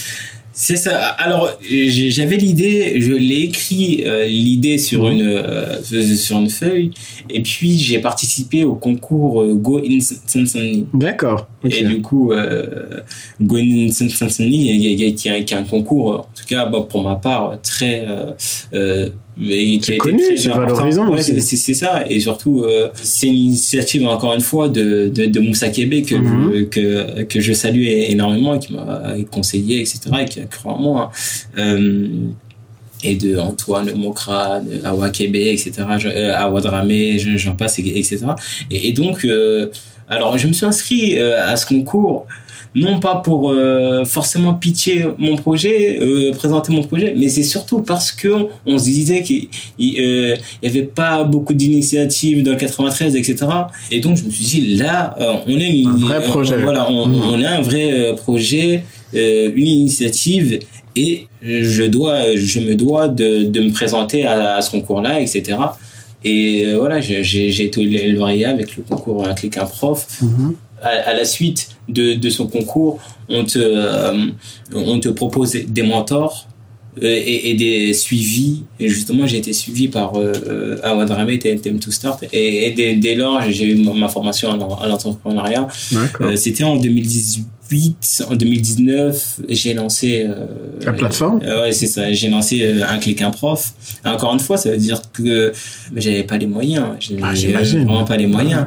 C'est 0.60 0.74
ça. 0.74 0.98
Alors, 1.10 1.56
j'avais 1.70 2.36
l'idée, 2.36 3.00
je 3.00 3.12
l'ai 3.12 3.42
écrit 3.42 4.02
euh, 4.04 4.26
l'idée 4.26 4.76
sur 4.76 5.04
Mhm. 5.04 5.12
une 5.12 5.22
euh, 5.22 6.16
sur 6.16 6.36
une 6.40 6.50
feuille, 6.50 6.90
et 7.30 7.42
puis 7.42 7.78
j'ai 7.78 8.00
participé 8.00 8.64
au 8.64 8.74
concours 8.74 9.40
euh, 9.42 9.54
Go 9.54 9.78
in 9.78 10.00
Sansani. 10.00 10.84
D'accord. 10.92 11.46
Et 11.62 11.84
du 11.84 12.02
coup, 12.02 12.32
euh, 12.32 12.66
Go 13.40 13.56
in 13.56 13.88
Sansani, 13.92 14.58
qui 15.16 15.28
est- 15.28 15.52
un 15.52 15.62
concours, 15.62 16.06
en 16.10 16.28
tout 16.34 16.44
cas 16.48 16.66
bon, 16.66 16.82
pour 16.82 17.04
ma 17.04 17.14
part, 17.14 17.60
très 17.62 18.04
mais 19.38 19.78
qui 19.78 19.92
a 19.92 19.94
été 19.94 19.98
connu, 19.98 20.18
très 20.34 20.48
important. 20.48 20.74
valorisant 20.74 21.08
Ouais, 21.10 21.18
aussi. 21.20 21.40
c'est- 21.56 21.74
ça. 21.74 22.04
Et 22.10 22.18
surtout, 22.20 22.64
euh, 22.64 22.88
c'est 22.94 23.28
une 23.28 23.34
initiative 23.34 24.06
encore 24.06 24.34
une 24.34 24.40
fois 24.40 24.68
de 24.68 25.08
de, 25.14 25.26
de 25.26 25.40
Moussa 25.40 25.68
Kébé 25.68 26.02
que 26.02 26.14
Mhm. 26.16 26.52
je, 26.54 26.62
que 26.64 27.22
que 27.22 27.40
je 27.40 27.52
salue 27.52 27.86
énormément 27.86 28.54
et 28.54 28.58
qui 28.58 28.72
m'a 28.72 29.14
conseillé 29.30 29.80
etc 29.80 29.98
et 30.22 30.24
qui 30.24 30.40
a 30.40 30.44
cru 30.44 30.68
en 30.68 30.78
moi. 30.78 31.10
Euh, 31.56 32.08
et 33.04 33.14
de 33.14 33.36
Antoine 33.38 33.92
Mokra, 33.94 34.58
de 34.60 34.84
Awa 34.84 35.10
Kébé, 35.10 35.52
etc., 35.52 35.70
euh, 36.06 36.34
Awa 36.34 36.60
Dramé, 36.60 37.16
je- 37.20 37.36
j'en 37.36 37.54
passe, 37.54 37.78
et- 37.78 37.96
etc. 37.96 38.18
Et, 38.72 38.88
et 38.88 38.92
donc, 38.92 39.24
euh, 39.24 39.68
alors, 40.08 40.36
je 40.36 40.48
me 40.48 40.52
suis 40.52 40.66
inscrit 40.66 41.16
euh, 41.16 41.40
à 41.46 41.54
ce 41.56 41.64
concours, 41.64 42.26
non 42.80 43.00
pas 43.00 43.16
pour 43.16 43.50
euh, 43.50 44.04
forcément 44.04 44.54
pitcher 44.54 45.06
mon 45.18 45.36
projet, 45.36 45.98
euh, 46.00 46.32
présenter 46.32 46.72
mon 46.72 46.82
projet, 46.82 47.14
mais 47.16 47.28
c'est 47.28 47.42
surtout 47.42 47.80
parce 47.82 48.12
que 48.12 48.28
on 48.66 48.78
se 48.78 48.84
disait 48.84 49.22
qu'il 49.22 49.48
il, 49.78 50.00
euh, 50.00 50.36
avait 50.64 50.82
pas 50.82 51.24
beaucoup 51.24 51.54
d'initiatives 51.54 52.42
dans 52.42 52.52
le 52.52 52.56
93, 52.56 53.16
etc. 53.16 53.46
Et 53.90 54.00
donc, 54.00 54.16
je 54.16 54.24
me 54.24 54.30
suis 54.30 54.44
dit, 54.44 54.76
là, 54.76 55.14
euh, 55.20 55.34
on 55.46 55.56
a 55.60 55.64
une, 55.64 55.88
Un 55.88 55.96
vrai 55.96 56.18
on- 56.26 56.30
projet. 56.30 56.56
voilà, 56.62 56.90
on, 56.90 57.10
on 57.34 57.42
a 57.42 57.50
un 57.50 57.60
vrai 57.62 57.92
euh, 57.92 58.14
projet, 58.14 58.84
euh, 59.14 59.50
une 59.54 59.66
initiative, 59.66 60.58
et 60.96 61.26
je 61.42 61.84
dois, 61.84 62.34
je 62.36 62.60
me 62.60 62.74
dois 62.74 63.08
de, 63.08 63.44
de 63.44 63.60
me 63.60 63.70
présenter 63.72 64.24
à, 64.26 64.56
à 64.56 64.62
ce 64.62 64.70
concours-là, 64.72 65.20
etc. 65.20 65.56
Et 66.24 66.64
euh, 66.66 66.78
voilà, 66.78 67.00
j'ai 67.00 67.62
été 67.64 67.80
lauréat 67.84 68.50
avec 68.50 68.76
le 68.76 68.82
concours 68.82 69.24
Un 69.26 69.34
clic 69.34 69.56
un 69.56 69.66
prof. 69.66 70.06
Mhm. 70.20 70.54
À, 70.82 70.88
à 71.10 71.14
la 71.14 71.24
suite 71.24 71.70
de, 71.88 72.14
de 72.14 72.30
son 72.30 72.46
concours, 72.46 73.00
on 73.28 73.44
te, 73.44 73.58
euh, 73.58 74.26
on 74.74 75.00
te 75.00 75.08
propose 75.08 75.52
des 75.52 75.82
mentors 75.82 76.46
euh, 77.02 77.06
et, 77.06 77.50
et 77.50 77.54
des 77.54 77.92
suivis. 77.94 78.62
Et 78.80 78.88
justement, 78.88 79.26
j'ai 79.26 79.38
été 79.38 79.52
suivi 79.52 79.88
par 79.88 80.14
euh, 80.16 80.32
euh, 80.46 80.78
Awad 80.84 81.10
Rame 81.10 81.30
et 81.30 81.38
TNTM 81.38 81.78
to 81.80 81.90
Start. 81.90 82.24
Et, 82.32 82.66
et 82.66 82.70
dès, 82.72 82.94
dès 82.96 83.14
lors, 83.16 83.40
j'ai 83.50 83.66
eu 83.72 83.74
ma 83.84 83.92
ma 83.92 84.08
formation 84.08 84.50
en 84.50 84.86
l'entrepreneuriat. 84.86 85.66
Euh, 86.20 86.36
C'était 86.36 86.64
en 86.64 86.76
2018, 86.76 88.24
en 88.30 88.34
2019, 88.36 89.40
j'ai 89.48 89.74
lancé 89.74 90.24
euh, 90.28 90.46
La 90.84 90.92
plateforme? 90.92 91.40
euh, 91.44 91.62
ouais, 91.62 91.72
c'est 91.72 91.86
ça. 91.86 92.12
J'ai 92.12 92.28
lancé 92.28 92.82
un 92.82 92.98
clic 92.98 93.20
un 93.22 93.30
prof. 93.30 93.72
Et 94.04 94.08
encore 94.08 94.32
une 94.34 94.40
fois, 94.40 94.56
ça 94.56 94.70
veut 94.70 94.76
dire 94.78 95.02
que 95.12 95.52
j'avais 95.96 96.22
pas 96.24 96.38
les 96.38 96.46
moyens. 96.46 96.86
J'avais 97.00 97.20
Ah, 97.22 97.62
vraiment 97.62 98.04
pas 98.04 98.16
les 98.16 98.26
moyens. 98.26 98.66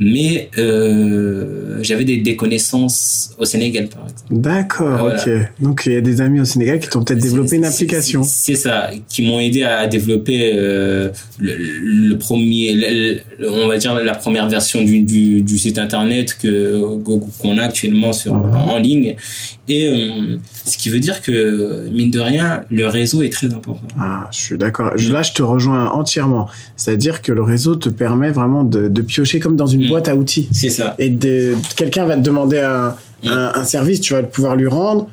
Mais 0.00 0.50
euh, 0.58 1.78
j'avais 1.82 2.04
des, 2.04 2.16
des 2.16 2.34
connaissances 2.36 3.32
au 3.38 3.44
Sénégal, 3.44 3.86
par 3.88 4.02
exemple. 4.04 4.24
D'accord, 4.30 4.98
Voilà. 4.98 5.22
ok. 5.22 5.30
Donc 5.60 5.82
il 5.86 5.92
y 5.92 5.96
a 5.96 6.00
des 6.00 6.20
amis 6.20 6.40
au 6.40 6.44
Sénégal 6.44 6.80
qui 6.80 6.88
t'ont 6.88 7.04
peut-être 7.04 7.20
développé 7.22 7.56
une 7.56 7.64
application. 7.64 8.22
C'est 8.24 8.56
ça, 8.56 8.90
qui 9.08 9.24
m'ont 9.26 9.38
aidé 9.38 9.62
à 9.62 9.86
développer 9.86 10.52
euh, 10.54 11.10
le, 11.38 11.54
le 11.56 12.18
premier, 12.18 12.72
le- 12.72 13.18
le- 13.38 13.50
on 13.52 13.68
va 13.68 13.76
dire 13.78 13.94
la 13.94 14.14
première 14.14 14.48
version 14.48 14.82
du, 14.82 15.02
du, 15.02 15.42
du 15.42 15.58
site 15.58 15.78
internet 15.78 16.36
que 16.40 16.80
qu'on 17.38 17.58
a 17.58 17.62
actuellement 17.62 18.12
sur 18.12 18.34
Mhm. 18.34 18.54
en 18.56 18.78
ligne. 18.78 19.14
Et 19.68 19.86
euh, 19.88 20.36
ce 20.66 20.76
qui 20.76 20.88
veut 20.90 21.00
dire 21.00 21.22
que 21.22 21.88
mine 21.90 22.10
de 22.10 22.20
rien, 22.20 22.62
le 22.70 22.86
réseau 22.86 23.22
est 23.22 23.32
très 23.32 23.46
important. 23.46 23.86
Ah, 23.98 24.28
je 24.32 24.38
suis 24.38 24.58
d'accord. 24.58 24.90
Là, 25.10 25.22
je 25.22 25.32
te 25.32 25.42
rejoins 25.42 25.86
entièrement. 25.90 26.48
C'est-à-dire 26.76 27.22
que 27.22 27.32
le 27.32 27.42
réseau 27.42 27.74
te 27.76 27.88
permet 27.88 28.30
vraiment 28.30 28.64
de, 28.64 28.88
de 28.88 29.02
piocher 29.02 29.40
comme 29.40 29.56
dans 29.56 29.66
une 29.66 29.83
Mm. 29.86 29.88
boîte 29.90 30.08
à 30.08 30.16
outils. 30.16 30.48
C'est 30.52 30.70
ça. 30.70 30.94
Et 30.98 31.10
de, 31.10 31.54
quelqu'un 31.76 32.04
va 32.06 32.16
te 32.16 32.20
demander 32.22 32.58
un, 32.60 32.94
Mm. 33.22 33.28
un, 33.28 33.52
un 33.54 33.64
service, 33.64 34.00
tu 34.00 34.12
vas 34.12 34.22
pouvoir 34.22 34.54
lui 34.56 34.66
rendre. 34.68 35.08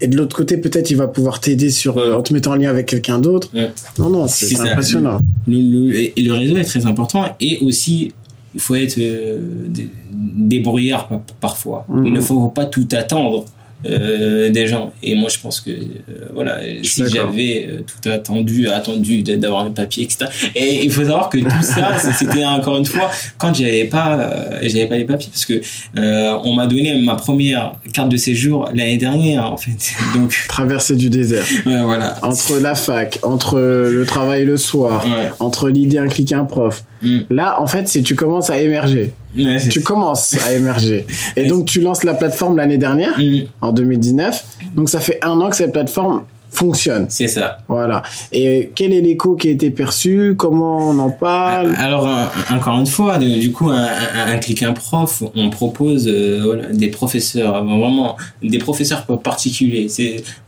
Et 0.00 0.06
de 0.08 0.16
l'autre 0.16 0.36
côté, 0.36 0.56
peut-être, 0.58 0.90
il 0.90 0.96
va 0.96 1.08
pouvoir 1.08 1.40
t'aider 1.40 1.70
sur, 1.70 1.96
en 1.96 2.22
te 2.22 2.32
mettant 2.34 2.52
en 2.52 2.56
lien 2.56 2.68
avec 2.70 2.86
quelqu'un 2.86 3.18
d'autre. 3.18 3.48
Ouais. 3.54 3.70
Non, 3.98 4.10
non, 4.10 4.28
c'est 4.28 4.56
impressionnant. 4.60 5.18
Le, 5.48 5.56
le- 5.56 5.94
et 6.18 6.22
le 6.22 6.32
réseau 6.34 6.56
est 6.58 6.64
très 6.64 6.84
important 6.86 7.24
et 7.40 7.58
aussi 7.64 8.12
il 8.54 8.60
faut 8.60 8.74
être 8.74 8.96
euh, 8.98 9.38
dé- 9.68 9.88
débrouillard 10.12 11.08
pa- 11.08 11.22
parfois. 11.40 11.86
Mhm. 11.88 12.06
Il 12.06 12.12
ne 12.12 12.20
faut 12.20 12.48
pas 12.48 12.66
tout 12.66 12.86
attendre 12.92 13.46
euh, 13.84 14.50
des 14.50 14.66
gens. 14.66 14.92
Et 15.02 15.14
moi, 15.14 15.28
je 15.28 15.38
pense 15.38 15.60
que 15.60 15.70
euh, 15.70 16.28
voilà, 16.32 16.58
si 16.82 17.04
j'avais 17.08 17.66
euh, 17.68 17.80
tout 17.82 18.08
attendu, 18.08 18.68
attendu 18.68 19.22
d'avoir 19.22 19.64
un 19.66 19.70
papier, 19.70 20.04
etc. 20.04 20.26
Et 20.54 20.84
il 20.84 20.90
faut 20.90 21.02
savoir 21.02 21.28
que 21.28 21.38
tout 21.38 21.62
ça, 21.62 21.96
c'était 22.18 22.44
encore 22.44 22.78
une 22.78 22.86
fois 22.86 23.10
quand 23.38 23.52
j'avais 23.54 23.84
pas, 23.84 24.18
euh, 24.18 24.58
j'avais 24.62 24.86
pas 24.86 24.96
les 24.96 25.04
papiers 25.04 25.28
parce 25.30 25.44
que 25.44 25.60
euh, 25.98 26.38
on 26.44 26.54
m'a 26.54 26.66
donné 26.66 27.00
ma 27.02 27.14
première 27.16 27.74
carte 27.92 28.08
de 28.08 28.16
séjour 28.16 28.64
l'année 28.74 28.96
dernière 28.96 29.52
en 29.52 29.56
fait. 29.56 29.76
Donc 30.14 30.34
Traverser 30.48 30.96
du 30.96 31.10
désert. 31.10 31.44
ouais, 31.66 31.82
voilà. 31.82 32.16
Entre 32.22 32.58
la 32.60 32.74
fac, 32.74 33.18
entre 33.22 33.58
le 33.58 34.04
travail 34.06 34.44
le 34.44 34.56
soir, 34.56 35.04
Ouais. 35.06 35.30
entre 35.38 35.68
l'idée 35.68 35.98
un 35.98 36.08
clic 36.08 36.32
un 36.32 36.44
prof. 36.44 36.82
Mm. 37.02 37.18
Là, 37.30 37.60
en 37.60 37.66
fait, 37.66 37.88
c'est 37.88 38.02
tu 38.02 38.14
commences 38.14 38.50
à 38.50 38.58
émerger. 38.58 39.12
Ouais, 39.36 39.58
Tu 39.68 39.82
commences 39.82 40.36
à 40.46 40.52
émerger. 40.54 41.06
Et 41.36 41.46
donc, 41.46 41.66
tu 41.66 41.80
lances 41.80 42.04
la 42.04 42.14
plateforme 42.14 42.56
l'année 42.56 42.78
dernière, 42.78 43.18
Mm, 43.18 43.46
en 43.60 43.72
2019. 43.72 44.44
Donc, 44.74 44.88
ça 44.88 45.00
fait 45.00 45.18
un 45.22 45.40
an 45.40 45.50
que 45.50 45.56
cette 45.56 45.72
plateforme 45.72 46.22
fonctionne. 46.56 47.06
c'est 47.08 47.28
ça. 47.28 47.58
Voilà. 47.68 48.02
Et 48.32 48.70
quel 48.74 48.92
est 48.92 49.00
l'écho 49.00 49.36
qui 49.36 49.48
a 49.48 49.50
été 49.52 49.70
perçu? 49.70 50.34
Comment 50.36 50.88
on 50.90 50.98
en 50.98 51.10
parle? 51.10 51.74
Alors, 51.76 52.06
un- 52.06 52.28
encore 52.56 52.78
une 52.80 52.86
fois, 52.86 53.18
du 53.18 53.52
coup, 53.52 53.68
un, 53.70 53.84
un, 53.86 54.32
un 54.34 54.38
clic 54.38 54.62
un 54.62 54.72
prof, 54.72 55.22
on 55.34 55.50
propose 55.50 56.08
euh, 56.08 56.40
voilà, 56.44 56.68
des 56.72 56.88
professeurs, 56.88 57.56
euh, 57.56 57.60
vraiment 57.62 58.16
des 58.42 58.58
professeurs 58.58 59.04
particuliers, 59.22 59.88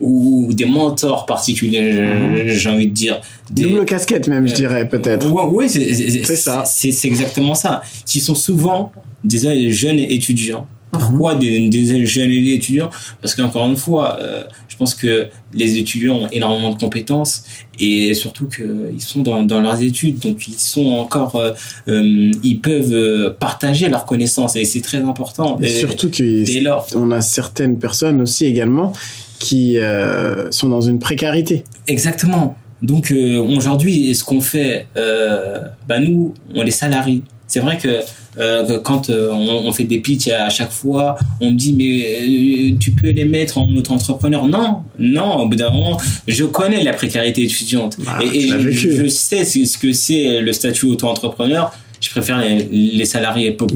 ou, 0.01 0.47
ou 0.49 0.53
des 0.53 0.65
mentors 0.65 1.25
particuliers, 1.25 1.91
je- 1.93 2.47
j'ai 2.53 2.69
envie 2.69 2.87
de 2.87 2.93
dire. 2.93 3.21
Des, 3.51 3.63
Double 3.63 3.85
casquette, 3.85 4.27
même, 4.27 4.47
je 4.47 4.53
dirais, 4.53 4.87
peut-être. 4.87 5.29
Ouais, 5.31 5.67
c'est 5.67 6.35
ça. 6.35 6.63
C'est 6.65 6.91
c'est 6.91 7.07
exactement 7.07 7.55
ça. 7.55 7.81
Qui 8.05 8.19
sont 8.19 8.35
souvent 8.35 8.91
des 9.23 9.71
jeunes 9.71 9.99
étudiants. 9.99 10.65
Pourquoi 10.91 11.35
des, 11.35 11.69
des 11.69 12.05
jeunes 12.05 12.31
étudiants? 12.31 12.89
Parce 13.21 13.35
qu'encore 13.35 13.67
une 13.67 13.77
fois, 13.77 14.17
euh, 14.21 14.43
je 14.67 14.75
pense 14.75 14.95
que 14.95 15.27
les 15.53 15.77
étudiants 15.77 16.15
ont 16.23 16.27
énormément 16.31 16.73
de 16.73 16.79
compétences 16.79 17.43
et 17.79 18.13
surtout 18.13 18.47
qu'ils 18.47 19.01
sont 19.01 19.21
dans, 19.21 19.43
dans 19.43 19.61
leurs 19.61 19.81
études, 19.81 20.19
donc 20.19 20.47
ils 20.47 20.53
sont 20.55 20.87
encore, 20.87 21.35
euh, 21.35 21.51
euh, 21.87 22.31
ils 22.43 22.59
peuvent 22.59 22.93
euh, 22.93 23.29
partager 23.29 23.89
leurs 23.89 24.05
connaissances 24.05 24.55
et 24.55 24.65
c'est 24.65 24.81
très 24.81 24.97
important. 24.99 25.59
Et 25.61 25.65
Et- 25.65 25.69
surtout 25.69 26.09
qu'on 26.09 27.11
a 27.11 27.21
certaines 27.21 27.77
personnes 27.77 28.21
aussi 28.21 28.45
également 28.45 28.93
qui 29.39 29.77
euh, 29.77 30.49
sont 30.51 30.69
dans 30.69 30.81
une 30.81 30.99
précarité. 30.99 31.63
Exactement. 31.87 32.57
Donc 32.81 33.11
euh, 33.11 33.37
aujourd'hui, 33.41 34.15
ce 34.15 34.23
qu'on 34.23 34.41
fait, 34.41 34.87
euh, 34.97 35.59
bah 35.87 35.99
nous, 35.99 36.33
on 36.55 36.63
les 36.63 36.71
salarie. 36.71 37.23
C'est 37.49 37.61
vrai 37.61 37.79
que, 37.79 38.01
euh, 38.37 38.79
quand 38.79 39.09
euh, 39.09 39.31
on, 39.31 39.71
fait 39.73 39.83
des 39.83 39.99
pitchs 39.99 40.27
à 40.27 40.49
chaque 40.49 40.71
fois, 40.71 41.17
on 41.41 41.51
me 41.51 41.57
dit 41.57 41.73
mais 41.73 42.77
tu 42.79 42.91
peux 42.91 43.09
les 43.09 43.25
mettre 43.25 43.57
en 43.57 43.67
auto-entrepreneur. 43.75 44.47
Non, 44.47 44.83
non. 44.99 45.37
Au 45.37 45.47
bout 45.47 45.55
d'un 45.55 45.71
moment, 45.71 45.97
je 46.27 46.45
connais 46.45 46.83
la 46.83 46.93
précarité 46.93 47.43
étudiante 47.43 47.97
bah, 48.05 48.19
et, 48.21 48.49
je, 48.71 49.07
sais 49.07 49.43
ce 49.43 49.77
que 49.79 49.91
c'est 49.93 50.41
le 50.41 50.53
statut 50.53 50.85
auto-entrepreneur 50.85 51.73
je 52.01 52.11
préfère 52.11 52.41
les, 52.71 53.03
salariés 53.03 53.51
pour, 53.51 53.67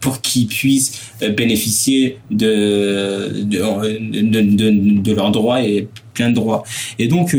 pour, 0.00 0.20
qu'ils 0.20 0.48
puissent 0.48 1.00
bénéficier 1.36 2.18
de 2.28 3.30
de, 3.44 3.60
de, 4.20 5.00
de, 5.00 5.12
leurs 5.12 5.30
droits 5.30 5.62
et 5.62 5.86
plein 6.12 6.30
de 6.30 6.34
droits. 6.34 6.64
Et 6.98 7.06
donc, 7.06 7.36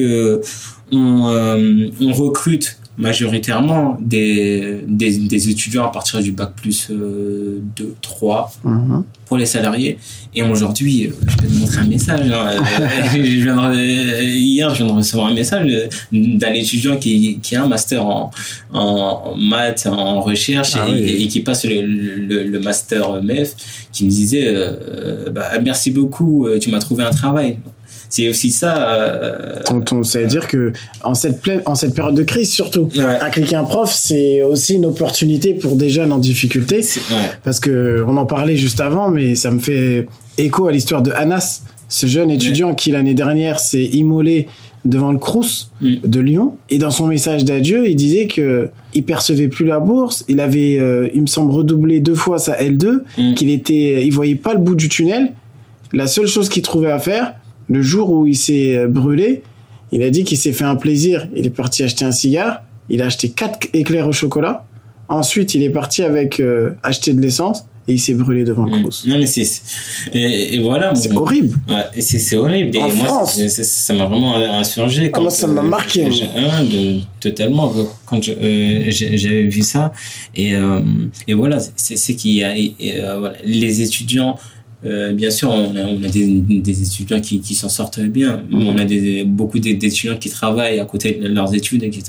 on, 0.93 1.89
on 1.99 2.13
recrute 2.13 2.78
majoritairement 2.97 3.97
des, 3.99 4.81
des, 4.87 5.17
des, 5.17 5.49
étudiants 5.49 5.85
à 5.85 5.91
partir 5.91 6.21
du 6.21 6.31
bac 6.31 6.53
plus 6.55 6.89
euh, 6.91 7.59
2, 7.75 7.95
3 8.01 8.51
mhm. 8.63 9.03
pour 9.25 9.37
les 9.37 9.47
salariés. 9.47 9.97
Et 10.35 10.43
aujourd'hui, 10.43 11.07
euh, 11.07 11.11
je 11.27 11.41
vais 11.41 11.47
te 11.47 11.53
montrer 11.59 11.77
un 11.79 11.87
message. 11.87 12.31
Hein. 12.31 12.63
je 13.13 14.23
hier, 14.23 14.69
je 14.75 14.83
viens 14.83 14.93
de 14.93 14.97
recevoir 14.97 15.27
un 15.27 15.33
message 15.33 15.71
d'un 16.11 16.53
étudiant 16.53 16.97
qui, 16.97 17.39
qui 17.41 17.55
a 17.55 17.63
un 17.63 17.67
master 17.67 18.05
en, 18.05 18.31
en 18.71 19.35
maths, 19.37 19.87
en 19.87 20.21
recherche 20.21 20.73
ah 20.75 20.87
et, 20.95 21.27
qui 21.27 21.39
passe 21.39 21.65
le, 21.65 21.81
le, 21.81 22.59
master 22.59 23.23
MEF, 23.23 23.55
qui 23.91 24.05
me 24.05 24.09
disait 24.09 24.45
euh, 24.47 25.29
bah, 25.31 25.49
Merci 25.63 25.91
beaucoup, 25.91 26.47
euh, 26.47 26.59
tu 26.59 26.69
m'as 26.69 26.79
trouvé 26.79 27.03
un 27.03 27.11
travail 27.11 27.57
c'est 28.14 28.30
aussi 28.30 28.51
ça. 28.51 28.93
Euh, 28.93 29.64
Tonton, 29.66 30.03
ça 30.03 30.20
veut 30.20 30.28
dire 30.28 30.47
que 30.47 30.72
en 31.03 31.16
cette, 31.16 31.41
en 31.66 31.74
cette 31.74 31.95
période 31.95 32.14
de 32.14 32.22
crise 32.22 32.51
surtout, 32.51 32.88
un 32.95 33.30
cliquer 33.32 33.55
un 33.55 33.64
prof, 33.64 33.91
c'est 33.91 34.43
aussi 34.43 34.76
une 34.76 34.86
opportunité 34.86 35.55
pour 35.55 35.76
des 35.76 35.89
jeunes 35.89 36.11
en 36.11 36.20
difficulté. 36.20 36.86
Parce 37.43 37.59
que 37.59 38.05
on 38.07 38.16
en 38.18 38.28
parlait 38.28 38.55
juste 38.55 38.82
avant, 38.82 39.09
mais 39.09 39.34
ça 39.34 39.49
me 39.49 39.57
fait 39.57 40.07
écho 40.38 40.68
à 40.68 40.72
l'histoire 40.72 41.01
de 41.01 41.09
Anas, 41.09 41.64
ce 41.89 42.05
jeune 42.05 42.30
étudiant 42.30 42.76
qui 42.76 42.91
l'année 42.91 43.16
dernière 43.16 43.59
s'est 43.59 43.86
immolé 43.86 44.47
devant 44.86 45.11
le 45.11 45.18
Crous 45.18 45.72
mm. 45.82 45.95
de 46.05 46.20
Lyon. 46.20 46.55
Et 46.70 46.78
dans 46.78 46.91
son 46.91 47.07
message 47.07 47.45
d'adieu, 47.45 47.89
il 47.89 47.95
disait 47.95 48.28
que 48.28 48.70
il 48.93 49.03
percevait 49.03 49.47
plus 49.47 49.66
la 49.66 49.80
bourse. 49.80 50.24
Il 50.28 50.39
avait, 50.39 50.78
euh, 50.80 51.09
il 51.16 51.22
me 51.22 51.28
semble, 51.28 51.51
redoublé 51.51 51.99
deux 51.99 52.14
fois 52.14 52.38
sa 52.38 52.61
L2, 52.61 52.99
mm. 53.18 53.34
qu'il 53.34 53.49
était, 53.49 54.05
il 54.05 54.11
voyait 54.11 54.36
pas 54.36 54.53
le 54.53 54.59
bout 54.59 54.76
du 54.76 54.88
tunnel. 54.88 55.34
La 55.93 56.05
seule 56.05 56.28
chose 56.28 56.47
qu'il 56.49 56.61
trouvait 56.61 56.91
à 56.91 56.99
faire, 56.99 57.34
le 57.74 57.82
jour 57.82 58.11
où 58.11 58.28
il 58.28 58.38
s'est 58.38 58.78
euh, 58.78 58.88
brûlé, 58.88 59.41
il 59.91 60.03
a 60.03 60.09
dit 60.11 60.24
qu'il 60.24 60.38
s'est 60.38 60.53
fait 60.53 60.63
un 60.63 60.76
plaisir. 60.76 61.28
Il 61.36 61.45
est 61.45 61.49
parti 61.49 61.84
acheter 61.84 62.05
un 62.05 62.11
cigare. 62.11 62.61
Il 62.89 63.01
a 63.01 63.07
acheté 63.07 63.30
quatre 63.30 63.67
éclairs 63.74 64.07
au 64.07 64.11
chocolat. 64.11 64.65
Ensuite, 65.09 65.55
il 65.55 65.63
est 65.63 65.69
parti 65.69 66.03
avec 66.03 66.39
euh, 66.39 66.71
acheter 66.84 67.13
de 67.13 67.21
l'essence 67.21 67.65
et 67.88 67.93
il 67.93 67.99
s'est 67.99 68.13
brûlé 68.13 68.43
devant 68.43 68.65
le 68.65 68.78
mmh. 68.78 68.82
Crous. 68.82 69.05
Non 69.07 69.17
mais 69.17 69.26
c'est 69.26 69.45
et, 70.13 70.59
voilà. 70.59 70.93
C'est 70.95 71.11
horrible. 71.13 71.57
Ouais, 71.67 72.01
c'est 72.01 72.38
horrible. 72.38 72.78
En 72.78 72.89
moi, 72.89 73.05
France. 73.05 73.41
ça 73.47 73.93
m'a 73.93 74.05
vraiment 74.05 74.36
insurgé. 74.36 75.09
Ah, 75.13 75.19
moi, 75.19 75.32
ça 75.32 75.47
m'a 75.47 75.63
marqué. 75.63 76.05
Euh, 76.05 76.99
totalement 77.19 77.74
quand 78.05 78.21
j'avais 78.21 79.47
vu 79.47 79.63
ça 79.63 79.91
et 80.36 80.53
et 81.28 81.34
voilà 81.34 81.57
c'est 81.76 82.15
qu'il 82.15 82.32
y 82.32 82.43
a 82.43 82.53
les 83.43 83.82
étudiants 83.82 84.38
euh, 84.86 85.13
bien 85.13 85.29
sûr, 85.31 85.49
on 85.49 85.75
a, 85.75 85.81
on 85.81 86.03
a 86.03 86.07
des, 86.07 86.25
des, 86.25 86.81
étudiants 86.81 87.21
qui, 87.21 87.39
qui 87.39 87.55
s'en 87.55 87.69
sortent 87.69 88.01
bien. 88.01 88.43
On 88.51 88.77
a 88.77 88.86
des, 88.86 89.23
beaucoup 89.23 89.59
d'étudiants 89.59 90.17
qui 90.17 90.29
travaillent 90.29 90.79
à 90.79 90.86
côté 90.86 91.13
de 91.13 91.27
leurs 91.27 91.53
études, 91.53 91.84
etc. 91.84 92.03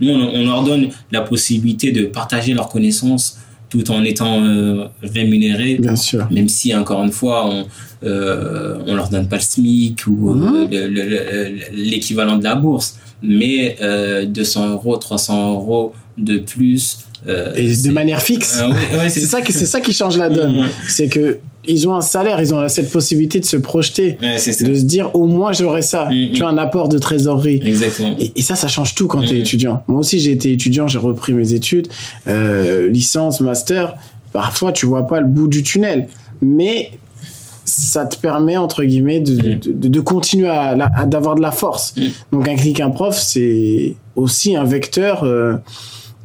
Nous, 0.00 0.10
on, 0.10 0.34
on 0.34 0.44
leur 0.44 0.62
donne 0.62 0.88
la 1.10 1.22
possibilité 1.22 1.92
de 1.92 2.04
partager 2.04 2.52
leurs 2.52 2.68
connaissances 2.68 3.38
tout 3.70 3.90
en 3.90 4.04
étant 4.04 4.44
euh, 4.44 4.86
rémunérés. 5.02 5.76
Bien 5.76 5.96
sûr. 5.96 6.28
Même 6.30 6.48
si, 6.48 6.74
encore 6.74 7.02
une 7.02 7.12
fois, 7.12 7.46
on 7.46 7.66
euh, 8.02 8.78
on 8.86 8.94
leur 8.94 9.10
donne 9.10 9.28
pas 9.28 9.36
le 9.36 9.42
SMIC 9.42 10.06
ou 10.06 10.30
euh, 10.30 10.34
mhm. 10.34 11.58
l'équivalent 11.74 12.38
de 12.38 12.44
la 12.44 12.54
bourse. 12.54 12.98
Mais 13.22 13.76
200 14.26 14.70
euros, 14.70 14.96
300 14.96 15.52
euros 15.52 15.92
de 16.16 16.38
plus 16.38 17.00
et 17.28 17.76
de 17.76 17.90
manière 17.90 18.22
fixe. 18.22 18.62
C'est 19.08 19.20
ça 19.20 19.42
qui 19.42 19.52
c'est 19.52 19.66
ça 19.66 19.82
qui 19.82 19.92
change 19.92 20.16
la 20.16 20.30
donne. 20.30 20.64
C'est 20.88 21.08
que 21.08 21.38
ils 21.66 21.88
ont 21.88 21.94
un 21.94 22.00
salaire, 22.00 22.40
ils 22.40 22.54
ont 22.54 22.68
cette 22.68 22.90
possibilité 22.90 23.40
de 23.40 23.44
se 23.44 23.56
projeter, 23.56 24.16
de 24.22 24.38
se 24.38 24.84
dire 24.84 25.14
au 25.14 25.26
moins 25.26 25.52
j'aurai 25.52 25.82
ça. 25.82 26.06
Mm, 26.06 26.32
tu 26.32 26.42
as 26.42 26.48
un 26.48 26.58
apport 26.58 26.88
de 26.88 26.98
trésorerie. 26.98 27.60
Exactement. 27.64 28.16
Et, 28.18 28.42
ça, 28.42 28.56
ça 28.56 28.68
change 28.68 28.94
tout 28.94 29.06
quand 29.06 29.20
tu 29.20 29.34
es 29.34 29.38
mm. 29.38 29.42
étudiant. 29.42 29.82
Moi 29.86 30.00
aussi, 30.00 30.20
j'ai 30.20 30.32
été 30.32 30.52
étudiant, 30.52 30.88
j'ai 30.88 30.98
repris 30.98 31.32
mes 31.32 31.52
études, 31.52 31.88
euh, 32.28 32.88
licence, 32.88 33.40
master. 33.40 33.94
Parfois, 34.32 34.72
tu 34.72 34.86
vois 34.86 35.06
pas 35.06 35.20
le 35.20 35.26
bout 35.26 35.48
du 35.48 35.62
tunnel, 35.62 36.08
mais 36.40 36.92
ça 37.64 38.06
te 38.06 38.16
permet 38.16 38.56
entre 38.56 38.82
guillemets 38.82 39.20
de, 39.20 39.34
mm. 39.34 39.60
de, 39.60 39.88
de, 39.88 40.00
continuer 40.00 40.48
à, 40.48 41.06
d'avoir 41.06 41.34
de 41.34 41.42
la 41.42 41.52
force. 41.52 41.94
Donc 42.32 42.48
un 42.48 42.56
clic, 42.56 42.80
un 42.80 42.90
prof, 42.90 43.18
c'est 43.18 43.96
aussi 44.16 44.56
un 44.56 44.64
vecteur. 44.64 45.24
Euh, 45.24 45.56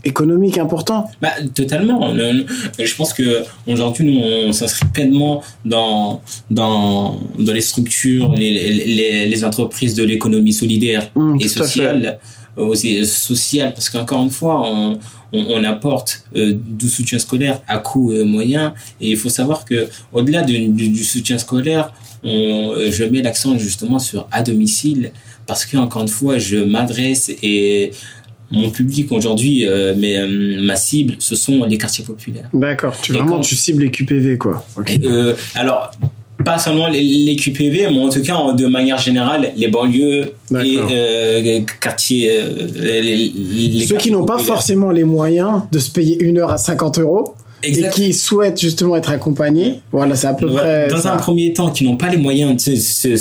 économique 0.05 0.57
important. 0.57 1.09
Bah, 1.21 1.31
totalement. 1.53 2.13
je 2.13 2.95
pense 2.95 3.13
que 3.13 3.43
aujourd'hui, 3.67 4.05
nous, 4.05 4.21
on 4.21 4.53
s'inscrit 4.53 4.85
pleinement 4.93 5.43
dans, 5.65 6.21
dans, 6.49 7.19
dans 7.37 7.53
les 7.53 7.61
structures, 7.61 8.31
les, 8.33 8.51
les, 8.51 9.25
les 9.27 9.43
entreprises 9.43 9.95
de 9.95 10.03
l'économie 10.03 10.53
solidaire 10.53 11.09
mmh, 11.15 11.37
et 11.41 11.47
sociale. 11.47 12.19
Aussi 12.55 13.05
sociale, 13.05 13.73
parce 13.73 13.89
qu'encore 13.89 14.23
une 14.23 14.29
fois, 14.29 14.63
on, 14.65 14.97
on, 15.33 15.63
apporte 15.65 16.23
euh, 16.37 16.53
du 16.55 16.87
soutien 16.87 17.19
scolaire 17.19 17.59
à 17.67 17.79
coût 17.79 18.13
euh, 18.13 18.23
moyen. 18.23 18.73
Et 19.01 19.09
il 19.09 19.17
faut 19.17 19.27
savoir 19.27 19.65
que 19.65 19.89
au-delà 20.13 20.41
du, 20.41 20.69
du, 20.69 21.03
soutien 21.03 21.37
scolaire, 21.37 21.91
on, 22.23 22.75
je 22.89 23.03
mets 23.03 23.21
l'accent 23.21 23.57
justement 23.57 23.99
sur 23.99 24.29
à 24.31 24.41
domicile 24.41 25.11
parce 25.47 25.65
que 25.65 25.75
encore 25.77 26.03
une 26.03 26.07
fois, 26.07 26.37
je 26.37 26.57
m'adresse 26.57 27.29
et 27.43 27.91
mon 28.55 28.69
public 28.69 29.11
aujourd'hui, 29.11 29.67
euh, 29.67 29.93
mais 29.97 30.17
euh, 30.17 30.61
ma 30.61 30.75
cible, 30.75 31.15
ce 31.19 31.35
sont 31.35 31.63
les 31.65 31.77
quartiers 31.77 32.03
populaires. 32.03 32.49
D'accord. 32.53 32.95
Tu 33.01 33.13
vraiment 33.13 33.39
tu 33.39 33.55
cibles 33.55 33.83
les 33.83 33.91
QPV 33.91 34.37
quoi. 34.37 34.65
Euh, 35.03 35.35
alors 35.55 35.91
pas 36.43 36.59
seulement 36.59 36.87
les, 36.87 37.35
QPV, 37.37 37.87
mais 37.89 37.99
en 37.99 38.09
tout 38.09 38.21
cas 38.21 38.53
de 38.53 38.67
manière 38.67 38.97
générale 38.97 39.53
les 39.55 39.67
banlieues 39.67 40.33
et 40.53 41.65
quartiers. 41.79 42.39
Les, 42.75 43.85
Ceux 43.87 43.97
qui 43.97 44.11
n'ont 44.11 44.25
pas 44.25 44.37
forcément 44.37 44.91
les 44.91 45.03
moyens 45.03 45.61
de 45.71 45.79
se 45.79 45.89
payer 45.91 46.21
une 46.21 46.37
heure 46.37 46.51
à 46.51 46.57
50 46.57 46.99
euros 46.99 47.35
et 47.65 47.89
qui 47.89 48.13
souhaitent 48.13 48.59
justement 48.59 48.95
être 48.95 49.09
accompagnés. 49.11 49.81
Voilà, 49.91 50.15
c'est 50.15 50.27
à 50.27 50.33
peu 50.33 50.47
près. 50.47 50.87
Dans 50.87 51.07
un 51.07 51.17
premier 51.17 51.53
temps, 51.53 51.71
qui 51.71 51.83
n'ont 51.83 51.97
pas 51.97 52.09
les 52.09 52.17
moyens 52.17 52.55
de 52.55 52.59
se, 52.59 52.75
se, 52.75 53.15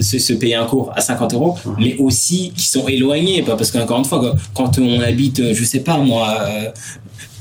se, 0.00 0.18
se, 0.18 0.32
payer 0.34 0.54
un 0.54 0.66
cours 0.66 0.92
à 0.94 1.00
50 1.00 1.34
euros, 1.34 1.56
mais 1.78 1.96
aussi 1.98 2.52
qui 2.56 2.66
sont 2.66 2.86
éloignés. 2.88 3.42
Parce 3.42 3.70
qu'encore 3.70 3.98
une 3.98 4.04
fois, 4.04 4.34
quand 4.54 4.78
on 4.78 5.00
habite, 5.00 5.52
je 5.52 5.64
sais 5.64 5.80
pas 5.80 5.98
moi, 5.98 6.38
euh, 6.40 6.70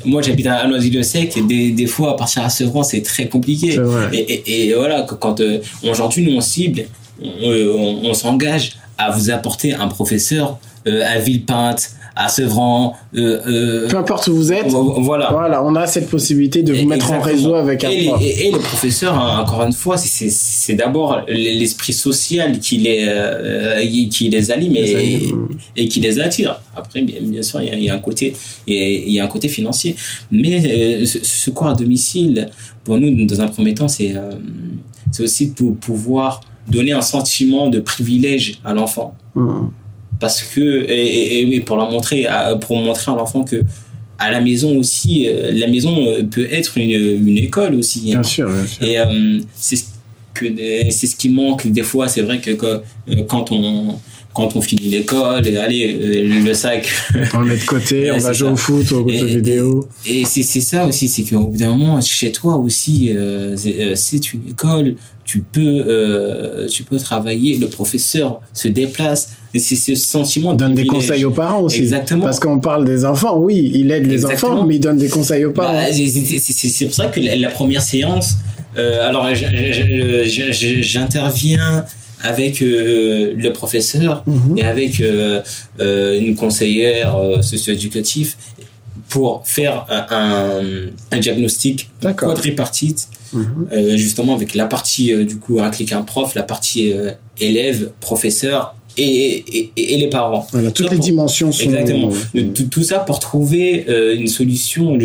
moi 0.06 0.22
j'habite 0.22 0.47
à 0.47 0.68
Noisy-le-Sec 0.68 1.38
et 1.38 1.41
des, 1.41 1.72
des 1.72 1.86
fois 1.86 2.12
à 2.12 2.14
partir 2.16 2.43
à 2.43 2.50
Sevran 2.50 2.84
c'est 2.84 3.02
très 3.02 3.28
compliqué 3.28 3.80
et, 4.14 4.18
et, 4.18 4.70
et, 4.70 4.74
voilà 4.74 5.02
quand 5.02 5.41
euh, 5.41 5.60
aujourd'hui 5.84 6.26
nous 6.26 6.38
on 6.38 6.41
cible 6.41 6.84
on, 7.22 8.00
on, 8.04 8.14
s'engage 8.14 8.78
à 8.97 9.12
vous 9.12 9.30
apporter 9.30 9.74
un 9.74 9.88
professeur 9.88 10.58
euh, 10.88 11.04
à 11.06 11.20
Villepinte 11.20 11.91
à 12.20 12.28
Sevran. 12.28 12.97
Euh, 13.15 13.39
euh, 13.47 13.88
Peu 13.88 13.97
importe 13.97 14.28
où 14.28 14.36
vous 14.36 14.51
êtes. 14.51 14.67
Voilà. 14.67 15.30
Voilà, 15.32 15.63
on 15.63 15.74
a 15.76 15.88
cette 15.88 16.09
possibilité 16.09 16.63
de 16.63 16.74
vous 16.74 16.86
mettre 16.86 17.11
en 17.11 17.22
réseau 17.22 17.55
avec 17.55 17.86
un 17.86 17.89
et 17.89 18.07
prof. 18.07 18.20
Les, 18.20 18.28
et, 18.28 18.51
les 18.51 18.59
professeurs, 18.59 19.17
hein, 19.17 19.39
encore 19.41 19.63
une 19.63 19.72
fois, 19.72 19.95
c'est 19.97 20.74
d'abord 20.76 21.22
l'esprit 21.30 21.93
social 21.93 22.59
qui 22.59 22.78
les, 22.78 23.05
euh, 23.07 23.80
qui 24.11 24.28
les 24.28 24.51
alime 24.51 24.76
et, 24.76 25.30
et, 25.78 25.88
qui 25.88 26.01
les 26.01 26.20
attire. 26.20 26.59
Après, 26.76 27.01
bien, 27.01 27.22
bien 27.22 27.41
sûr, 27.41 27.61
il 27.61 27.82
y, 27.82 27.89
a, 27.89 27.95
un 27.95 27.99
côté, 27.99 28.34
il 28.67 29.11
y 29.11 29.20
a 29.20 29.24
un 29.24 29.28
côté 29.28 29.47
financier. 29.47 29.95
Mais 30.30 31.05
ce, 31.05 31.49
cours 31.51 31.67
à 31.67 31.74
domicile, 31.74 32.49
pour 32.84 32.97
nous, 32.97 33.26
dans 33.26 33.39
un 33.39 33.47
premier 33.47 33.74
temps, 33.74 33.88
c'est 33.88 34.13
c'est 35.11 35.24
aussi 35.24 35.51
pour 35.51 35.76
pouvoir 35.78 36.41
donner 36.67 36.91
un 36.91 37.01
sentiment 37.01 37.67
de 37.70 37.80
privilège 37.80 38.59
à 38.65 38.74
l'enfant. 38.74 39.15
Mmh 39.36 39.70
parce 40.20 40.43
que 40.43 40.86
et, 40.89 41.55
et, 41.55 41.59
pour 41.61 41.78
leur 41.78 41.89
montrer 41.89 42.28
pour 42.61 42.78
montrer 42.78 43.11
à 43.11 43.15
l'enfant 43.15 43.43
que 43.43 43.63
à 44.20 44.30
la 44.30 44.41
maison 44.41 44.78
aussi 44.78 45.28
euh, 45.28 45.51
la 45.53 45.67
maison 45.67 46.05
euh, 46.05 46.24
peut 46.24 46.47
être 46.51 46.78
une, 46.78 46.91
une 46.91 47.38
école 47.38 47.74
aussi 47.76 48.01
bien 48.01 48.22
sûr, 48.22 48.49
bien 48.49 48.65
sûr. 48.65 48.86
et 48.86 48.99
euh, 48.99 49.39
c'est 49.55 49.78
ce 49.78 49.86
que 50.34 50.45
c'est 50.91 51.07
ce 51.07 51.15
qui 51.15 51.30
manque 51.30 51.67
des 51.67 51.84
fois 51.84 52.07
c'est 52.07 52.22
vrai 52.22 52.39
que, 52.39 52.51
quand 53.28 53.51
on 53.51 53.95
quand 54.34 54.55
on 54.55 54.61
finit 54.61 54.89
l'école 54.89 55.45
et 55.47 55.57
allez 55.57 56.24
le 56.24 56.53
sac. 56.53 56.88
On 57.34 57.39
le 57.39 57.47
met 57.47 57.57
de 57.57 57.65
côté 57.65 58.11
on 58.11 58.20
va 58.20 58.32
jouer 58.32 58.49
au 58.49 58.55
foot 58.55 58.91
au 58.91 59.09
jeux 59.09 59.26
vidéo. 59.26 59.89
et, 60.05 60.24
c'est 60.24 60.43
c'est 60.43 60.61
ça 60.61 60.86
aussi 60.86 61.07
c'est 61.07 61.24
qu'au 61.24 61.47
bout 61.47 61.57
d'un 61.57 61.70
moment 61.76 61.99
chez 61.99 62.32
toi 62.32 62.55
aussi 62.57 63.11
c'est 63.55 64.34
une 64.34 64.49
école 64.49 64.95
tu 65.26 65.39
peux 65.39 66.67
tu 66.70 66.84
peux 66.84 66.97
travailler 66.97 67.57
le 67.57 67.67
professeur 67.67 68.39
se 68.53 68.67
déplace 68.67 69.32
Et 69.32 69.38
c'est 69.58 69.76
ce 69.76 69.95
sentiment. 69.95 70.54
Donne 70.54 70.76
des 70.76 70.86
conseils 70.86 71.26
aux 71.26 71.32
parents 71.32 71.62
aussi. 71.62 71.80
Exactement. 71.80 72.26
Parce 72.26 72.39
qu'on 72.39 72.60
parle 72.60 72.86
des 72.86 73.04
enfants, 73.06 73.39
oui, 73.39 73.72
il 73.74 73.89
aide 73.91 74.06
les 74.06 74.14
Exactement. 74.14 74.54
enfants, 74.54 74.66
mais 74.66 74.76
il 74.76 74.80
donne 74.80 74.97
des 74.97 75.10
conseils 75.10 75.45
aux 75.45 75.52
parents. 75.52 75.74
Bah, 75.74 75.86
c'est- 75.91 76.86
pour 76.86 76.93
ça 76.93 77.08
que 77.08 77.20
la, 77.20 77.36
la 77.36 77.50
première 77.50 77.82
séance, 77.82 78.34
euh, 78.78 79.08
alors 79.10 79.28
j'interviens 80.82 81.86
avec 82.22 82.62
euh, 82.62 83.34
le 83.38 83.54
professeur 83.54 84.24
Mhm. 84.28 84.58
et 84.58 84.64
avec 84.64 85.00
euh, 85.00 85.41
une 86.20 86.36
conseillère 86.36 87.16
socio-éducative 87.41 88.36
pour 89.10 89.41
faire 89.45 89.86
un, 89.89 90.62
un, 91.12 91.20
diagnostic 91.20 91.89
quadripartite 92.16 93.07
Mhm. 93.32 93.68
euh, 93.72 93.95
justement 93.95 94.34
avec 94.34 94.55
la 94.55 94.66
partie 94.66 95.14
euh, 95.14 95.24
du 95.24 95.38
coup 95.38 95.60
un 95.62 95.70
clic 95.70 95.91
un 95.93 96.01
prof, 96.01 96.34
la 96.34 96.41
partie 96.41 96.91
euh, 96.93 97.12
élève, 97.39 97.91
professeur 97.99 98.74
et, 98.97 99.03
et, 99.03 99.72
et- 99.78 99.93
et 99.93 99.97
les 99.97 100.07
parents. 100.10 100.47
Voilà, 100.51 100.72
toutes 100.72 100.88
Ça, 100.88 100.91
les 100.93 100.97
pour- 100.97 101.05
dimensions 101.05 101.51
sont. 101.51 101.64
Exactement. 101.66 102.10
De- 102.34 102.41
Tout, 102.41 102.64
tout 102.64 102.84
ça 102.84 102.97
pour 102.99 103.20
trouver 103.20 103.86
euh, 103.88 104.16
une 104.16 104.26
solution, 104.28 104.97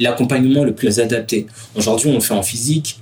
l'accompagnement 0.00 0.64
le 0.64 0.72
plus 0.74 1.00
adapté. 1.00 1.46
Aujourd'hui, 1.74 2.08
on 2.08 2.14
le 2.14 2.20
fait 2.20 2.34
en 2.34 2.42
physique. 2.42 2.98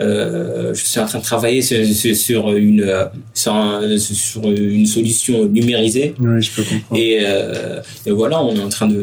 Euh, 0.00 0.72
je 0.74 0.84
suis 0.84 0.98
en 1.00 1.06
train 1.06 1.18
de 1.18 1.24
travailler 1.24 1.60
sur, 1.62 2.50
une, 2.52 2.80
euh, 2.80 3.04
sur, 3.34 3.54
un- 3.54 3.98
sur 3.98 4.42
une 4.50 4.86
solution 4.86 5.44
numérisée. 5.46 6.14
Oui, 6.18 6.40
je 6.40 6.50
peux 6.50 6.62
comprendre. 6.62 7.00
Et, 7.00 7.18
euh, 7.22 7.80
et 8.06 8.10
voilà, 8.10 8.42
on 8.42 8.54
est 8.56 8.60
en 8.60 8.68
train 8.70 8.88
de, 8.88 8.94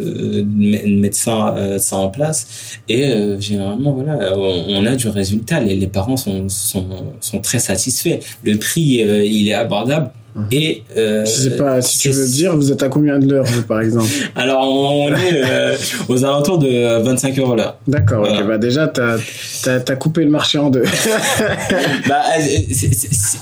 de 0.41 0.89
mettre 0.99 1.17
ça, 1.17 1.55
ça 1.77 1.95
en 1.97 2.09
place. 2.09 2.47
Et 2.87 3.05
euh, 3.05 3.39
généralement, 3.39 3.91
voilà, 3.93 4.35
on, 4.37 4.65
on 4.69 4.85
a 4.85 4.95
du 4.95 5.07
résultat. 5.09 5.59
Les, 5.59 5.75
les 5.75 5.87
parents 5.87 6.17
sont, 6.17 6.49
sont, 6.49 6.85
sont 7.21 7.39
très 7.39 7.59
satisfaits. 7.59 8.19
Le 8.43 8.57
prix, 8.57 9.01
il 9.25 9.47
est 9.47 9.53
abordable. 9.53 10.11
Mhm. 10.39 10.47
Et 10.51 10.83
euh, 10.97 11.25
Je 11.25 11.29
sais 11.31 11.55
pas, 11.57 11.81
si 11.81 11.97
tu 11.99 12.09
veux 12.09 12.27
dire, 12.27 12.55
vous 12.55 12.71
êtes 12.71 12.81
à 12.83 12.89
combien 12.89 13.19
de 13.19 13.29
l'heure, 13.31 13.45
par 13.67 13.81
exemple? 13.81 14.07
Alors, 14.35 14.61
on 14.63 15.09
est 15.09 15.43
euh, 15.43 15.75
aux 16.09 16.23
alentours 16.25 16.57
de 16.59 17.01
25 17.03 17.37
euros 17.39 17.55
là. 17.55 17.77
D'accord, 17.87 18.21
ok. 18.21 18.29
Voilà. 18.29 18.43
Bah 18.45 18.57
déjà, 18.57 18.87
t'as 18.87 19.17
as, 19.65 19.95
coupé 19.95 20.23
le 20.23 20.29
marché 20.29 20.57
en 20.57 20.69
deux. 20.69 20.83
bah, 22.07 22.23
c'est- 22.39 22.73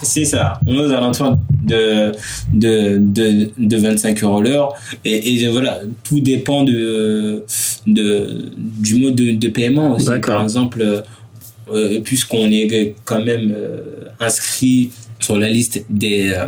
c'est 0.03 0.25
ça. 0.25 0.59
On 0.65 0.73
est 0.75 0.85
aux 0.85 0.91
alentours 0.91 1.37
de, 1.63 2.11
de, 2.53 2.97
de, 2.99 3.49
de 3.57 3.77
25 3.77 4.23
euros 4.23 4.41
l'heure. 4.41 4.73
Et, 5.05 5.33
et 5.43 5.47
voilà, 5.49 5.79
tout 6.03 6.19
dépend 6.19 6.63
de, 6.63 7.43
de, 7.85 8.45
du 8.57 8.95
mode 8.95 9.15
de, 9.15 9.31
de 9.33 9.47
paiement 9.49 9.95
aussi. 9.95 10.09
Par 10.25 10.43
exemple, 10.43 10.83
euh, 11.73 11.99
puisqu'on 12.03 12.49
est 12.51 12.95
quand 13.05 13.23
même 13.23 13.53
euh, 13.55 13.79
inscrit 14.19 14.91
sur 15.19 15.37
la 15.37 15.49
liste 15.49 15.83
des, 15.89 16.29
euh, 16.29 16.47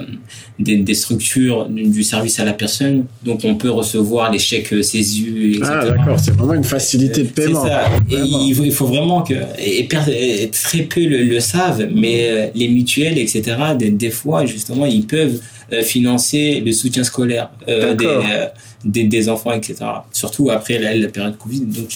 des, 0.59 0.77
des 0.77 0.93
structures 0.93 1.67
du 1.69 2.03
service 2.03 2.39
à 2.39 2.45
la 2.45 2.53
personne, 2.53 3.05
donc 3.23 3.41
on 3.43 3.55
peut 3.55 3.69
recevoir 3.69 4.31
les 4.31 4.39
chèques 4.39 4.73
CESU, 4.83 5.55
etc. 5.55 5.71
ah, 5.71 5.85
d'accord, 5.89 6.19
c'est 6.19 6.31
vraiment 6.31 6.53
une 6.53 6.63
facilité 6.63 7.23
de 7.23 7.29
paiement. 7.29 7.63
C'est 7.63 7.69
ça. 7.69 7.89
Et 8.11 8.21
il 8.25 8.53
faut, 8.53 8.63
il 8.63 8.71
faut 8.71 8.87
vraiment 8.87 9.21
que. 9.21 9.33
Et, 9.57 9.87
très 9.87 10.83
peu 10.83 11.01
le, 11.05 11.23
le 11.23 11.39
savent, 11.39 11.87
mais 11.93 12.29
euh, 12.29 12.47
les 12.55 12.67
mutuelles, 12.67 13.17
etc., 13.17 13.41
des, 13.77 13.89
des 13.91 14.11
fois, 14.11 14.45
justement, 14.45 14.85
ils 14.85 15.05
peuvent 15.05 15.39
euh, 15.71 15.83
financer 15.83 16.63
le 16.65 16.71
soutien 16.71 17.03
scolaire 17.03 17.51
euh, 17.67 17.93
des, 17.93 18.05
euh, 18.05 18.47
des, 18.83 19.03
des 19.03 19.29
enfants, 19.29 19.51
etc. 19.51 19.75
Surtout 20.11 20.49
après 20.49 20.79
la, 20.79 20.95
la 20.95 21.07
période 21.09 21.37
Covid. 21.37 21.61
Donc, 21.61 21.95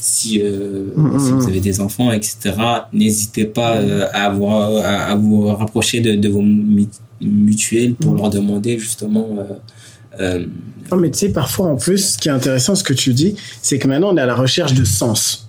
si, 0.00 0.40
euh, 0.42 0.84
Mm, 0.96 1.18
si 1.18 1.32
mm, 1.32 1.36
vous 1.38 1.48
avez 1.48 1.60
des 1.60 1.80
enfants, 1.80 2.10
etc., 2.12 2.52
n'hésitez 2.92 3.44
pas 3.44 3.76
euh, 3.76 4.06
à, 4.12 4.30
vous, 4.30 4.46
à, 4.48 4.86
à 5.10 5.14
vous 5.14 5.46
rapprocher 5.48 6.00
de, 6.00 6.14
de 6.14 6.28
vos 6.28 6.42
mu- 6.42 6.88
mutuelles 7.20 7.94
pour 7.94 8.12
Mm. 8.14 8.16
leur 8.16 8.30
demander 8.30 8.78
justement. 8.78 9.28
euh, 10.20 10.44
Non, 10.90 10.96
mais 10.96 11.10
tu 11.10 11.18
sais, 11.18 11.28
parfois, 11.28 11.66
en 11.68 11.76
plus, 11.76 12.14
ce 12.14 12.18
qui 12.18 12.28
est 12.28 12.32
intéressant, 12.32 12.74
ce 12.74 12.82
que 12.82 12.92
tu 12.94 13.12
dis, 13.14 13.36
c'est 13.62 13.78
que 13.78 13.86
maintenant, 13.86 14.12
on 14.12 14.16
est 14.16 14.20
à 14.22 14.26
la 14.26 14.34
recherche 14.34 14.74
de 14.74 14.84
sens. 14.84 15.48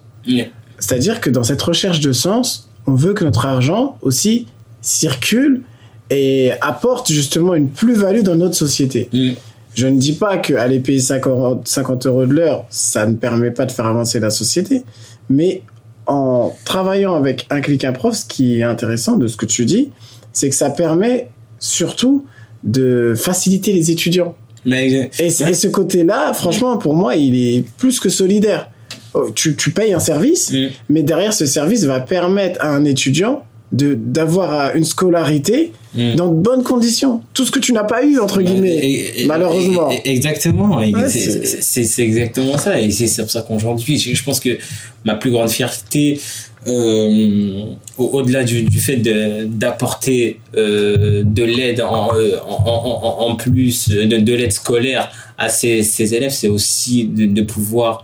C'est-à-dire 0.79 1.19
que 1.21 1.29
dans 1.29 1.43
cette 1.43 1.61
recherche 1.61 1.99
de 1.99 2.11
sens, 2.11 2.69
on 2.87 2.93
veut 2.95 3.13
que 3.13 3.23
notre 3.23 3.45
argent 3.45 3.97
aussi 4.01 4.47
circule 4.81 5.61
et 6.09 6.51
apporte 6.61 7.11
justement 7.11 7.53
une 7.55 7.69
plus-value 7.69 8.21
dans 8.21 8.35
notre 8.35 8.55
société. 8.55 9.09
mm, 9.13 9.31
Je 9.73 9.87
ne 9.87 9.97
dis 9.97 10.13
pas 10.13 10.37
que 10.37 10.53
aller 10.53 10.79
payer 10.79 10.99
50, 10.99 11.67
50 11.67 12.05
euros 12.05 12.25
de 12.25 12.33
l'heure, 12.33 12.65
ça 12.69 13.05
ne 13.05 13.15
permet 13.15 13.51
pas 13.51 13.65
de 13.65 13.71
faire 13.71 13.85
avancer 13.85 14.19
la 14.19 14.29
société, 14.29 14.83
mais 15.29 15.63
en 16.07 16.53
travaillant 16.65 17.15
avec 17.15 17.47
un 17.49 17.61
clic 17.61 17.85
un 17.85 17.93
prof, 17.93 18.15
ce 18.15 18.25
qui 18.25 18.59
est 18.59 18.63
intéressant 18.63 19.17
de 19.17 19.27
ce 19.27 19.37
que 19.37 19.45
tu 19.45 19.65
dis, 19.65 19.89
c'est 20.33 20.49
que 20.49 20.55
ça 20.55 20.69
permet 20.69 21.29
surtout 21.59 22.25
de 22.63 23.13
faciliter 23.15 23.71
les 23.71 23.91
étudiants. 23.91 24.35
mais, 24.65 25.09
Et, 25.19 25.29
ce 25.29 25.67
côté-là, 25.67 26.33
franchement, 26.33 26.77
pour 26.77 26.95
moi, 26.95 27.15
il 27.15 27.35
est 27.35 27.65
plus 27.77 27.99
que 27.99 28.09
solidaire. 28.09 28.69
Oh, 29.13 29.31
Tu, 29.33 29.55
tu 29.55 29.71
payes 29.71 29.93
un 29.93 29.99
service, 29.99 30.51
mm, 30.51 30.67
mais 30.89 31.03
derrière 31.03 31.33
ce 31.33 31.45
service 31.45 31.83
va 31.83 31.99
permettre 31.99 32.63
à 32.63 32.69
un 32.69 32.85
étudiant 32.85 33.43
de 33.71 33.93
d'avoir 33.95 34.53
euh, 34.53 34.69
une 34.75 34.83
scolarité 34.85 35.71
mm. 35.95 36.15
dans 36.15 36.27
de 36.27 36.35
bonnes 36.35 36.63
conditions. 36.63 37.21
Tout 37.33 37.45
ce 37.45 37.51
que 37.51 37.59
tu 37.59 37.71
n'as 37.73 37.83
pas 37.85 38.03
eu, 38.03 38.19
entre 38.19 38.41
guillemets. 38.41 38.75
Et- 38.75 39.21
et- 39.21 39.25
malheureusement. 39.25 39.89
et- 39.91 40.11
Exactement. 40.11 40.77
Ouais, 40.77 40.91
c'est- 41.09 42.03
exactement 42.03 42.57
ça. 42.57 42.79
Et 42.81 42.91
c'est 42.91 43.21
pour 43.21 43.31
ça 43.31 43.41
qu'aujourd'hui, 43.47 43.97
je, 43.97 44.13
je 44.13 44.23
pense 44.23 44.39
que 44.39 44.57
ma 45.05 45.15
plus 45.15 45.31
grande 45.31 45.49
fierté, 45.49 46.19
euh, 46.67 47.63
au- 47.97 48.09
au-delà 48.13 48.43
du, 48.43 48.63
du 48.63 48.79
fait 48.79 48.97
de- 48.97 49.45
d'apporter 49.45 50.39
euh, 50.57 51.23
de 51.25 51.43
l'aide 51.43 51.81
en, 51.81 52.09
euh, 52.15 52.35
en, 52.47 52.53
en, 52.53 53.25
en- 53.25 53.29
en 53.31 53.35
plus 53.35 53.89
de, 53.89 54.03
de 54.17 54.33
l'aide 54.33 54.51
scolaire 54.51 55.11
à 55.37 55.49
ces, 55.49 55.81
ces 55.83 56.13
élèves, 56.13 56.31
c'est 56.31 56.49
aussi 56.49 57.05
de, 57.05 57.25
de 57.25 57.41
pouvoir 57.41 58.03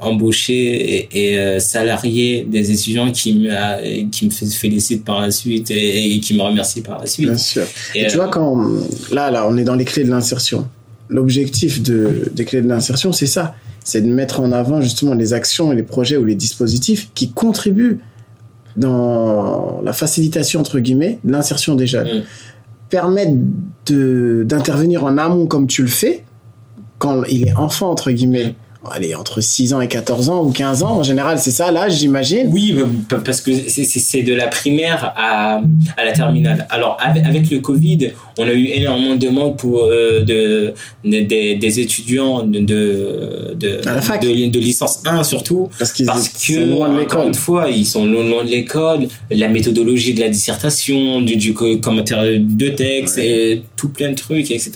embaucher 0.00 0.54
et, 0.54 1.08
et, 1.12 1.38
euh, 1.38 1.58
salarier 1.58 2.46
des 2.48 2.70
étudiants 2.70 3.10
qui 3.10 3.34
me, 3.34 4.04
qui 4.10 4.26
me 4.26 4.30
félicitent 4.30 5.04
par 5.04 5.20
la 5.20 5.32
suite 5.32 5.70
et, 5.72 6.14
et 6.14 6.20
qui 6.20 6.36
me 6.36 6.42
remercient 6.42 6.82
par 6.82 7.00
la 7.00 7.06
suite. 7.06 7.26
Bien 7.26 7.36
sûr. 7.36 7.64
Et, 7.94 8.02
Et 8.02 8.06
tu 8.06 8.16
vois, 8.16 8.28
quand 8.28 8.64
là, 9.10 9.30
là, 9.30 9.46
on 9.48 9.56
est 9.56 9.64
dans 9.64 9.74
les 9.74 9.84
clés 9.84 10.04
de 10.04 10.10
l'insertion. 10.10 10.68
L'objectif 11.08 11.82
de, 11.82 12.30
des 12.32 12.44
clés 12.44 12.62
de 12.62 12.68
l'insertion, 12.68 13.12
c'est 13.12 13.26
ça. 13.26 13.54
C'est 13.84 14.02
de 14.02 14.08
mettre 14.08 14.38
en 14.38 14.52
avant 14.52 14.80
justement 14.80 15.14
les 15.14 15.32
actions 15.32 15.72
et 15.72 15.76
les 15.76 15.82
projets 15.82 16.16
ou 16.16 16.24
les 16.24 16.36
dispositifs 16.36 17.10
qui 17.14 17.32
contribuent 17.32 17.98
dans 18.76 19.80
la 19.84 19.92
facilitation, 19.92 20.60
entre 20.60 20.78
guillemets, 20.78 21.18
de 21.24 21.32
l'insertion 21.32 21.74
des 21.74 21.88
jeunes. 21.88 22.18
Mm. 22.18 22.22
Permettre 22.88 23.32
d'intervenir 23.86 25.04
en 25.04 25.18
amont 25.18 25.46
comme 25.46 25.66
tu 25.66 25.82
le 25.82 25.88
fais, 25.88 26.24
quand 26.98 27.24
il 27.24 27.48
est 27.48 27.54
enfant, 27.54 27.90
entre 27.90 28.12
guillemets. 28.12 28.54
Allez, 28.90 29.14
entre 29.14 29.40
6 29.40 29.74
ans 29.74 29.80
et 29.80 29.86
14 29.86 30.28
ans 30.28 30.42
ou 30.44 30.50
15 30.50 30.82
ans, 30.82 30.96
en 30.98 31.02
général, 31.04 31.38
c'est 31.38 31.52
ça, 31.52 31.70
là, 31.70 31.88
j'imagine? 31.88 32.48
Oui, 32.50 32.74
bah, 33.08 33.20
parce 33.24 33.40
que 33.40 33.52
c'est- 33.68 34.22
de 34.22 34.34
la 34.34 34.48
primaire 34.48 35.12
à, 35.16 35.60
à 35.96 36.04
la 36.04 36.10
terminale. 36.12 36.66
Alors, 36.68 36.96
avec, 37.00 37.48
le 37.50 37.60
Covid, 37.60 38.10
on 38.38 38.42
a 38.44 38.52
eu 38.52 38.66
énormément 38.66 39.14
de 39.14 39.20
demandes 39.20 39.56
pour, 39.56 39.84
euh, 39.84 40.20
de, 40.24 40.74
de- 41.04 41.20
des- 41.20 41.54
des 41.54 41.80
étudiants 41.80 42.42
de, 42.42 42.58
de, 42.58 43.54
de, 43.54 44.58
licence 44.58 45.00
1 45.06 45.22
surtout. 45.22 45.68
Parce 45.78 45.92
qu'ils 45.92 46.06
Parce 46.06 46.24
sont 46.30 46.52
que, 46.54 46.58
loin 46.60 46.88
de 46.88 46.92
encore 46.94 47.00
l'école. 47.00 47.26
une 47.28 47.34
fois, 47.34 47.68
ils 47.70 47.86
sont 47.86 48.04
loin, 48.04 48.24
loin 48.28 48.44
de 48.44 48.50
l'école, 48.50 49.06
la 49.30 49.48
méthodologie 49.48 50.14
de 50.14 50.20
la 50.20 50.28
dissertation, 50.28 51.20
du, 51.20 51.36
du 51.36 51.54
co- 51.54 51.76
commentaire 51.78 52.24
de 52.24 52.68
texte, 52.68 53.18
et 53.18 53.62
tout 53.76 53.90
plein 53.90 54.10
de 54.10 54.16
trucs, 54.16 54.50
etc. 54.50 54.72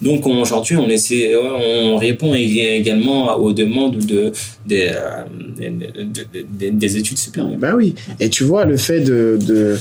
Donc 0.00 0.26
on- 0.26 0.40
aujourd'hui, 0.40 0.76
on 0.76 0.88
essaie, 0.88 1.32
on 1.36 1.96
répond 1.98 2.34
ég- 2.34 2.76
également 2.80 3.36
aux 3.42 3.52
demandes 3.52 3.96
de, 3.98 4.32
des, 4.66 4.90
euh, 4.94 5.24
de- 5.58 6.02
de- 6.02 6.46
de- 6.60 6.70
des 6.78 6.96
études 6.96 7.18
supérieures. 7.18 7.58
Bah 7.58 7.72
oui. 7.76 7.94
Et 8.20 8.28
tu 8.30 8.44
vois, 8.44 8.64
le 8.64 8.76
fait 8.76 9.00
de, 9.00 9.38
de, 9.40 9.76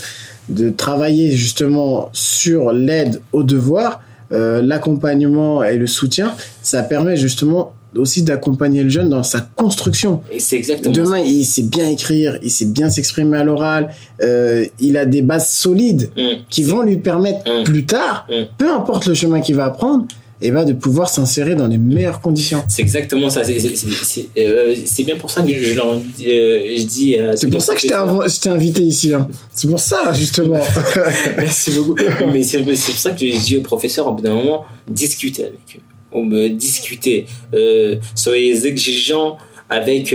de 0.50 0.70
travailler 0.70 1.32
justement 1.32 2.10
sur 2.14 2.72
l'aide 2.72 3.22
aux 3.32 3.44
devoirs, 3.44 4.02
euh, 4.32 4.62
l'accompagnement 4.62 5.64
et 5.64 5.78
le 5.78 5.88
soutien, 5.88 6.34
ça 6.62 6.84
permet 6.84 7.18
justement 7.18 7.74
aussi 7.96 8.24
d'accompagner 8.24 8.84
le 8.84 8.90
jeune 8.90 9.10
dans 9.10 9.22
sa 9.24 9.42
construction. 9.42 10.22
Et 10.32 10.40
c'est 10.40 10.56
exactement 10.56 10.96
ça. 10.96 11.02
Demain, 11.02 11.20
il 11.20 11.44
sait 11.44 11.64
bien 11.64 11.90
écrire, 11.90 12.40
il 12.42 12.50
sait 12.50 12.66
bien 12.66 12.90
s'exprimer 12.90 13.38
à 13.38 13.44
l'oral, 13.44 13.90
euh, 14.24 14.66
il 14.80 14.96
a 14.96 15.06
des 15.06 15.22
bases 15.22 15.50
solides 15.50 16.10
Mm. 16.16 16.22
qui 16.50 16.64
vont 16.64 16.84
lui 16.84 16.98
permettre 16.98 17.40
Mm. 17.46 17.64
plus 17.66 17.86
tard, 17.86 18.26
Mm. 18.30 18.44
peu 18.58 18.72
importe 18.74 19.08
le 19.08 19.14
chemin 19.14 19.42
qu'il 19.42 19.56
va 19.56 19.66
apprendre, 19.66 20.06
et 20.42 20.52
ben 20.52 20.66
de 20.66 20.74
pouvoir 20.74 21.10
s'insérer 21.10 21.56
dans 21.56 21.68
les 21.68 21.78
meilleures 21.78 22.20
conditions. 22.22 22.64
C'est 22.68 22.82
exactement 22.82 23.30
ça. 23.30 23.44
C'est- 23.44 24.28
euh, 24.38 24.76
bien 25.06 25.16
pour 25.18 25.30
ça 25.30 25.42
que 25.42 25.50
je, 25.50 25.74
dis- 26.18 26.28
euh, 26.28 26.76
je 26.78 26.84
dis. 26.84 27.16
euh, 27.18 27.34
C'est 27.36 27.50
pour 27.50 27.62
ça 27.62 27.76
que 27.76 27.82
je 27.82 27.88
t'ai 27.88 27.94
inv- 27.94 28.28
je 28.34 28.40
t'ai 28.40 28.50
invité 28.50 28.82
ici. 28.82 29.14
hein. 29.14 29.28
C'est 29.54 29.70
pour 29.70 29.80
ça, 29.80 30.12
justement. 30.14 30.60
Merci 31.38 31.72
beaucoup. 31.72 31.96
Mais 32.34 32.44
c'est 32.44 32.60
pour 32.64 32.76
ça 32.76 33.12
que 33.12 33.26
je 33.26 33.38
dis 33.38 33.58
aux 33.58 33.62
professeurs, 33.62 34.08
au 34.08 34.14
bout 34.14 34.22
d'un 34.24 34.34
moment, 34.36 34.66
discutez 34.88 35.44
avec 35.44 35.60
eux. 35.76 35.80
On 36.12 36.24
me 36.26 36.50
discuter. 36.50 37.26
Euh, 37.54 37.96
soyez 38.16 38.66
exigeants 38.66 39.38
avec, 39.70 40.14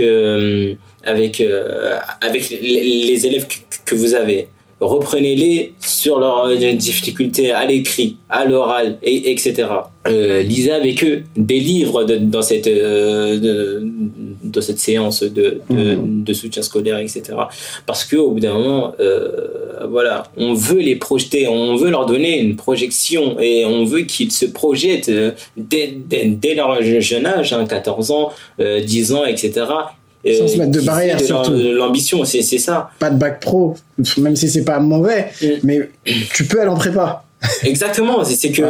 avec, 1.03 1.43
avec 2.21 2.49
les, 2.49 3.05
les 3.07 3.25
élèves 3.25 3.47
que, 3.47 3.55
que 3.85 3.95
vous 3.95 4.13
avez. 4.13 4.47
Reprenez-les 4.79 5.73
sur 5.79 6.19
leurs 6.19 6.55
difficultés 6.75 7.51
à 7.51 7.65
l'écrit, 7.65 8.17
à 8.29 8.45
l'oral, 8.45 8.97
et, 9.01 9.31
etc. 9.31 9.67
Euh, 10.07 10.41
lisez 10.41 10.71
avec 10.71 11.03
eux 11.03 11.23
des 11.35 11.59
livres 11.59 12.03
dans 12.03 12.41
cette 12.41 12.67
euh, 12.67 13.81
dans 14.43 14.61
cette 14.61 14.79
séance 14.79 15.23
de, 15.23 15.61
mhm. 15.69 16.23
de, 16.23 16.33
soutien 16.33 16.61
scolaire, 16.61 16.99
etc. 16.99 17.23
Parce 17.85 18.05
que 18.05 18.15
au 18.15 18.31
bout 18.31 18.39
d'un 18.39 18.53
moment, 18.53 18.93
euh, 18.99 19.85
voilà, 19.89 20.23
on 20.37 20.53
veut 20.53 20.79
les 20.79 20.95
projeter, 20.95 21.47
on 21.47 21.75
veut 21.75 21.89
leur 21.89 22.05
donner 22.05 22.39
une 22.39 22.55
projection 22.55 23.39
et 23.39 23.65
on 23.65 23.83
veut 23.83 24.01
qu'ils 24.01 24.31
se 24.31 24.45
projettent 24.45 25.11
dès, 25.57 25.97
dès, 26.07 26.55
leur 26.55 26.81
jeune 26.81 27.25
âge, 27.25 27.51
hein, 27.51 27.65
14 27.65 28.11
ans, 28.11 28.31
10 28.59 29.13
ans, 29.13 29.25
etc. 29.25 29.65
Sans 30.35 30.47
se 30.47 30.57
mettre 30.57 30.71
de 30.71 30.81
barrière, 30.81 31.19
surtout. 31.19 31.53
L'ambition, 31.53 32.23
c'est 32.25 32.41
ça. 32.41 32.91
Pas 32.99 33.09
de 33.09 33.17
bac 33.17 33.39
pro, 33.39 33.75
même 34.17 34.35
si 34.35 34.49
c'est 34.49 34.63
pas 34.63 34.79
mauvais, 34.79 35.29
mm. 35.41 35.47
mais 35.63 35.89
tu 36.33 36.45
peux 36.45 36.59
aller 36.61 36.69
en 36.69 36.75
prépa. 36.75 37.23
Exactement, 37.63 38.23
c'est 38.23 38.51
que 38.51 38.63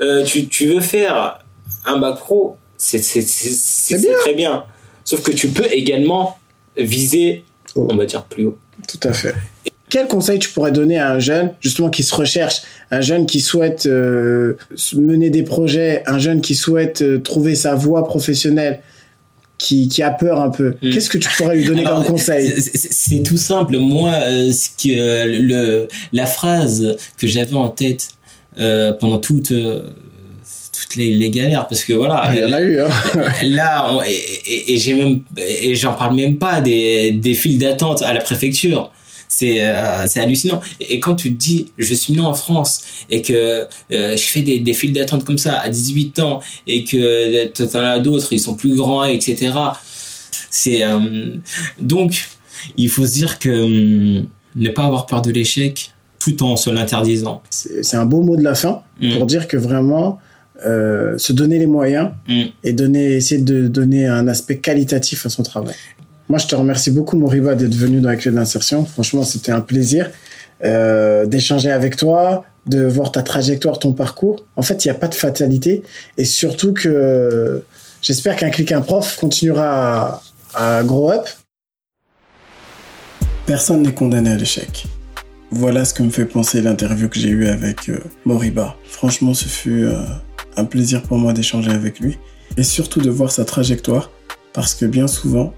euh, 0.00 0.24
tu, 0.24 0.48
tu, 0.48 0.66
veux 0.68 0.80
faire 0.80 1.44
un 1.84 1.98
bac 1.98 2.16
pro, 2.16 2.56
c'est 2.76 3.00
très 3.00 4.34
bien. 4.34 4.64
Sauf 5.04 5.22
que 5.22 5.32
tu 5.32 5.48
peux 5.48 5.66
également 5.70 6.38
viser, 6.76 7.44
oh. 7.74 7.88
on 7.90 7.96
va 7.96 8.06
dire, 8.06 8.24
plus 8.24 8.46
haut. 8.46 8.58
Tout 8.88 9.08
à 9.08 9.12
fait. 9.12 9.34
Quel 9.88 10.08
conseil 10.08 10.40
tu 10.40 10.50
pourrais 10.50 10.72
donner 10.72 10.98
à 10.98 11.12
un 11.12 11.20
jeune, 11.20 11.52
justement, 11.60 11.90
qui 11.90 12.02
se 12.02 12.14
recherche, 12.14 12.62
un 12.90 13.00
jeune 13.00 13.24
qui 13.24 13.40
souhaite 13.40 13.86
euh, 13.86 14.56
mener 14.94 15.30
des 15.30 15.44
projets, 15.44 16.02
un 16.06 16.18
jeune 16.18 16.40
qui 16.40 16.56
souhaite 16.56 17.02
euh, 17.02 17.18
trouver 17.18 17.54
sa 17.54 17.74
voie 17.74 18.04
professionnelle? 18.04 18.80
Qui, 19.58 19.88
qui 19.88 20.02
a 20.02 20.10
peur 20.10 20.40
un 20.40 20.50
peu. 20.50 20.76
Mm. 20.82 20.90
Qu'est-ce 20.90 21.10
que 21.10 21.18
tu 21.18 21.28
pourrais 21.36 21.56
lui 21.56 21.64
donner 21.64 21.84
comme 21.84 22.04
conseil 22.04 22.52
C'est 22.58 23.22
tout 23.22 23.36
simple. 23.36 23.78
Moi, 23.78 24.12
euh, 24.12 24.52
ce 24.52 24.68
que 24.70 25.26
le 25.26 25.88
la 26.12 26.26
phrase 26.26 26.96
que 27.18 27.26
j'avais 27.26 27.54
en 27.54 27.68
tête 27.68 28.10
euh, 28.58 28.92
pendant 28.92 29.18
toute 29.18 29.52
euh, 29.52 29.82
toutes 30.72 30.96
les, 30.96 31.14
les, 31.14 31.30
galères 31.30 31.66
parce 31.68 31.84
que 31.84 31.94
voilà 31.94 32.16
ah, 32.24 32.34
il 32.34 32.40
y 32.40 32.44
en 32.44 32.52
a 32.52 32.60
eu 32.60 32.80
hein. 32.80 32.88
là 33.44 33.98
et, 34.06 34.74
et 34.74 34.78
j'ai 34.78 34.94
même 34.94 35.20
et 35.36 35.74
j'en 35.74 35.94
parle 35.94 36.14
même 36.14 36.36
pas 36.36 36.60
des 36.60 37.12
des 37.12 37.34
files 37.34 37.58
d'attente 37.58 38.02
à 38.02 38.12
la 38.12 38.20
préfecture 38.20 38.90
c'est 39.36 39.62
euh, 39.62 40.06
c'est 40.06 40.20
hallucinant. 40.20 40.62
Et 40.80 40.98
quand 40.98 41.14
tu 41.14 41.34
te 41.34 41.38
dis, 41.38 41.66
je 41.76 41.92
suis 41.92 42.14
né 42.14 42.20
en 42.20 42.32
France 42.32 43.04
et 43.10 43.20
que 43.20 43.66
euh, 43.92 44.16
je 44.16 44.22
fais 44.22 44.40
des, 44.40 44.60
des 44.60 44.72
files 44.72 44.94
d'attente 44.94 45.24
comme 45.24 45.36
ça 45.36 45.58
à 45.58 45.68
18 45.68 46.20
ans 46.20 46.40
et 46.66 46.84
que 46.84 47.46
t'en 47.48 47.80
as 47.80 47.98
d'autres, 47.98 48.32
ils 48.32 48.40
sont 48.40 48.54
plus 48.54 48.74
grands, 48.74 49.04
etc. 49.04 49.52
C'est 50.50 50.84
euh, 50.84 51.36
donc 51.78 52.28
il 52.78 52.88
faut 52.88 53.04
se 53.04 53.12
dire 53.12 53.38
que 53.38 53.50
hum, 53.50 54.26
ne 54.54 54.70
pas 54.70 54.84
avoir 54.84 55.04
peur 55.04 55.20
de 55.20 55.30
l'échec 55.30 55.92
tout 56.18 56.42
en 56.42 56.56
se 56.56 56.70
l'interdisant. 56.70 57.42
C'est 57.50 57.96
un 57.96 58.06
beau 58.06 58.22
mot 58.22 58.36
de 58.36 58.42
la 58.42 58.54
fin 58.54 58.82
mmh. 59.02 59.18
pour 59.18 59.26
dire 59.26 59.48
que 59.48 59.58
vraiment 59.58 60.18
euh, 60.64 61.18
se 61.18 61.34
donner 61.34 61.58
les 61.58 61.66
moyens 61.66 62.12
mmh. 62.26 62.42
et 62.64 62.72
donner, 62.72 63.16
essayer 63.16 63.42
de 63.42 63.68
donner 63.68 64.06
un 64.06 64.26
aspect 64.28 64.56
qualitatif 64.56 65.26
à 65.26 65.28
son 65.28 65.42
travail. 65.42 65.74
Moi, 66.28 66.38
je 66.38 66.46
te 66.46 66.54
remercie 66.56 66.90
beaucoup, 66.90 67.16
Moriba, 67.16 67.54
d'être 67.54 67.74
venu 67.74 68.00
dans 68.00 68.08
la 68.08 68.16
clé 68.16 68.32
d'insertion. 68.32 68.84
Franchement, 68.84 69.22
c'était 69.22 69.52
un 69.52 69.60
plaisir 69.60 70.10
euh, 70.64 71.24
d'échanger 71.26 71.70
avec 71.70 71.96
toi, 71.96 72.44
de 72.66 72.84
voir 72.84 73.12
ta 73.12 73.22
trajectoire, 73.22 73.78
ton 73.78 73.92
parcours. 73.92 74.44
En 74.56 74.62
fait, 74.62 74.84
il 74.84 74.88
n'y 74.88 74.92
a 74.92 74.98
pas 74.98 75.06
de 75.06 75.14
fatalité. 75.14 75.84
Et 76.18 76.24
surtout 76.24 76.72
que 76.72 77.62
j'espère 78.02 78.34
qu'un 78.34 78.50
clic 78.50 78.72
un 78.72 78.80
prof 78.80 79.16
continuera 79.20 80.20
à, 80.54 80.82
grow 80.82 81.12
up. 81.12 81.28
Personne 83.46 83.82
n'est 83.82 83.94
condamné 83.94 84.30
à 84.30 84.36
l'échec. 84.36 84.86
Voilà 85.52 85.84
ce 85.84 85.94
que 85.94 86.02
me 86.02 86.10
fait 86.10 86.24
penser 86.24 86.60
l'interview 86.60 87.08
que 87.08 87.20
j'ai 87.20 87.28
eue 87.28 87.46
avec 87.46 87.88
euh, 87.88 88.00
Moriba. 88.24 88.74
Franchement, 88.82 89.32
ce 89.32 89.44
fut 89.44 89.84
euh, 89.84 90.02
un 90.56 90.64
plaisir 90.64 91.02
pour 91.02 91.18
moi 91.18 91.32
d'échanger 91.32 91.70
avec 91.70 92.00
lui 92.00 92.18
et 92.56 92.64
surtout 92.64 93.00
de 93.00 93.10
voir 93.10 93.30
sa 93.30 93.44
trajectoire 93.44 94.10
parce 94.52 94.74
que 94.74 94.86
bien 94.86 95.06
souvent, 95.06 95.54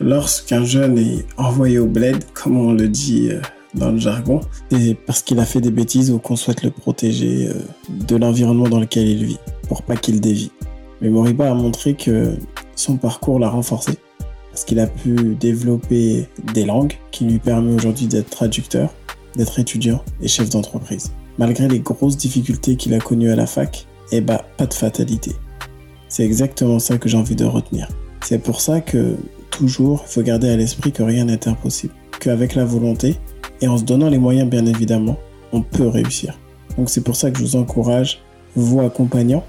lorsqu'un 0.00 0.64
jeune 0.64 0.98
est 0.98 1.26
envoyé 1.36 1.78
au 1.78 1.86
bled, 1.86 2.24
comme 2.34 2.56
on 2.56 2.72
le 2.72 2.88
dit 2.88 3.30
euh, 3.30 3.40
dans 3.74 3.90
le 3.90 3.98
jargon, 3.98 4.40
c'est 4.70 4.94
parce 4.94 5.22
qu'il 5.22 5.38
a 5.40 5.44
fait 5.44 5.60
des 5.60 5.70
bêtises 5.70 6.10
ou 6.10 6.18
qu'on 6.18 6.36
souhaite 6.36 6.62
le 6.62 6.70
protéger 6.70 7.48
euh, 7.48 7.54
de 7.88 8.16
l'environnement 8.16 8.68
dans 8.68 8.80
lequel 8.80 9.06
il 9.06 9.24
vit, 9.24 9.38
pour 9.68 9.82
pas 9.82 9.96
qu'il 9.96 10.20
dévie. 10.20 10.50
Mais 11.00 11.08
Moriba 11.08 11.50
a 11.50 11.54
montré 11.54 11.94
que 11.94 12.36
son 12.74 12.96
parcours 12.96 13.38
l'a 13.38 13.48
renforcé, 13.48 13.92
parce 14.50 14.64
qu'il 14.64 14.80
a 14.80 14.86
pu 14.86 15.36
développer 15.38 16.26
des 16.54 16.64
langues 16.64 16.94
qui 17.10 17.24
lui 17.24 17.38
permettent 17.38 17.78
aujourd'hui 17.78 18.06
d'être 18.06 18.30
traducteur, 18.30 18.92
d'être 19.36 19.58
étudiant 19.58 20.02
et 20.20 20.28
chef 20.28 20.48
d'entreprise. 20.48 21.12
Malgré 21.38 21.68
les 21.68 21.78
grosses 21.78 22.16
difficultés 22.16 22.76
qu'il 22.76 22.94
a 22.94 22.98
connues 22.98 23.30
à 23.30 23.36
la 23.36 23.46
fac, 23.46 23.86
eh 24.10 24.20
bah, 24.20 24.44
pas 24.56 24.66
de 24.66 24.74
fatalité. 24.74 25.32
C'est 26.08 26.24
exactement 26.24 26.78
ça 26.78 26.98
que 26.98 27.08
j'ai 27.08 27.16
envie 27.16 27.36
de 27.36 27.44
retenir. 27.44 27.88
C'est 28.24 28.42
pour 28.42 28.60
ça 28.60 28.80
que 28.80 29.14
toujours, 29.50 30.04
il 30.06 30.12
faut 30.12 30.22
garder 30.22 30.48
à 30.48 30.56
l'esprit 30.56 30.92
que 30.92 31.02
rien 31.02 31.24
n'est 31.24 31.48
impossible. 31.48 31.94
Qu'avec 32.20 32.54
la 32.54 32.64
volonté, 32.64 33.16
et 33.60 33.68
en 33.68 33.78
se 33.78 33.84
donnant 33.84 34.08
les 34.08 34.18
moyens 34.18 34.48
bien 34.48 34.66
évidemment, 34.66 35.18
on 35.52 35.62
peut 35.62 35.88
réussir. 35.88 36.38
Donc 36.76 36.90
c'est 36.90 37.02
pour 37.02 37.16
ça 37.16 37.30
que 37.30 37.38
je 37.38 37.44
vous 37.44 37.56
encourage, 37.56 38.20
vous 38.54 38.80
accompagnants, 38.80 39.44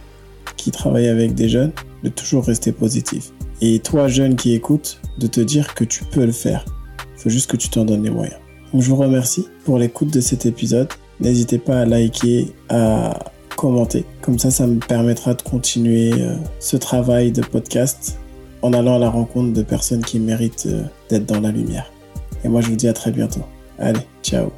qui 0.58 0.72
travaillent 0.72 1.08
avec 1.08 1.36
des 1.36 1.50
jeunes, 1.50 1.72
de 2.04 2.10
toujours 2.10 2.46
rester 2.46 2.72
positif. 2.72 3.32
Et 3.62 3.80
toi, 3.80 4.08
jeune 4.08 4.36
qui 4.36 4.54
écoute, 4.54 5.02
de 5.18 5.28
te 5.28 5.42
dire 5.42 5.74
que 5.74 5.84
tu 5.84 6.04
peux 6.06 6.26
le 6.26 6.32
faire. 6.32 6.66
Il 7.18 7.22
faut 7.24 7.30
juste 7.30 7.50
que 7.52 7.58
tu 7.58 7.70
t'en 7.70 7.86
donnes 7.86 8.04
les 8.04 8.10
moyens. 8.10 8.40
Donc 8.74 8.82
je 8.82 8.90
vous 8.90 8.96
remercie 8.96 9.48
pour 9.66 9.78
l'écoute 9.78 10.14
de 10.14 10.22
cet 10.22 10.46
épisode. 10.46 10.88
N'hésitez 11.20 11.58
pas 11.58 11.82
à 11.82 11.86
liker, 11.86 12.54
à 12.70 13.32
commenter. 13.56 14.06
Comme 14.22 14.40
ça, 14.40 14.52
ça 14.52 14.68
me 14.68 14.80
permettra 14.80 15.34
de 15.34 15.42
continuer 15.42 16.14
euh, 16.14 16.36
ce 16.60 16.78
travail 16.78 17.32
de 17.32 17.42
podcast 17.42 18.18
en 18.62 18.74
allant 18.74 18.96
à 18.96 19.00
la 19.00 19.10
rencontre 19.10 19.54
de 19.54 19.62
personnes 19.62 20.04
qui 20.04 20.20
méritent 20.20 20.68
euh, 20.68 20.84
d'être 21.10 21.26
dans 21.26 21.42
la 21.42 21.52
lumière. 21.52 21.92
Et 22.44 22.50
moi, 22.50 22.62
je 22.62 22.68
vous 22.68 22.76
dis 22.76 22.88
à 22.88 22.94
très 22.94 23.12
bientôt. 23.12 23.44
Allez, 23.78 24.02
ciao 24.24 24.52